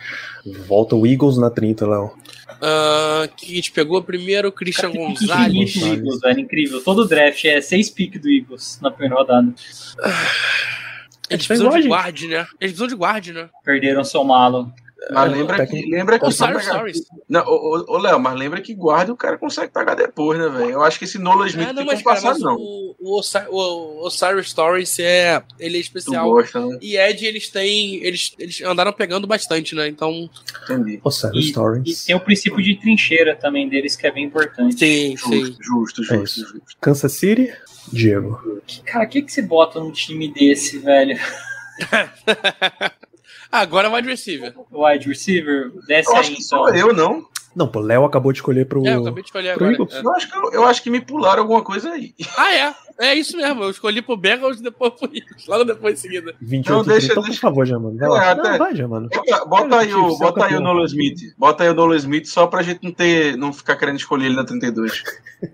Volta 0.66 0.94
o 0.96 1.06
Eagles 1.06 1.38
na 1.38 1.50
30, 1.50 1.86
Léo. 1.86 2.12
Ah, 2.60 3.28
que 3.36 3.52
a 3.52 3.56
gente 3.56 3.72
pegou 3.72 4.02
primeiro, 4.02 4.50
Christian 4.52 4.90
pique 4.90 5.02
Gonzalez. 5.04 5.74
do 5.78 5.86
Eagles, 5.86 6.20
velho. 6.20 6.40
Incrível. 6.40 6.82
Todo 6.82 7.06
draft 7.06 7.44
é 7.44 7.60
seis 7.60 7.90
piques 7.90 8.20
do 8.20 8.30
Eagles 8.30 8.78
na 8.80 8.90
primeira 8.90 9.16
rodada. 9.16 9.52
Eles 11.28 11.44
Tá 11.44 11.48
precisam 11.48 11.70
de 11.70 11.76
gente. 11.82 11.88
guard, 11.88 12.22
né? 12.22 12.36
Eles 12.60 12.72
precisam 12.72 12.86
de 12.86 12.94
guard, 12.94 13.26
né? 13.28 13.48
Perderam 13.64 14.04
seu 14.04 14.22
malo. 14.24 14.72
Mas 15.10 15.30
lembra 15.30 15.66
que, 15.66 15.90
lembra 15.90 16.18
que 16.18 16.26
pegar- 16.26 16.68
Torres. 16.78 17.02
Não, 17.28 17.44
ô, 17.46 17.98
Léo, 17.98 18.18
mas 18.18 18.34
lembra 18.38 18.60
que 18.62 18.74
guarda 18.74 19.12
o 19.12 19.16
cara 19.16 19.36
consegue 19.36 19.70
pagar 19.70 19.94
depois, 19.94 20.38
né, 20.38 20.48
velho? 20.48 20.70
Eu 20.70 20.82
acho 20.82 20.98
que 20.98 21.04
esse 21.04 21.18
Nolan 21.18 21.46
Smith 21.48 21.68
Ah, 21.68 21.72
não, 21.72 21.76
tem 21.76 21.86
mas, 21.86 22.02
como 22.02 22.14
cara, 22.14 22.20
passar, 22.26 22.32
mas 22.32 22.42
não. 22.42 22.56
o, 22.56 22.96
o, 22.98 23.20
o, 23.20 23.56
o 24.00 24.06
Osiris 24.06 24.52
Torres 24.54 24.98
é. 24.98 25.42
Ele 25.60 25.76
é 25.76 25.80
especial. 25.80 26.28
gosta, 26.30 26.64
né? 26.66 26.78
E 26.80 26.96
Ed, 26.96 27.24
eles 27.26 27.48
têm. 27.50 27.96
Eles, 28.02 28.34
eles 28.38 28.62
andaram 28.62 28.92
pegando 28.92 29.26
bastante, 29.26 29.74
né? 29.74 29.86
Então. 29.86 30.28
Entendi. 30.64 30.98
Osiris 31.04 31.44
E, 31.46 31.50
e 31.50 31.52
Torrens. 31.52 32.04
tem 32.06 32.16
o 32.16 32.20
princípio 32.20 32.62
de 32.62 32.76
trincheira 32.80 33.36
também 33.36 33.68
deles, 33.68 33.94
que 33.96 34.06
é 34.06 34.10
bem 34.10 34.24
importante. 34.24 34.78
Sim, 34.78 35.16
sim. 35.16 35.44
Justo, 35.44 35.62
justo, 35.62 36.02
É 36.02 36.04
justo, 36.18 36.24
isso. 36.24 36.40
justo. 36.52 36.76
Kansas 36.80 37.12
City, 37.12 37.52
Diego. 37.92 38.62
Cara, 38.86 39.04
o 39.04 39.08
que, 39.08 39.20
que 39.22 39.30
você 39.30 39.42
bota 39.42 39.78
num 39.78 39.92
time 39.92 40.32
desse, 40.32 40.78
velho? 40.78 41.18
Agora 43.60 43.90
wide 43.94 44.08
receiver. 44.08 44.54
Wide 44.70 45.06
receiver? 45.08 45.70
Desce 45.86 46.10
Eu 46.10 46.16
aí, 46.16 46.36
então. 46.38 46.74
eu, 46.74 46.92
não. 46.94 47.24
Não, 47.54 47.66
pô, 47.66 47.80
Léo 47.80 48.04
acabou 48.04 48.32
de 48.32 48.38
escolher 48.38 48.66
pro. 48.66 48.86
É, 48.86 48.94
eu 48.94 49.00
acabei 49.00 49.22
de 49.22 49.28
escolher 49.28 49.54
pro 49.54 49.64
agora. 49.64 49.82
Eagles. 49.82 49.94
É. 49.94 50.00
Eu 50.06 50.12
acho, 50.14 50.28
que, 50.30 50.56
eu 50.56 50.64
acho 50.66 50.82
que 50.82 50.90
me 50.90 51.00
pularam 51.00 51.40
alguma 51.42 51.62
coisa 51.62 51.90
aí. 51.90 52.14
Ah, 52.36 52.54
é. 52.54 52.74
É 52.98 53.14
isso 53.14 53.36
mesmo. 53.36 53.62
Eu 53.62 53.70
escolhi 53.70 54.00
pro 54.00 54.16
Bengals 54.16 54.58
e 54.58 54.62
depois 54.62 54.92
pro 54.94 55.06
Eagles. 55.14 55.46
Logo 55.46 55.64
depois 55.64 55.98
em 55.98 56.02
seguida. 56.02 56.34
28 56.40 56.76
Não, 56.78 56.84
deixa- 56.84 57.12
então, 57.12 57.22
deixa- 57.22 57.40
por 57.40 57.48
favor, 57.48 57.66
Jamano. 57.66 57.96
Vai 57.98 58.06
É, 58.06 58.10
lá. 58.10 58.30
até- 58.32 58.50
Não, 58.50 58.58
vai, 58.58 58.74
Jamano. 58.74 59.08
Bota, 59.10 59.44
bota 59.46 59.78
aí, 59.78 59.94
o, 59.94 60.18
bota 60.18 60.44
aí 60.46 60.54
o. 60.54 60.60
Nolo 60.60 60.84
Smith. 60.86 61.18
Bota 61.38 61.64
aí 61.64 61.70
o 61.70 61.74
Nolo 61.74 61.94
Smith 61.94 62.26
só 62.26 62.46
pra 62.46 62.62
gente 62.62 62.82
não 62.82 62.92
ter. 62.92 63.36
não 63.36 63.52
ficar 63.54 63.76
querendo 63.76 63.96
escolher 63.98 64.26
ele 64.26 64.36
na 64.36 64.44
32. 64.44 65.02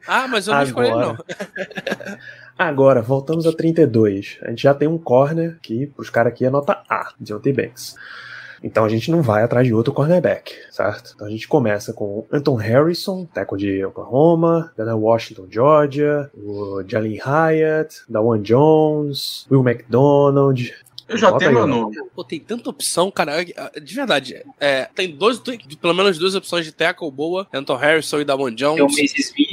Ah, 0.06 0.26
mas 0.28 0.46
eu 0.48 0.54
não 0.54 0.62
escolhi 0.62 0.88
ele, 0.88 0.98
não. 0.98 1.16
Agora, 2.58 3.02
voltamos 3.02 3.46
a 3.46 3.52
32. 3.52 4.38
A 4.42 4.50
gente 4.50 4.62
já 4.62 4.74
tem 4.74 4.88
um 4.88 4.98
corner 4.98 5.58
que 5.62 5.86
pros 5.86 6.10
caras 6.10 6.32
aqui 6.32 6.44
é 6.44 6.50
nota 6.50 6.82
A, 6.88 7.12
Deontay 7.18 7.52
Banks. 7.52 7.94
Então 8.62 8.84
a 8.84 8.88
gente 8.88 9.10
não 9.10 9.22
vai 9.22 9.42
atrás 9.42 9.66
de 9.66 9.74
outro 9.74 9.92
cornerback, 9.92 10.54
certo? 10.70 11.12
Então 11.14 11.26
a 11.26 11.30
gente 11.30 11.48
começa 11.48 11.92
com 11.92 12.24
Anton 12.30 12.54
Harrison, 12.54 13.26
tackle 13.26 13.58
de 13.58 13.84
Oklahoma, 13.84 14.72
Dana 14.76 14.94
Washington, 14.94 15.48
Georgia, 15.50 16.30
o 16.36 16.82
Jalen 16.86 17.18
Hyatt, 17.18 18.02
Dawan 18.08 18.40
Jones, 18.40 19.46
Will 19.50 19.68
McDonald. 19.68 20.72
Eu 21.08 21.18
já 21.18 21.32
tenho 21.36 21.52
meu 21.52 21.66
nome. 21.66 21.96
Pô, 22.14 22.24
tem 22.24 22.40
tanta 22.40 22.70
opção, 22.70 23.10
cara. 23.10 23.44
De 23.44 23.94
verdade. 23.94 24.42
É, 24.58 24.88
tem 24.94 25.14
dois, 25.14 25.38
tem 25.40 25.58
pelo 25.80 25.92
menos 25.92 26.16
duas 26.16 26.34
opções 26.34 26.64
de 26.64 26.72
tackle 26.72 27.10
boa. 27.10 27.46
Anton 27.52 27.76
Harrison 27.76 28.20
e 28.20 28.24
Damon 28.24 28.46
Tem 28.46 28.54
o 28.54 28.56
Jones. 28.56 28.96
Mace 28.96 29.20
Smith, 29.20 29.51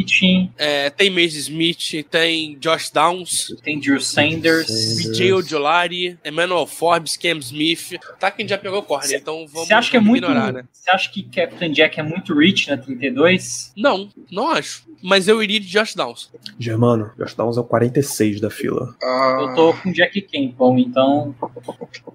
É, 0.58 0.90
tem 0.90 1.10
Mace 1.10 1.38
Smith, 1.40 2.06
tem 2.10 2.58
Josh 2.60 2.90
Downs, 2.90 3.56
tem 3.64 3.80
Drew 3.80 4.00
Sanders. 4.02 4.68
BJ 4.98 5.34
Ojolari, 5.34 6.18
Emmanuel 6.26 6.66
Forbes, 6.66 7.16
Cam 7.18 7.38
Smith. 7.40 7.94
Tá 8.20 8.32
quem 8.32 8.48
já 8.48 8.58
pegou 8.58 8.82
corner, 8.84 9.20
então 9.20 9.46
vamos, 9.48 9.68
Você 9.68 9.74
acha 9.74 9.92
que 9.92 9.98
é 9.98 10.00
muito. 10.00 10.24
ignorar, 10.26 10.52
né? 10.52 10.64
Você 10.72 10.90
acha 10.92 11.10
que 11.12 11.24
Captain 11.24 11.72
Jack 11.72 12.00
é 12.00 12.04
muito 12.04 12.34
rich 12.38 12.70
na 12.70 12.78
32? 12.78 13.72
Não, 13.76 14.10
não 14.32 14.50
acho. 14.50 14.88
Mas 15.02 15.28
eu 15.30 15.42
iria 15.42 15.60
de 15.62 15.68
Josh 15.68 15.96
Downs. 15.96 16.30
Germano, 16.60 17.12
Josh 17.18 17.34
Downs 17.34 17.56
é 17.58 17.62
o 17.62 17.64
46 17.64 18.42
da 18.42 18.50
fila. 18.50 18.94
Ah, 19.02 19.38
Eu 19.42 19.56
tô 19.56 19.74
com 19.74 19.92
Jack 19.94 20.22
Campbell, 20.24 20.78
então. 20.78 21.34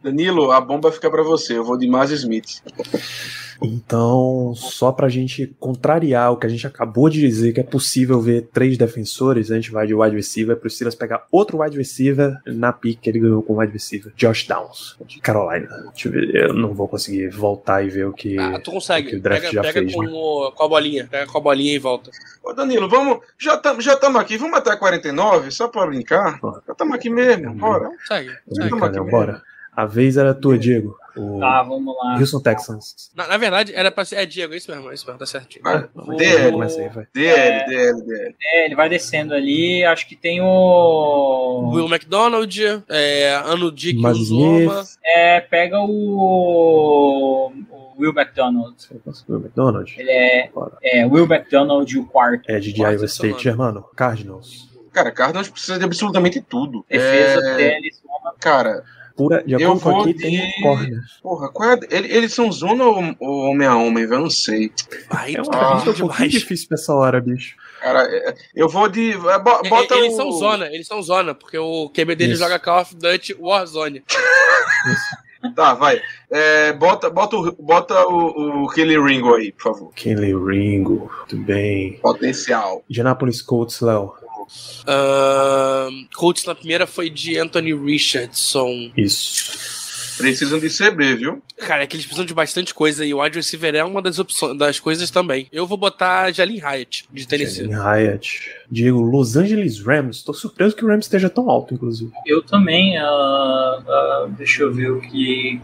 Danilo, 0.03 0.53
a 0.53 0.61
bomba 0.61 0.92
fica 0.92 1.11
pra 1.11 1.22
você. 1.22 1.57
Eu 1.57 1.64
vou 1.64 1.78
de 1.78 1.86
Maz 1.86 2.11
Smith. 2.11 2.61
Então, 3.62 4.52
só 4.55 4.92
pra 4.92 5.09
gente 5.09 5.55
contrariar 5.59 6.32
o 6.32 6.36
que 6.36 6.46
a 6.46 6.48
gente 6.50 6.66
acabou 6.66 7.09
de 7.09 7.20
dizer, 7.20 7.52
que 7.52 7.61
é 7.61 7.64
possível 7.64 8.20
ver 8.20 8.48
três 8.52 8.76
defensores, 8.78 9.50
a 9.50 9.55
gente 9.57 9.70
vai 9.70 9.86
de 9.86 9.94
wide 9.94 10.16
receiver 10.16 10.57
pro 10.57 10.68
Steelers 10.70 10.94
pegar 10.94 11.26
outro 11.30 11.61
wide 11.62 11.76
receiver 11.76 12.36
na 12.46 12.72
pick 12.72 13.00
que 13.00 13.11
ele 13.11 13.20
ganhou 13.20 13.42
com 13.42 13.57
wide 13.59 13.72
receiver, 13.72 14.12
Josh 14.16 14.46
Downs, 14.46 14.96
de 15.07 15.20
Carolina. 15.20 15.68
Deixa 15.92 16.09
eu 16.09 16.12
ver, 16.12 16.34
eu 16.34 16.55
não 16.55 16.72
vou 16.74 16.88
conseguir 16.88 17.28
voltar 17.28 17.84
e 17.84 17.90
ver 17.90 18.07
o 18.07 18.12
que, 18.12 18.38
Ah, 18.38 18.59
tu 18.59 18.70
o 18.70 18.74
consegue. 18.74 19.11
que 19.11 19.16
o 19.16 19.20
draft 19.20 19.42
Pega, 19.42 19.52
já 19.55 19.62
pega 19.62 19.80
fez. 19.80 19.94
com, 19.94 20.02
né? 20.02 20.11
o- 20.12 20.52
com 20.52 20.64
a 20.64 20.68
bolinha. 20.68 21.07
Pega 21.11 21.30
com 21.30 21.38
a 21.38 21.40
bolinha 21.40 21.74
e 21.74 21.78
volta. 21.78 22.11
Ô, 22.42 22.52
Danilo, 22.52 22.88
vamos. 22.88 23.18
Já 23.38 23.55
estamos 23.55 23.84
já 23.84 23.96
tamo 23.96 24.18
aqui. 24.18 24.36
Vamos 24.36 24.57
até 24.59 24.76
49, 24.76 25.50
só 25.50 25.68
pra 25.68 25.86
brincar? 25.86 26.38
Já 26.66 26.72
estamos 26.72 26.94
aqui 26.94 27.11
mesmo. 27.11 27.55
Bora. 27.55 27.90
Segue. 28.07 28.30
Segue. 28.52 28.84
aqui 28.84 29.00
bora. 29.11 29.42
A 29.77 29.85
vez 29.87 30.16
era 30.16 30.33
tua, 30.35 30.57
Diego. 30.59 30.97
O 31.16 31.39
Tá, 31.39 31.62
vamos 31.62 31.95
lá. 31.97 32.16
Houston 32.18 32.41
Texans. 32.41 33.11
Na, 33.14 33.29
na 33.29 33.37
verdade, 33.37 33.72
era 33.75 33.91
pra 33.93 34.05
ser. 34.05 34.16
É 34.16 34.27
Diego, 34.27 34.53
é 34.53 34.57
isso 34.57 34.68
mesmo, 34.70 34.91
é 34.91 34.95
isso 34.95 35.07
mesmo, 35.07 35.18
tá 35.18 35.27
certinho. 35.27 35.64
O- 35.95 36.16
DL. 36.16 36.51
Começa 36.53 36.81
aí, 36.81 36.89
vai. 36.89 37.07
DL, 37.14 37.66
DL, 37.68 38.03
DL. 38.05 38.37
É, 38.43 38.66
ele 38.66 38.75
vai 38.75 38.89
descendo 38.89 39.33
ali. 39.33 39.85
Acho 39.85 40.09
que 40.09 40.16
tem 40.16 40.41
o. 40.41 41.70
Will 41.72 41.87
McDonald, 41.87 42.83
é, 42.89 43.35
Ano 43.45 43.70
Dick 43.70 44.01
Mas 44.01 44.16
Uzoma. 44.18 44.83
É, 45.05 45.41
pega 45.41 45.79
o. 45.81 47.53
o 47.70 47.95
Will 48.01 48.12
McDonald. 48.12 48.75
Will 49.29 49.41
McDonald. 49.41 49.95
Ele 49.97 50.11
é, 50.11 50.49
Bora. 50.53 50.72
é 50.83 51.07
Will 51.07 51.27
McDonald, 51.27 51.97
o 51.99 52.05
quarto. 52.07 52.51
É 52.51 52.59
de 52.59 52.70
Iowa 52.81 53.05
State, 53.05 53.45
Germano. 53.45 53.85
Cardinals. 53.95 54.68
Cara, 54.93 55.11
Cardinals 55.12 55.49
precisa 55.49 55.79
de 55.79 55.85
absolutamente 55.85 56.41
tudo. 56.41 56.85
Defesa 56.89 57.41
É, 57.61 57.79
soma. 58.03 58.35
Cara, 58.41 58.83
Pura, 59.16 59.44
de 59.44 59.52
Eu 59.52 59.58
acordo 59.72 59.80
com 59.82 59.90
vou 59.92 60.00
aqui, 60.02 60.12
de- 60.14 60.18
tem 60.20 60.62
corner. 60.62 60.98
porra, 61.22 61.48
qual 61.48 61.70
é 61.72 61.78
eles 61.90 62.32
são 62.34 62.50
zona 62.50 62.84
ou, 62.84 63.14
ou 63.20 63.50
homem 63.50 63.66
a 63.66 63.76
homem, 63.76 64.04
velho? 64.06 64.18
Eu 64.18 64.22
não 64.22 64.30
sei. 64.30 64.72
Ai, 65.08 65.36
É 65.36 65.40
uma 65.42 65.50
tá 65.52 65.58
Ah, 65.60 65.76
um 65.76 65.84
pouquinho 65.94 66.28
difícil 66.28 66.66
pra 66.68 66.74
essa 66.74 66.92
hora, 66.92 67.20
bicho. 67.20 67.54
Cara, 67.80 68.02
é, 68.10 68.34
eu 68.56 68.68
vou 68.68 68.88
de. 68.88 69.12
é, 69.12 69.38
bo- 69.38 69.62
Bota 69.68 69.94
eles 69.96 70.14
o... 70.14 70.16
são 70.16 70.32
zona, 70.32 70.66
eles 70.66 70.86
são 70.86 71.00
zona, 71.02 71.34
porque 71.34 71.56
o 71.58 71.88
QB 71.90 72.16
dele 72.16 72.32
Isso. 72.32 72.42
joga 72.42 72.58
Call 72.58 72.80
of 72.82 72.94
Duty 72.96 73.36
Warzone. 73.38 74.02
Tá, 75.54 75.74
vai. 75.74 76.00
É, 76.30 76.72
bota 76.72 77.10
bota, 77.10 77.36
o, 77.36 77.52
bota 77.52 78.06
o, 78.08 78.64
o 78.64 78.68
Kelly 78.70 78.98
Ringo 78.98 79.34
aí, 79.34 79.52
por 79.52 79.62
favor. 79.62 79.92
Kenley 79.94 80.32
Ringo, 80.34 81.12
muito 81.18 81.36
bem. 81.36 81.98
Potencial. 82.00 82.82
Indianapolis 82.88 83.42
Colts, 83.42 83.80
Léo. 83.82 84.14
Ahn, 84.86 86.07
Colts 86.14 86.45
na 86.45 86.55
primeira 86.55 86.86
foi 86.86 87.11
de 87.11 87.38
Anthony 87.38 87.74
Richardson. 87.74 88.90
Isso. 88.97 89.84
Precisam 90.16 90.58
de 90.58 90.68
CB, 90.68 91.14
viu? 91.16 91.42
Cara, 91.58 91.82
é 91.82 91.86
que 91.86 91.96
eles 91.96 92.06
precisam 92.06 92.26
de 92.26 92.34
bastante 92.34 92.74
coisa 92.74 93.04
e 93.04 93.14
o 93.14 93.22
wide 93.22 93.36
receiver 93.36 93.74
é 93.74 93.84
uma 93.84 94.02
das 94.02 94.18
opções, 94.18 94.56
das 94.58 94.80
coisas 94.80 95.10
também. 95.10 95.48
Eu 95.52 95.66
vou 95.66 95.76
botar 95.76 96.30
Jalen 96.32 96.58
Hyatt, 96.58 97.04
de 97.12 97.26
Tennessee. 97.26 97.64
Jalen 97.70 97.76
Hyatt. 97.76 98.50
Diego, 98.70 99.00
Los 99.00 99.36
Angeles 99.36 99.80
Rams. 99.80 100.22
Tô 100.22 100.32
surpreso 100.32 100.74
que 100.74 100.84
o 100.84 100.88
Rams 100.88 101.04
esteja 101.04 101.30
tão 101.30 101.48
alto, 101.48 101.74
inclusive. 101.74 102.10
Eu 102.26 102.42
também. 102.42 102.98
ah, 102.98 103.82
ah, 103.86 104.26
deixa 104.36 104.62
eu 104.62 104.72
ver 104.72 104.90
o 104.90 105.00
que. 105.00 105.60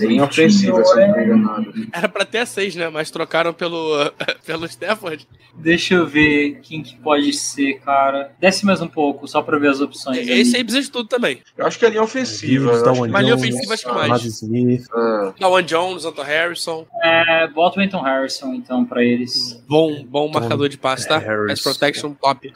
Bem 0.00 0.20
ofensiva, 0.20 0.84
se 0.84 1.00
eu 1.00 1.08
não 1.08 1.16
me 1.16 1.24
engano. 1.24 1.72
Era 1.92 2.08
pra 2.08 2.24
ter 2.24 2.38
a 2.38 2.46
6, 2.46 2.76
né? 2.76 2.88
Mas 2.90 3.10
trocaram 3.10 3.52
pelo, 3.52 4.12
pelo 4.44 4.66
Stafford. 4.66 5.26
Deixa 5.54 5.94
eu 5.94 6.06
ver 6.06 6.60
quem 6.62 6.82
que 6.82 6.96
pode 6.96 7.32
ser, 7.32 7.80
cara. 7.80 8.32
Desce 8.40 8.64
mais 8.64 8.80
um 8.80 8.88
pouco, 8.88 9.26
só 9.26 9.42
pra 9.42 9.58
ver 9.58 9.68
as 9.68 9.80
opções. 9.80 10.28
Esse 10.28 10.56
aí 10.56 10.64
precisa 10.64 10.84
de 10.84 10.90
tudo 10.90 11.08
também. 11.08 11.40
Eu 11.56 11.66
acho 11.66 11.78
que 11.78 11.86
a 11.86 11.88
linha 11.88 12.02
ofensiva. 12.02 12.72
Mas 12.72 13.24
linha 13.24 13.36
Jones, 13.36 13.54
ofensiva 13.54 13.74
acho 13.74 13.88
que 13.90 14.08
mais. 14.08 14.24
Smith. 14.24 14.86
Ah, 14.92 15.32
Dawan 15.38 15.62
Jones, 15.64 16.04
Anton 16.04 16.22
Harrison. 16.22 16.86
É, 17.02 17.48
bota 17.48 17.80
o 17.80 17.82
Anton 17.82 18.02
Harrison, 18.02 18.54
então, 18.54 18.84
pra 18.84 19.02
eles. 19.04 19.62
Bom, 19.68 20.04
bom 20.04 20.30
marcador 20.30 20.68
de 20.68 20.78
passe, 20.78 21.06
tá? 21.08 21.18
Harrison. 21.18 21.46
Pass 21.48 21.62
protection 21.62 22.14
top. 22.14 22.52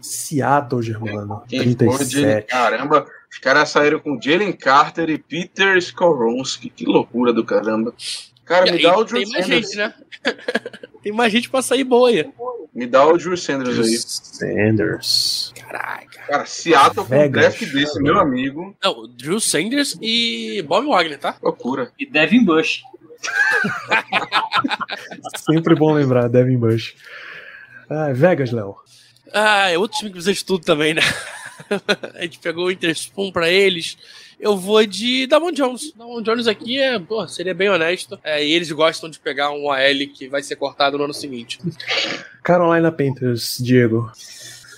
Seattle, 0.00 0.82
Germano. 0.82 1.42
quem 1.48 1.60
for 1.60 1.66
de- 1.68 1.76
37. 1.76 2.46
Caramba, 2.48 3.06
os 3.30 3.38
caras 3.38 3.68
saíram 3.70 3.98
com 4.00 4.20
Jalen 4.20 4.52
Carter 4.52 5.08
e 5.10 5.18
Peter 5.18 5.76
Skoronski. 5.78 6.68
Que 6.70 6.84
loucura 6.84 7.32
do 7.32 7.44
caramba. 7.44 7.94
Cara, 8.52 8.68
E 8.68 8.72
me 8.72 8.76
aí, 8.78 8.82
dá 8.82 8.98
o 8.98 9.04
Drew 9.04 9.22
tem 9.22 9.30
mais 9.32 9.46
Sanders. 9.46 9.66
gente, 9.66 9.76
né? 9.78 9.94
tem 11.02 11.12
mais 11.12 11.32
gente 11.32 11.48
pra 11.48 11.62
sair 11.62 11.84
boa 11.84 12.10
aí. 12.10 12.30
Me 12.74 12.86
dá 12.86 13.06
o 13.06 13.16
Drew 13.16 13.34
Sanders 13.36 13.78
aí. 13.78 13.96
Sanders. 13.98 15.52
Caraca. 15.58 16.20
Cara, 16.26 16.44
Seattle 16.46 16.94
com 16.94 17.00
um 17.14 17.18
Vegas. 17.18 17.42
draft 17.56 17.72
desse, 17.72 18.02
meu 18.02 18.18
amigo. 18.18 18.76
Não, 18.82 19.08
Drew 19.08 19.40
Sanders 19.40 19.96
e 20.02 20.62
Bob 20.68 20.86
Wagner, 20.86 21.18
tá? 21.18 21.36
Loucura. 21.42 21.90
E 21.98 22.04
Devin 22.04 22.44
Bush. 22.44 22.82
Sempre 25.36 25.74
bom 25.74 25.92
lembrar, 25.92 26.28
Devin 26.28 26.56
Bush. 26.58 26.94
Ah, 27.88 28.12
Vegas, 28.12 28.52
Léo. 28.52 28.76
Ah, 29.32 29.70
é 29.70 29.78
outro 29.78 29.98
time 29.98 30.10
que 30.10 30.14
precisa 30.14 30.34
de 30.34 30.44
tudo 30.44 30.64
também, 30.64 30.94
né? 30.94 31.02
A 32.14 32.22
gente 32.22 32.38
pegou 32.38 32.66
o 32.66 32.70
Interspoon 32.70 33.32
pra 33.32 33.48
eles. 33.48 33.96
Eu 34.42 34.56
vou 34.56 34.84
de 34.84 35.24
Damon 35.28 35.52
Jones. 35.52 35.92
Damon 35.96 36.20
Jones 36.20 36.48
aqui 36.48 36.76
é, 36.76 36.98
pô, 36.98 37.28
seria 37.28 37.54
bem 37.54 37.68
honesto. 37.68 38.18
É, 38.24 38.44
e 38.44 38.50
eles 38.50 38.72
gostam 38.72 39.08
de 39.08 39.20
pegar 39.20 39.52
um 39.52 39.70
AL 39.70 40.08
que 40.12 40.28
vai 40.28 40.42
ser 40.42 40.56
cortado 40.56 40.98
no 40.98 41.04
ano 41.04 41.14
seguinte. 41.14 41.60
Carolina 42.42 42.90
Panthers, 42.90 43.58
Diego. 43.62 44.10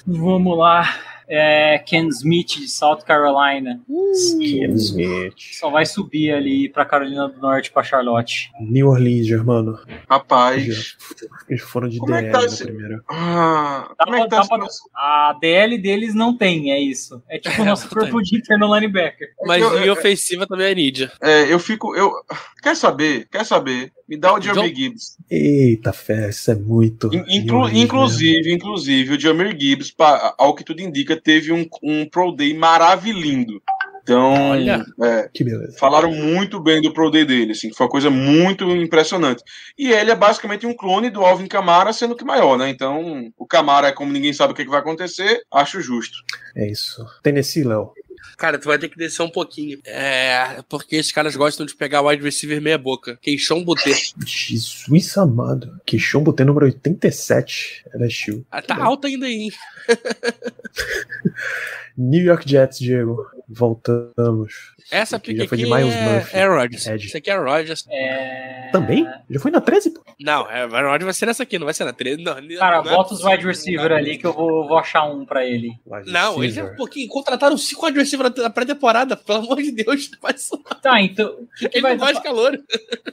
Vamos 0.07 0.59
lá. 0.59 1.14
É, 1.29 1.79
Ken 1.79 2.09
Smith, 2.09 2.49
de 2.59 2.69
South 2.69 2.99
Carolina. 3.07 3.81
Ken 3.89 4.75
Smith. 4.75 5.35
Só 5.59 5.71
vai 5.71 5.87
subir 5.87 6.33
ali 6.33 6.69
pra 6.69 6.85
Carolina 6.85 7.29
do 7.29 7.41
Norte, 7.41 7.71
pra 7.71 7.83
Charlotte. 7.83 8.51
New 8.61 8.89
Orleans, 8.89 9.27
Germano. 9.27 9.79
Rapaz. 10.09 10.97
Eles 11.49 11.63
foram 11.63 11.89
de 11.89 11.99
Como 11.99 12.15
é 12.15 12.21
DL 12.23 12.33
tá 12.33 12.39
na 12.41 12.45
esse- 12.47 12.65
primeira. 12.65 13.03
Ah, 13.09 13.89
Dá 13.99 14.05
como 14.05 14.17
é 14.17 14.23
que 14.23 14.29
pra- 14.29 14.37
tá 14.39 14.43
dá 14.49 14.57
pra- 14.59 14.67
esse- 14.67 14.81
A 14.95 15.37
DL 15.41 15.79
deles 15.79 16.15
não 16.15 16.37
tem, 16.37 16.73
é 16.73 16.81
isso. 16.81 17.23
É 17.29 17.39
tipo 17.39 17.61
o 17.61 17.65
É, 17.65 17.69
nosso 17.69 17.89
corpo 17.89 18.21
de 18.23 18.37
interno 18.37 18.75
linebacker. 18.75 19.29
Mas 19.47 19.63
eu- 19.63 19.71
linha 19.75 19.87
eu- 19.87 19.93
ofensiva 19.95 20.47
também 20.47 20.67
é 20.67 20.75
Nidia. 20.75 21.13
É, 21.21 21.53
eu 21.53 21.59
fico. 21.59 21.95
Eu... 21.97 22.11
Quer 22.63 22.77
saber? 22.77 23.29
Quer 23.31 23.45
saber? 23.45 23.93
Me 24.09 24.17
dá 24.17 24.35
o 24.35 24.41
Jamir 24.41 24.63
John- 24.71 24.75
Gibbs. 24.77 25.17
Eita, 25.31 25.93
fé, 25.93 26.29
isso 26.31 26.51
é 26.51 26.55
muito. 26.55 27.11
Inclu- 27.29 27.69
né? 27.69 27.79
inclusive, 27.79 28.53
inclusive, 28.53 29.15
o 29.15 29.21
Jamir 29.21 29.57
Gibbs, 29.59 29.91
pa- 29.91 30.35
ao 30.39 30.55
que 30.55 30.63
tudo 30.65 30.81
indica, 30.83 31.19
teve 31.21 31.53
um, 31.53 31.67
um 31.83 32.07
Pro 32.09 32.31
Day 32.33 32.53
maravilhindo. 32.55 33.63
Então, 34.03 34.51
Olha. 34.51 34.85
é, 35.03 35.31
Que 35.33 35.43
beleza. 35.43 35.79
falaram 35.79 36.13
muito 36.13 36.61
bem 36.61 36.83
do 36.83 36.93
Pro 36.93 37.11
Day 37.11 37.25
dele, 37.25 37.53
assim, 37.53 37.73
foi 37.73 37.87
uma 37.87 37.91
coisa 37.91 38.11
muito 38.11 38.65
impressionante. 38.77 39.43
E 39.79 39.91
ele 39.91 40.11
é 40.11 40.15
basicamente 40.15 40.67
um 40.67 40.77
clone 40.77 41.09
do 41.09 41.25
Alvin 41.25 41.47
Kamara, 41.47 41.91
sendo 41.91 42.15
que 42.15 42.23
maior, 42.23 42.59
né? 42.59 42.69
Então, 42.69 43.31
o 43.39 43.47
Kamara, 43.47 43.91
como 43.95 44.13
ninguém 44.13 44.35
sabe 44.35 44.53
o 44.53 44.57
que, 44.57 44.63
que 44.65 44.71
vai 44.71 44.81
acontecer, 44.81 45.41
acho 45.51 45.81
justo. 45.81 46.19
É 46.55 46.71
isso. 46.71 47.03
Tennessee, 47.23 47.65
Léo. 47.65 47.93
Cara, 48.37 48.59
tu 48.59 48.67
vai 48.67 48.79
ter 48.79 48.89
que 48.89 48.97
descer 48.97 49.23
um 49.23 49.31
pouquinho. 49.31 49.79
É, 49.85 50.63
porque 50.69 50.97
esses 50.97 51.13
caras 51.13 51.37
gostam 51.37 51.65
de 51.65 51.75
pegar 51.75 52.03
wide 52.03 52.23
receiver 52.23 52.61
meia 52.61 52.79
boca. 52.79 53.19
Queixão 53.23 53.63
Butê. 53.65 53.95
Jesus 54.27 55.17
amado. 55.17 55.81
Queixão 55.87 56.23
botei 56.23 56.45
número 56.45 56.67
87. 56.67 57.85
LSU. 57.95 58.45
Ah, 58.51 58.61
tá 58.61 58.77
alto 58.83 59.07
ainda 59.07 59.27
aí, 59.27 59.35
hein? 59.35 59.53
New 61.97 62.25
York 62.25 62.49
Jets, 62.49 62.79
Diego. 62.79 63.25
Voltamos. 63.49 64.75
Essa 64.91 65.17
aqui 65.17 65.29
pique 65.33 65.43
já 65.43 65.49
foi 65.49 65.59
de 65.59 65.65
Miles 65.65 65.95
é 65.95 66.13
Murphy. 66.13 66.45
Rodgers. 66.45 66.87
Ed. 66.87 67.07
Isso 67.07 67.17
aqui 67.17 67.31
é 67.31 67.37
Rodgers. 67.37 67.85
É... 67.91 68.71
Também? 68.73 69.07
Já 69.31 69.39
foi 69.41 69.51
na 69.51 69.61
13, 69.61 69.91
pô? 69.91 70.03
Não, 70.21 70.51
é, 70.51 70.65
Rodgers 70.65 71.05
vai 71.05 71.13
ser 71.13 71.27
nessa 71.27 71.43
aqui, 71.43 71.59
não 71.59 71.67
vai 71.67 71.75
ser 71.75 71.85
na 71.85 71.93
13. 71.93 72.23
Não, 72.23 72.35
Cara, 72.59 72.83
não 72.83 72.91
é 72.91 72.95
bota 72.95 73.15
os 73.15 73.23
wide 73.25 73.47
receiver 73.47 73.93
ali 73.93 74.19
que 74.19 74.27
eu 74.27 74.33
vou, 74.33 74.67
vou 74.67 74.79
achar 74.79 75.05
um 75.05 75.25
pra 75.25 75.45
ele. 75.47 75.73
Wide 75.87 76.11
Não, 76.11 76.43
eles 76.43 76.57
é 76.57 76.65
um 76.65 76.75
pouquinho. 76.75 77.09
Contrataram 77.09 77.57
cinco 77.57 77.87
wide 77.87 77.99
receiver 77.99 78.33
na 78.37 78.51
pré-temporada, 78.51 79.17
pelo 79.17 79.39
amor 79.41 79.57
de 79.63 79.71
Deus. 79.73 80.11
Faz. 80.21 80.49
Tá, 80.83 81.01
então. 81.01 81.27
O 81.27 81.49
que, 81.59 81.69
que 81.69 81.79
Ele 81.79 81.83
vai 81.83 81.97
não 81.97 82.13
de 82.13 82.23
calor. 82.23 82.59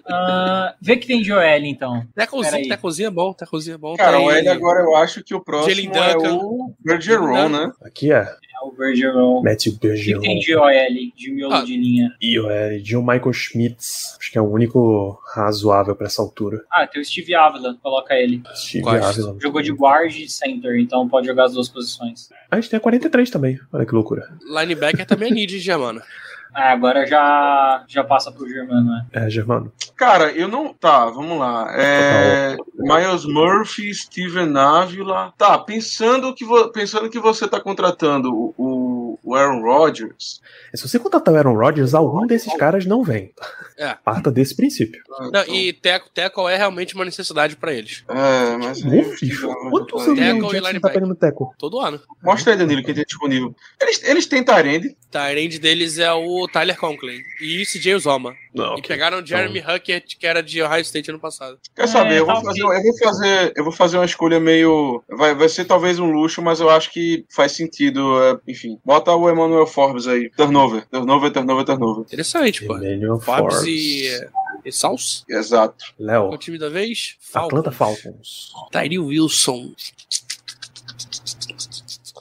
Ah, 0.07 0.75
Vê 0.81 0.97
que 0.97 1.07
tem 1.07 1.21
de 1.21 1.31
OL, 1.31 1.41
então. 1.65 2.05
Tecozinho. 2.15 2.67
Tecozinho 2.67 3.07
é 3.07 3.11
bom, 3.11 3.33
Tecozinho 3.33 3.75
é 3.75 3.77
bom. 3.77 3.95
Cara, 3.95 4.17
tem- 4.17 4.25
o 4.25 4.31
L 4.31 4.49
agora 4.49 4.81
eu 4.81 4.95
acho 4.95 5.23
que 5.23 5.35
o 5.35 5.41
próximo 5.41 5.93
é 5.95 6.17
o 6.17 6.73
Bergeron, 6.79 7.49
né? 7.49 7.71
Aqui 7.83 8.11
é 8.11 8.17
É 8.17 8.50
o 8.63 8.71
Bergeron. 8.71 9.41
Matthew 9.43 9.73
O 9.73 9.79
que, 9.79 9.87
Bergeron. 9.87 10.21
tem 10.21 10.39
de 10.39 10.55
OL? 10.55 10.69
De 11.15 11.31
miolo 11.31 11.53
Ah. 11.53 11.61
de 11.63 11.77
linha. 11.77 12.15
E 12.21 12.39
o 12.39 12.49
é, 12.49 12.77
John 12.79 13.01
Michael 13.01 13.33
Schmitz. 13.33 14.17
Acho 14.19 14.31
que 14.31 14.37
é 14.37 14.41
o 14.41 14.49
único 14.49 15.19
razoável 15.33 15.95
pra 15.95 16.07
essa 16.07 16.21
altura. 16.21 16.63
Ah, 16.71 16.85
tem 16.87 17.01
o 17.01 17.05
Steve 17.05 17.35
Ávila, 17.35 17.77
coloca 17.81 18.13
ele. 18.13 18.41
Steve. 18.55 18.87
Ávila. 18.87 19.37
Jogou 19.41 19.61
de 19.61 19.71
guard 19.71 20.15
e 20.15 20.29
center, 20.29 20.79
então 20.79 21.07
pode 21.07 21.27
jogar 21.27 21.45
as 21.45 21.53
duas 21.53 21.69
posições. 21.69 22.29
A 22.49 22.55
gente 22.55 22.69
tem 22.69 22.77
a 22.77 22.81
43 22.81 23.29
também. 23.29 23.59
Olha 23.71 23.85
que 23.85 23.93
loucura. 23.93 24.27
Linebacker 24.47 25.05
também 25.05 25.31
é 25.31 25.33
need 25.33 25.59
de 25.59 25.75
mano. 25.75 26.01
Ah, 26.53 26.73
agora 26.73 27.05
já, 27.07 27.85
já 27.87 28.03
passa 28.03 28.29
pro 28.29 28.47
Germano, 28.47 28.91
né? 28.91 29.05
É, 29.13 29.29
Germano. 29.29 29.71
Cara, 29.95 30.31
eu 30.33 30.49
não. 30.49 30.73
Tá, 30.73 31.05
vamos 31.05 31.39
lá. 31.39 31.73
É... 31.77 32.57
Miles 32.77 33.23
Murphy, 33.23 33.93
Steven 33.93 34.57
Ávila. 34.57 35.33
Tá, 35.37 35.57
pensando 35.57 36.33
que, 36.33 36.43
vo... 36.43 36.69
pensando 36.69 37.09
que 37.09 37.19
você 37.19 37.47
tá 37.47 37.57
contratando 37.59 38.50
o- 38.57 39.11
o, 39.13 39.19
o 39.23 39.35
Aaron 39.35 39.61
Rodgers. 39.61 40.41
Se 40.73 40.87
você 40.87 40.97
contratar 40.99 41.33
o 41.33 41.37
Aaron 41.37 41.55
Rodgers, 41.55 41.93
algum 41.93 42.25
desses 42.25 42.53
caras 42.57 42.85
não 42.85 43.03
vem. 43.03 43.33
É. 43.77 43.95
Parta 44.03 44.31
desse 44.31 44.55
princípio. 44.55 45.01
Não, 45.31 45.43
e 45.53 45.73
teco, 45.73 46.09
teco 46.13 46.47
é 46.47 46.55
realmente 46.55 46.95
uma 46.95 47.05
necessidade 47.05 47.55
pra 47.55 47.73
eles. 47.73 48.03
É, 48.09 48.57
mas. 48.57 48.83
Uf, 48.83 49.45
o 49.45 49.69
Quantos 49.69 50.05
tá 50.05 50.11
anos 50.11 50.19
Tackle 50.19 50.41
o 50.45 50.51
Jackson 50.51 50.79
tá 50.79 50.89
pegando 50.89 51.15
teco? 51.15 51.55
Todo 51.57 51.79
ano. 51.79 51.99
Mostra 52.23 52.53
aí, 52.53 52.57
Danilo, 52.59 52.83
quem 52.83 52.93
tem 52.93 53.03
disponível. 53.03 53.55
Eles, 53.81 54.03
eles 54.03 54.25
têm 54.27 54.43
Tyrande. 54.43 54.95
A 55.13 55.27
range 55.27 55.59
deles 55.59 55.97
é 55.97 56.11
o 56.13 56.47
Tyler 56.47 56.77
Conklin. 56.77 57.19
E 57.41 57.61
isso, 57.61 57.79
James 57.81 58.03
Zoma. 58.03 58.35
Não. 58.53 58.77
E 58.77 58.81
pegaram 58.81 59.19
o 59.21 59.25
Jeremy 59.25 59.59
Huckett, 59.59 60.17
que 60.17 60.27
era 60.27 60.43
de 60.43 60.61
Ohio 60.61 60.81
State 60.81 61.09
ano 61.09 61.19
passado. 61.19 61.57
Quer 61.75 61.83
É, 61.83 61.87
saber? 61.87 62.17
Eu 62.19 62.25
vou, 62.25 62.33
talvez. 62.35 62.57
fazer, 62.59 62.63
eu, 62.77 62.83
vou 62.83 62.97
fazer, 62.99 63.53
eu 63.55 63.63
vou 63.63 63.73
fazer 63.73 63.97
uma 63.97 64.05
escolha 64.05 64.39
meio. 64.41 65.01
Vai, 65.09 65.33
vai 65.33 65.47
ser 65.47 65.63
talvez 65.65 65.99
um 65.99 66.11
luxo, 66.11 66.41
mas 66.41 66.59
eu 66.59 66.69
acho 66.69 66.91
que 66.91 67.25
faz 67.29 67.53
sentido. 67.53 68.21
é, 68.23 68.37
enfim, 68.51 68.77
bota 68.83 69.15
o 69.15 69.29
Emmanuel 69.29 69.65
Forbes 69.65 70.05
aí. 70.07 70.29
Turnover. 70.31 70.85
Turnover, 70.89 71.31
turnover, 71.31 71.65
turnover. 71.65 72.03
Interessante, 72.03 72.65
pô. 72.65 72.77
Emmanuel 72.77 73.19
Forbes 73.19 73.55
Forbes. 73.55 73.67
e, 73.69 74.27
e 74.65 74.71
Sauce. 74.71 75.23
Exato. 75.29 75.85
O 75.97 76.03
Léo. 76.03 76.37
time 76.37 76.57
da 76.57 76.67
vez. 76.69 77.15
Atlanta 77.33 77.71
Falcons. 77.71 78.51
Tyree 78.71 78.99
Wilson. 78.99 79.73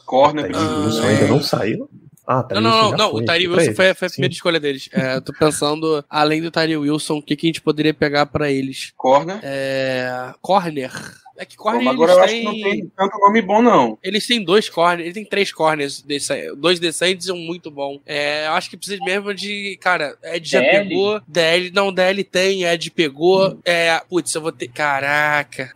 Corner. 0.06 0.50
Ah, 0.54 0.84
Wilson 0.84 1.04
é. 1.04 1.08
ainda 1.08 1.26
não 1.28 1.42
saiu. 1.42 1.88
Ah, 2.32 2.46
Não, 2.52 2.60
não, 2.60 2.70
não, 2.70 2.96
não. 2.96 3.10
foi. 3.10 3.22
O 3.22 3.24
Pra 3.24 3.34
Wilson 3.34 3.60
ele. 3.62 3.74
foi, 3.74 3.94
foi 3.94 4.06
a 4.06 4.08
Sim. 4.08 4.14
primeira 4.14 4.32
escolha 4.34 4.60
deles. 4.60 4.88
É, 4.92 5.20
tô 5.20 5.32
pensando, 5.32 6.04
além 6.08 6.40
do 6.40 6.50
Tyree 6.50 6.76
Wilson, 6.76 7.16
o 7.18 7.22
que, 7.22 7.34
que 7.34 7.46
a 7.46 7.48
gente 7.48 7.60
poderia 7.60 7.92
pegar 7.92 8.26
pra 8.26 8.50
eles? 8.50 8.92
Corner. 8.96 9.40
É. 9.42 10.32
Corner. 10.40 10.92
É 11.36 11.44
que 11.46 11.56
corner 11.56 11.88
Agora 11.88 12.12
eu 12.12 12.18
eles 12.18 12.24
acho 12.26 12.34
que 12.38 12.44
não 12.44 12.52
têm. 12.52 12.62
tem 12.62 12.92
tanto 12.94 13.18
nome 13.18 13.40
bom, 13.40 13.62
não. 13.62 13.98
Eles 14.02 14.26
têm 14.26 14.44
dois 14.44 14.68
corners, 14.68 15.00
eles 15.00 15.14
têm 15.14 15.24
três 15.24 15.50
corners, 15.50 16.02
desse- 16.02 16.54
dois 16.54 16.78
decentes 16.78 17.28
e 17.28 17.32
um 17.32 17.36
muito 17.38 17.70
bom. 17.70 17.98
É, 18.04 18.46
eu 18.46 18.52
acho 18.52 18.68
que 18.68 18.76
precisa 18.76 19.02
mesmo 19.02 19.32
de. 19.34 19.78
Cara, 19.80 20.16
Ed 20.22 20.46
já 20.46 20.60
DL? 20.60 20.88
pegou, 20.90 21.20
DL, 21.26 21.70
não, 21.72 21.92
DL 21.94 22.22
tem, 22.24 22.64
Ed 22.64 22.90
pegou. 22.90 23.58
É, 23.64 23.98
putz, 24.08 24.34
eu 24.34 24.42
vou 24.42 24.52
ter. 24.52 24.68
Caraca. 24.68 25.72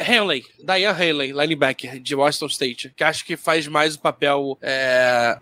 Henley, 0.00 0.44
Diane 0.64 1.04
Henley, 1.04 1.32
linebacker 1.32 1.98
de 2.00 2.14
Washington 2.14 2.46
State, 2.46 2.92
que 2.96 3.04
acho 3.04 3.24
que 3.24 3.36
faz 3.36 3.66
mais 3.66 3.94
o 3.94 4.00
papel 4.00 4.58
é, 4.62 5.36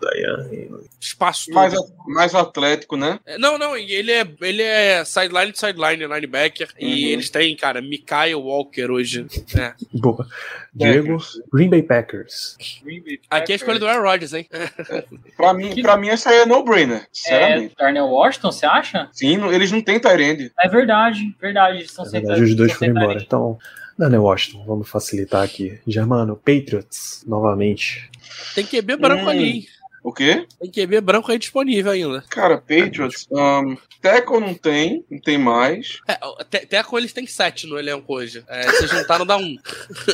espaço 0.99 1.51
Mais, 1.51 1.73
todo. 1.73 1.87
mais 2.07 2.35
atlético, 2.35 2.95
né? 2.97 3.19
É, 3.25 3.37
Não, 3.37 3.57
não, 3.57 3.77
e 3.77 3.91
ele 3.91 4.11
é, 4.11 4.27
ele 4.41 4.61
é 4.61 5.03
sideline 5.05 5.51
de 5.51 5.59
sideline, 5.59 6.05
linebacker, 6.05 6.69
e 6.79 6.85
Uhum. 6.85 7.11
eles 7.13 7.29
têm, 7.29 7.55
cara, 7.55 7.81
Mikael 7.81 8.41
Walker 8.41 8.91
hoje. 8.91 9.25
né? 9.55 9.73
Boa. 9.93 10.27
Diego, 10.73 11.17
Green 11.51 11.69
Bay 11.69 11.81
Packers. 11.81 12.55
Aqui 13.29 13.51
é 13.51 13.53
a 13.53 13.55
escolha 13.55 13.79
do 13.79 13.87
Aaron 13.87 14.03
Rodgers, 14.03 14.33
hein? 14.33 14.47
Pra 15.35 15.53
mim, 15.53 15.69
Que- 15.71 15.81
pra 15.81 15.97
mim 15.97 16.09
essa 16.09 16.29
aí 16.29 16.39
é 16.39 16.45
no-brainer. 16.45 17.07
É. 17.27 17.69
Darnell 17.77 18.05
Washington, 18.05 18.51
você 18.51 18.65
acha? 18.65 19.09
Sim, 19.11 19.43
eles 19.51 19.71
não 19.71 19.81
têm 19.81 19.99
Tyrande. 19.99 20.51
É 20.59 20.67
verdade, 20.67 21.35
verdade. 21.41 21.77
Eles 21.77 21.89
estão 21.89 22.05
Na 22.05 22.11
verdade, 22.11 22.41
os 22.43 22.55
dois 22.55 22.71
foram 22.73 22.91
embora. 22.91 23.19
Então, 23.21 23.57
Daniel 23.99 24.21
Washington, 24.21 24.63
vamos 24.65 24.87
facilitar 24.89 25.43
aqui. 25.43 25.77
Germano, 25.85 26.37
Patriots, 26.37 27.21
novamente. 27.27 28.09
Tem 28.55 28.65
QB 28.65 28.95
branco 28.95 29.25
Hum. 29.25 29.29
ali, 29.29 29.43
hein? 29.43 29.67
O 30.03 30.13
quê? 30.13 30.47
Tem 30.59 30.71
QB 30.71 31.01
branco 31.01 31.31
aí 31.31 31.37
disponível 31.37 31.91
ainda. 31.91 32.23
Cara, 32.29 32.57
Patriots. 32.57 33.27
Um, 33.31 33.75
Teco 34.01 34.39
não 34.39 34.53
tem, 34.53 35.03
não 35.11 35.19
tem 35.19 35.37
mais. 35.37 35.99
É, 36.07 36.83
com 36.83 36.97
eles 36.97 37.11
tem 37.11 37.27
sete 37.27 37.67
no 37.67 37.77
elenco 37.77 38.13
hoje. 38.13 38.43
É, 38.47 38.63
se 38.71 38.87
juntaram, 38.87 39.25
dá 39.25 39.35
um. 39.37 39.57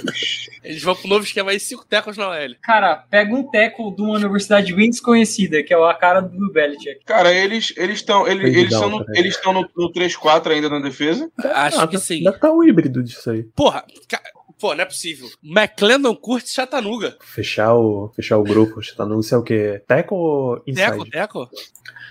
eles 0.63 0.81
vão 0.81 0.95
pro 0.95 1.07
novo 1.07 1.23
esquema 1.23 1.51
aí, 1.51 1.59
cinco 1.59 1.85
tecos 1.85 2.17
na 2.17 2.27
OL. 2.29 2.55
Cara, 2.63 2.95
pega 3.09 3.33
um 3.33 3.43
teco 3.49 3.93
de 3.95 4.01
uma 4.01 4.15
universidade 4.15 4.73
bem 4.73 4.89
desconhecida, 4.89 5.61
que 5.63 5.73
é 5.73 5.77
a 5.77 5.93
cara 5.93 6.19
do 6.21 6.51
Belichick. 6.51 7.03
Cara, 7.05 7.31
eles 7.31 7.73
eles 7.77 7.97
estão 7.97 8.27
eles, 8.27 8.55
eles 8.55 8.73
estão 8.73 8.89
no, 8.89 9.05
eles 9.13 9.35
estão 9.35 9.53
no, 9.53 9.69
no 9.77 9.91
3-4 9.93 10.51
ainda 10.51 10.69
na 10.69 10.79
defesa. 10.79 11.31
Acho 11.37 11.81
Ah, 11.81 11.87
que 11.87 11.97
sim. 11.99 12.23
Deve 12.23 12.37
estar 12.37 12.51
o 12.51 12.63
híbrido 12.63 13.03
disso 13.03 13.29
aí. 13.29 13.43
Porra, 13.55 13.85
ca- 14.09 14.21
pô, 14.59 14.73
não 14.73 14.81
é 14.81 14.85
possível. 14.85 15.27
McClendon 15.43 16.15
curte 16.15 16.49
Chattanooga. 16.49 17.17
Fechar 17.21 17.75
o, 17.75 18.11
fechar 18.15 18.37
o 18.37 18.43
grupo. 18.43 18.79
No, 18.99 19.23
sei 19.23 19.37
o 19.37 19.43
que? 19.43 19.81
Teco 19.87 20.15
ou 20.15 20.63
Inside? 20.67 21.09
Teco, 21.09 21.45
teco. 21.45 21.49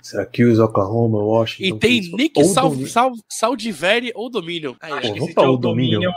Syracuse, 0.01 0.61
Oklahoma, 0.61 1.17
Washington. 1.17 1.75
E 1.75 1.79
tem. 1.79 2.01
Nick 2.11 2.39
Ou 2.39 2.45
Sal, 2.45 2.69
Dominion. 2.69 2.87
Sal, 2.87 3.11
Saldiveri 3.27 4.11
ou 4.13 4.29
Dominion. 4.29 4.75
Aí, 4.79 4.91
Acho 4.91 4.99
acho 4.99 5.13
que 5.13 5.19
vamos 5.19 5.33
pra 5.33 5.43
Joe 5.43 5.53
o 5.53 5.57
Dominion. 5.57 5.99
Dominion 5.99 6.13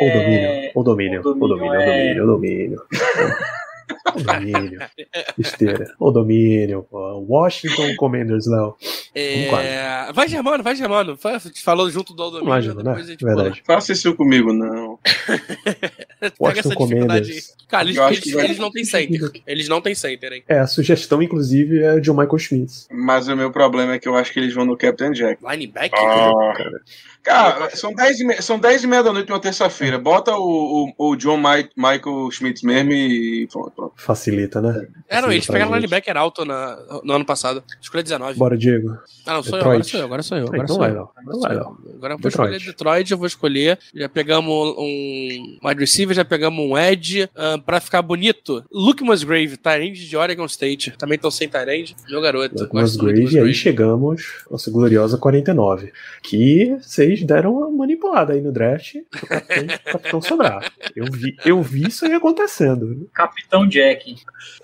Ou 0.00 0.08
é. 0.08 0.12
Dominion. 0.12 0.70
Ou 0.74 0.84
Dominion. 0.84 1.20
o 1.22 1.28
Ou 1.28 1.34
Dominion. 1.34 1.40
Ou 1.40 1.48
Dominion 1.48 1.72
Dominion. 1.72 2.20
Ou 2.20 2.26
Dominion. 2.26 2.80
Ou 4.14 4.22
Dominion. 4.22 4.80
Besteira. 5.36 5.94
Ou 5.98 6.12
Dominion. 6.12 6.82
pô. 6.82 7.18
Washington 7.28 7.94
Commanders, 7.96 8.46
Léo. 8.46 8.74
É... 9.14 10.12
Vai 10.12 10.28
Germano, 10.28 10.62
vai 10.62 10.74
Germano. 10.76 11.16
Fa- 11.16 11.40
Falou 11.62 11.90
junto 11.90 12.12
do 12.14 12.24
Dominion. 12.30 12.44
Imagina, 12.46 12.74
né? 12.74 12.82
depois 12.82 13.06
a 13.06 13.10
gente 13.10 13.24
Verdade. 13.24 13.62
Faça 13.66 13.92
isso 13.92 14.14
comigo, 14.14 14.52
não. 14.52 14.98
Pega 16.20 16.32
Washington 16.38 16.58
essa 16.60 16.76
dificuldade 16.76 17.32
aí. 17.32 17.40
Cara, 17.68 17.84
eles, 17.84 17.96
eles- 17.98 18.32
vai- 18.34 18.44
eles 18.44 18.58
não 18.58 18.70
têm 18.70 18.84
center. 18.84 19.30
Eles 19.46 19.68
não 19.68 19.80
têm 19.80 19.94
center, 19.94 20.32
hein? 20.32 20.42
É, 20.48 20.58
a 20.58 20.66
sugestão, 20.66 21.22
inclusive, 21.22 21.82
é 21.82 21.98
de 22.00 22.10
Michael 22.10 22.38
Schmitz. 22.38 22.88
Mas 22.90 23.28
o 23.28 23.36
meu 23.36 23.50
problema 23.50 23.94
é 23.94 23.98
que 23.98 24.08
eu 24.08 24.16
acho 24.16 24.32
que 24.32 24.38
eles 24.40 24.54
vão 24.54 24.64
no 24.64 24.76
Captain 24.76 25.12
Jack. 25.12 25.40
Linebacker? 25.48 25.98
Ah, 25.98 26.52
Cara, 26.56 26.80
são 27.74 27.92
10 27.94 28.20
e, 28.20 28.24
me... 28.26 28.42
são 28.42 28.58
10 28.58 28.84
e 28.84 28.86
meia 28.86 29.02
da 29.02 29.12
noite 29.12 29.30
uma 29.30 29.40
terça-feira. 29.40 29.98
Bota 29.98 30.34
o, 30.36 30.92
o, 30.98 31.10
o 31.10 31.16
John 31.16 31.36
Mi- 31.36 31.68
Michael 31.76 32.30
Schmitz 32.30 32.62
mesmo 32.62 32.92
e 32.92 33.46
pronto. 33.50 33.70
pronto. 33.76 33.92
Facilita, 33.96 34.60
né? 34.60 34.86
É, 35.08 35.20
não, 35.20 35.30
eles 35.30 35.46
pegaram 35.46 35.74
linebacker 35.74 36.16
alto 36.16 36.44
na, 36.44 36.78
no 37.04 37.12
ano 37.12 37.24
passado. 37.24 37.62
Escolha 37.80 38.02
19. 38.02 38.38
Bora, 38.38 38.56
Diego. 38.56 38.96
Ah, 39.26 39.34
não, 39.34 39.42
sou 39.42 39.58
eu, 39.58 39.64
Detroit. 39.64 39.66
agora 39.66 39.82
sou 39.82 39.98
eu, 39.98 40.04
agora 40.04 40.22
sou 40.22 40.38
eu. 40.38 40.44
Agora 40.46 40.62
então 40.62 40.76
sou 40.76 40.78
vai, 40.78 40.90
eu. 40.90 40.94
Léo. 40.94 41.10
Agora 41.16 41.22
Então 41.26 41.32
sou 41.40 41.42
vai, 41.42 41.52
eu. 41.52 41.60
Léo. 41.60 41.94
Agora 41.96 42.12
eu 42.14 42.18
vou 42.18 42.22
Detroit. 42.30 42.56
escolher 42.56 42.58
Detroit, 42.72 43.10
eu 43.12 43.18
vou 43.18 43.26
escolher. 43.26 43.78
Já 43.94 44.08
pegamos 44.08 44.74
um 44.78 45.58
wide 45.64 45.80
receiver, 45.80 46.14
já 46.16 46.24
pegamos 46.24 46.58
um 46.64 46.76
edge. 46.78 47.28
ah, 47.36 47.58
pra 47.64 47.80
ficar 47.80 48.02
bonito, 48.02 48.64
Luke 48.72 49.02
Musgrave, 49.04 49.56
Tyrande 49.56 50.08
de 50.08 50.16
Oregon 50.16 50.46
State. 50.46 50.92
Também 50.98 51.18
tô 51.18 51.30
sem 51.30 51.48
Tyrande. 51.48 51.94
Meu 52.08 52.20
garoto. 52.20 52.54
Do 52.54 52.68
Musgrave, 52.72 53.34
e 53.34 53.38
aí 53.38 53.52
chegamos 53.54 54.22
nossa 54.50 54.70
gloriosa 54.70 55.18
49. 55.18 55.92
Que 56.22 56.76
vocês 56.80 57.09
vocês 57.16 57.26
deram 57.26 57.54
uma 57.54 57.70
manipulada 57.70 58.32
aí 58.32 58.40
no 58.40 58.52
draft 58.52 58.94
pro 59.10 59.26
capitão, 59.26 59.66
capitão 59.84 60.20
sobrar. 60.22 60.72
Eu 60.94 61.04
vi, 61.10 61.36
eu 61.44 61.62
vi 61.62 61.88
isso 61.88 62.04
aí 62.04 62.12
acontecendo. 62.12 63.08
Capitão 63.14 63.66
Jack. 63.66 64.14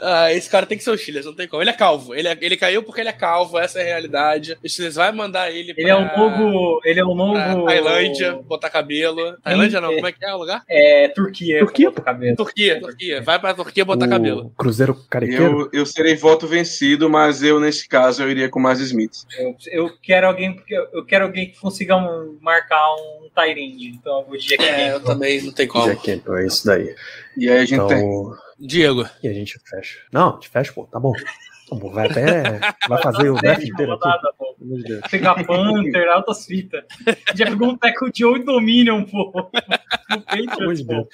Ah, 0.00 0.32
esse 0.32 0.48
cara 0.50 0.66
tem 0.66 0.76
que 0.78 0.84
ser 0.84 0.90
o 0.90 0.98
Steelers, 0.98 1.26
não 1.26 1.34
tem 1.34 1.46
como. 1.48 1.62
Ele 1.62 1.70
é 1.70 1.74
calvo. 1.74 2.14
Ele, 2.14 2.28
é- 2.28 2.38
ele 2.40 2.56
caiu 2.56 2.82
porque 2.82 3.00
ele 3.00 3.08
é 3.08 3.12
calvo, 3.12 3.58
essa 3.58 3.78
é 3.78 3.82
a 3.82 3.86
realidade. 3.86 4.56
O 4.64 4.68
Steelers 4.68 4.96
vai 4.96 5.12
mandar 5.12 5.50
ele 5.50 5.74
pra... 5.74 5.82
Ele 5.82 5.90
é 5.90 5.94
o 5.96 6.16
novo. 6.16 6.80
Ele 6.84 7.00
é 7.00 7.04
o 7.04 7.14
pra 7.14 7.52
novo. 7.54 7.66
Tailândia, 7.66 8.32
botar 8.46 8.70
cabelo. 8.70 9.36
Tailândia 9.42 9.80
não, 9.80 9.94
como 9.94 10.06
é 10.06 10.12
que 10.12 10.24
é 10.24 10.34
o 10.34 10.38
lugar? 10.38 10.62
É, 10.68 11.08
Turquia. 11.08 11.58
Turquia, 11.60 11.92
cabelo. 11.92 12.36
Turquia, 12.36 12.80
Turquia. 12.80 13.22
Vai 13.22 13.38
pra 13.38 13.54
Turquia 13.54 13.84
botar 13.84 14.06
o 14.06 14.10
cabelo. 14.10 14.52
Cruzeiro 14.56 14.94
Carequeiro. 15.10 15.68
Eu, 15.72 15.80
eu 15.80 15.86
serei 15.86 16.14
voto 16.16 16.46
vencido, 16.46 17.08
mas 17.10 17.42
eu, 17.42 17.60
nesse 17.60 17.88
caso, 17.88 18.22
eu 18.22 18.30
iria 18.30 18.48
com 18.48 18.60
mais 18.60 18.80
Smith. 18.80 19.12
Eu, 19.38 19.56
eu 19.70 19.90
quero 20.02 20.26
alguém 20.26 20.54
porque 20.54 20.74
eu 20.74 20.86
eu 20.92 21.04
quero 21.04 21.24
alguém 21.24 21.50
que 21.50 21.58
consiga 21.60 21.96
um- 21.96 22.35
marcar 22.40 22.94
um 22.94 23.28
Tyrande. 23.34 23.88
Então 23.88 24.20
eu 24.20 24.26
vou 24.26 24.36
de 24.36 24.46
Jack 24.46 24.62
É, 24.64 24.88
eu 24.90 24.94
Campbell. 24.94 25.00
também 25.14 25.42
não 25.42 25.52
tem 25.52 25.66
como. 25.68 25.84
Jack 25.86 26.04
Campbell, 26.04 26.36
é 26.38 26.46
isso 26.46 26.66
daí. 26.66 26.94
E 27.36 27.48
aí 27.50 27.58
a 27.58 27.64
gente 27.64 27.86
tem. 27.88 27.98
Então, 27.98 28.36
Diego. 28.58 29.06
e 29.22 29.28
a 29.28 29.32
gente 29.32 29.58
fecha. 29.68 29.98
Não, 30.12 30.30
a 30.30 30.32
gente 30.34 30.48
fecha, 30.48 30.72
pô, 30.72 30.84
tá 30.84 30.98
bom. 30.98 31.12
Tá 31.68 31.74
bom, 31.74 31.90
vai 31.90 32.06
até. 32.08 32.60
Vai 32.88 33.02
fazer 33.02 33.28
o 33.28 33.34
draft 33.34 33.60
inteiro 33.66 33.92
aqui. 33.94 34.04
rodada, 34.04 34.32
pô. 34.38 34.54
De 34.60 34.82
Deus. 34.84 35.00
Pegar 35.10 35.44
Panther, 35.44 36.08
altas 36.08 36.46
fitas. 36.46 36.84
Já 37.34 37.46
pegou 37.46 37.70
um 37.70 37.76
tackle 37.76 38.10
de 38.12 38.24
Old 38.24 38.44
Dominion, 38.44 39.02
pô. 39.04 39.32
Patriots, 40.08 40.82
pô. 40.82 41.08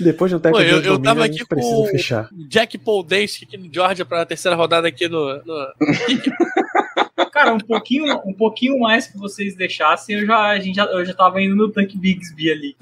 Depois 0.00 0.30
de 0.30 0.36
um 0.36 0.40
técnico 0.40 0.62
Pô, 0.62 0.70
eu- 0.76 0.82
de 0.82 0.88
eu 0.88 0.92
domínio, 0.98 1.02
tava 1.04 1.22
a 1.22 1.24
aqui 1.26 1.44
com 1.46 1.86
fechar. 1.86 2.28
Jack 2.48 2.76
Paul 2.76 3.02
Dace 3.02 3.44
aqui 3.44 3.56
no 3.56 3.72
Georgia 3.72 4.04
pra 4.04 4.26
terceira 4.26 4.54
rodada 4.54 4.86
aqui 4.88 5.08
no. 5.08 5.42
no... 5.42 5.66
Cara, 7.34 7.52
um 7.52 7.58
pouquinho, 7.58 8.16
um 8.24 8.32
pouquinho 8.32 8.78
mais 8.78 9.08
que 9.08 9.18
vocês 9.18 9.56
deixassem, 9.56 10.20
eu 10.20 10.24
já, 10.24 10.50
a 10.50 10.60
gente 10.60 10.76
já, 10.76 10.84
eu 10.84 11.04
já 11.04 11.12
tava 11.12 11.42
indo 11.42 11.56
no 11.56 11.68
Tank 11.68 11.92
Bigsby 11.96 12.48
ali. 12.48 12.76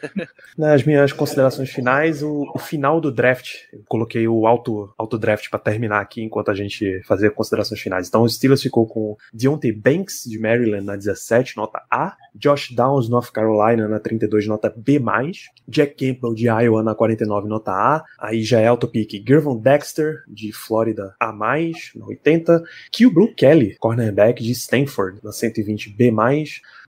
Nas 0.58 0.84
minhas 0.84 1.10
considerações 1.10 1.70
finais, 1.70 2.22
o, 2.22 2.52
o 2.54 2.58
final 2.58 3.00
do 3.00 3.10
draft, 3.10 3.54
eu 3.72 3.80
coloquei 3.88 4.28
o 4.28 4.46
auto, 4.46 4.92
auto 4.98 5.16
draft 5.16 5.48
para 5.48 5.58
terminar 5.58 6.02
aqui 6.02 6.22
enquanto 6.22 6.50
a 6.50 6.54
gente 6.54 7.00
fazia 7.04 7.30
considerações 7.30 7.80
finais. 7.80 8.06
Então 8.06 8.20
o 8.20 8.28
Steelers 8.28 8.60
ficou 8.60 8.86
com 8.86 9.16
Deontay 9.32 9.72
Banks 9.72 10.24
de 10.26 10.38
Maryland 10.38 10.84
na 10.84 10.96
17, 10.96 11.56
nota 11.56 11.82
A, 11.90 12.14
Josh 12.34 12.72
Downs 12.72 13.08
North 13.08 13.30
Carolina 13.32 13.88
na 13.88 13.98
32, 13.98 14.46
nota 14.46 14.70
B+, 14.76 15.00
Jack 15.66 15.94
Campbell 15.96 16.34
de 16.34 16.44
Iowa 16.44 16.82
na 16.82 16.94
49, 16.94 17.48
nota 17.48 17.70
A, 17.70 18.04
aí 18.18 18.42
já 18.42 18.60
é 18.60 18.66
auto 18.66 18.86
pick 18.86 19.26
Gervon 19.26 19.56
Dexter 19.56 20.24
de 20.28 20.52
Flórida 20.52 21.14
A+, 21.18 21.32
na 21.32 22.06
80, 22.06 22.62
Q 22.92 23.10
Blue 23.10 23.34
Kelly, 23.34 23.76
cornerback 23.94 24.42
de 24.42 24.52
Stanford 24.52 25.20
na 25.22 25.32
120 25.32 25.90
B+, 25.90 26.12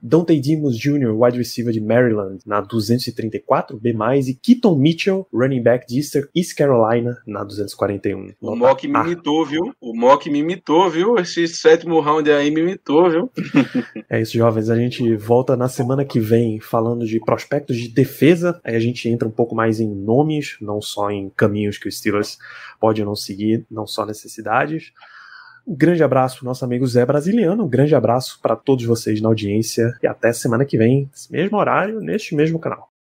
Dante 0.01 0.39
Dimos 0.39 0.77
Jr., 0.77 1.11
wide 1.11 1.37
receiver 1.37 1.73
de 1.73 1.81
Maryland, 1.81 2.39
na 2.45 2.61
234 2.61 3.77
B+, 3.77 3.95
e 4.27 4.33
Keaton 4.33 4.75
Mitchell, 4.75 5.27
running 5.33 5.61
back 5.61 5.87
de 5.87 5.99
East 6.35 6.55
Carolina, 6.55 7.17
na 7.25 7.43
241. 7.43 8.33
O 8.41 8.55
Mock 8.55 8.87
me 8.87 8.97
A. 8.97 9.03
imitou, 9.03 9.45
viu? 9.45 9.73
O 9.81 9.95
Mock 9.95 10.29
me 10.29 10.39
imitou, 10.39 10.89
viu? 10.89 11.17
Esse 11.17 11.47
sétimo 11.47 11.99
round 11.99 12.29
aí 12.31 12.51
me 12.51 12.61
imitou, 12.61 13.09
viu? 13.09 13.31
É 14.09 14.21
isso, 14.21 14.37
jovens. 14.37 14.69
A 14.69 14.75
gente 14.75 15.15
volta 15.17 15.57
na 15.57 15.67
semana 15.67 16.05
que 16.05 16.19
vem 16.19 16.61
falando 16.61 17.05
de 17.05 17.19
prospectos 17.19 17.75
de 17.75 17.89
defesa. 17.89 18.59
Aí 18.63 18.73
a 18.75 18.79
gente 18.79 19.09
entra 19.09 19.27
um 19.27 19.31
pouco 19.31 19.53
mais 19.53 19.81
em 19.81 19.89
nomes, 19.89 20.55
não 20.61 20.81
só 20.81 21.11
em 21.11 21.29
caminhos 21.35 21.77
que 21.77 21.89
o 21.89 21.91
Steelers 21.91 22.37
pode 22.79 23.01
ou 23.01 23.07
não 23.07 23.15
seguir, 23.15 23.65
não 23.69 23.85
só 23.85 24.05
necessidades. 24.05 24.93
Um 25.67 25.75
grande 25.75 26.01
abraço 26.01 26.45
nosso 26.45 26.63
amigo 26.63 26.87
Zé 26.87 27.05
Brasiliano. 27.05 27.65
Um 27.65 27.67
grande 27.67 27.93
abraço 27.93 28.39
para 28.41 28.55
todos 28.55 28.85
vocês 28.85 29.19
na 29.19 29.27
audiência. 29.27 29.91
E 30.01 30.07
até 30.07 30.31
semana 30.31 30.63
que 30.63 30.77
vem, 30.77 31.09
nesse 31.11 31.29
mesmo 31.29 31.57
horário, 31.57 31.99
neste 31.99 32.33
mesmo 32.33 32.57
canal. 32.57 32.89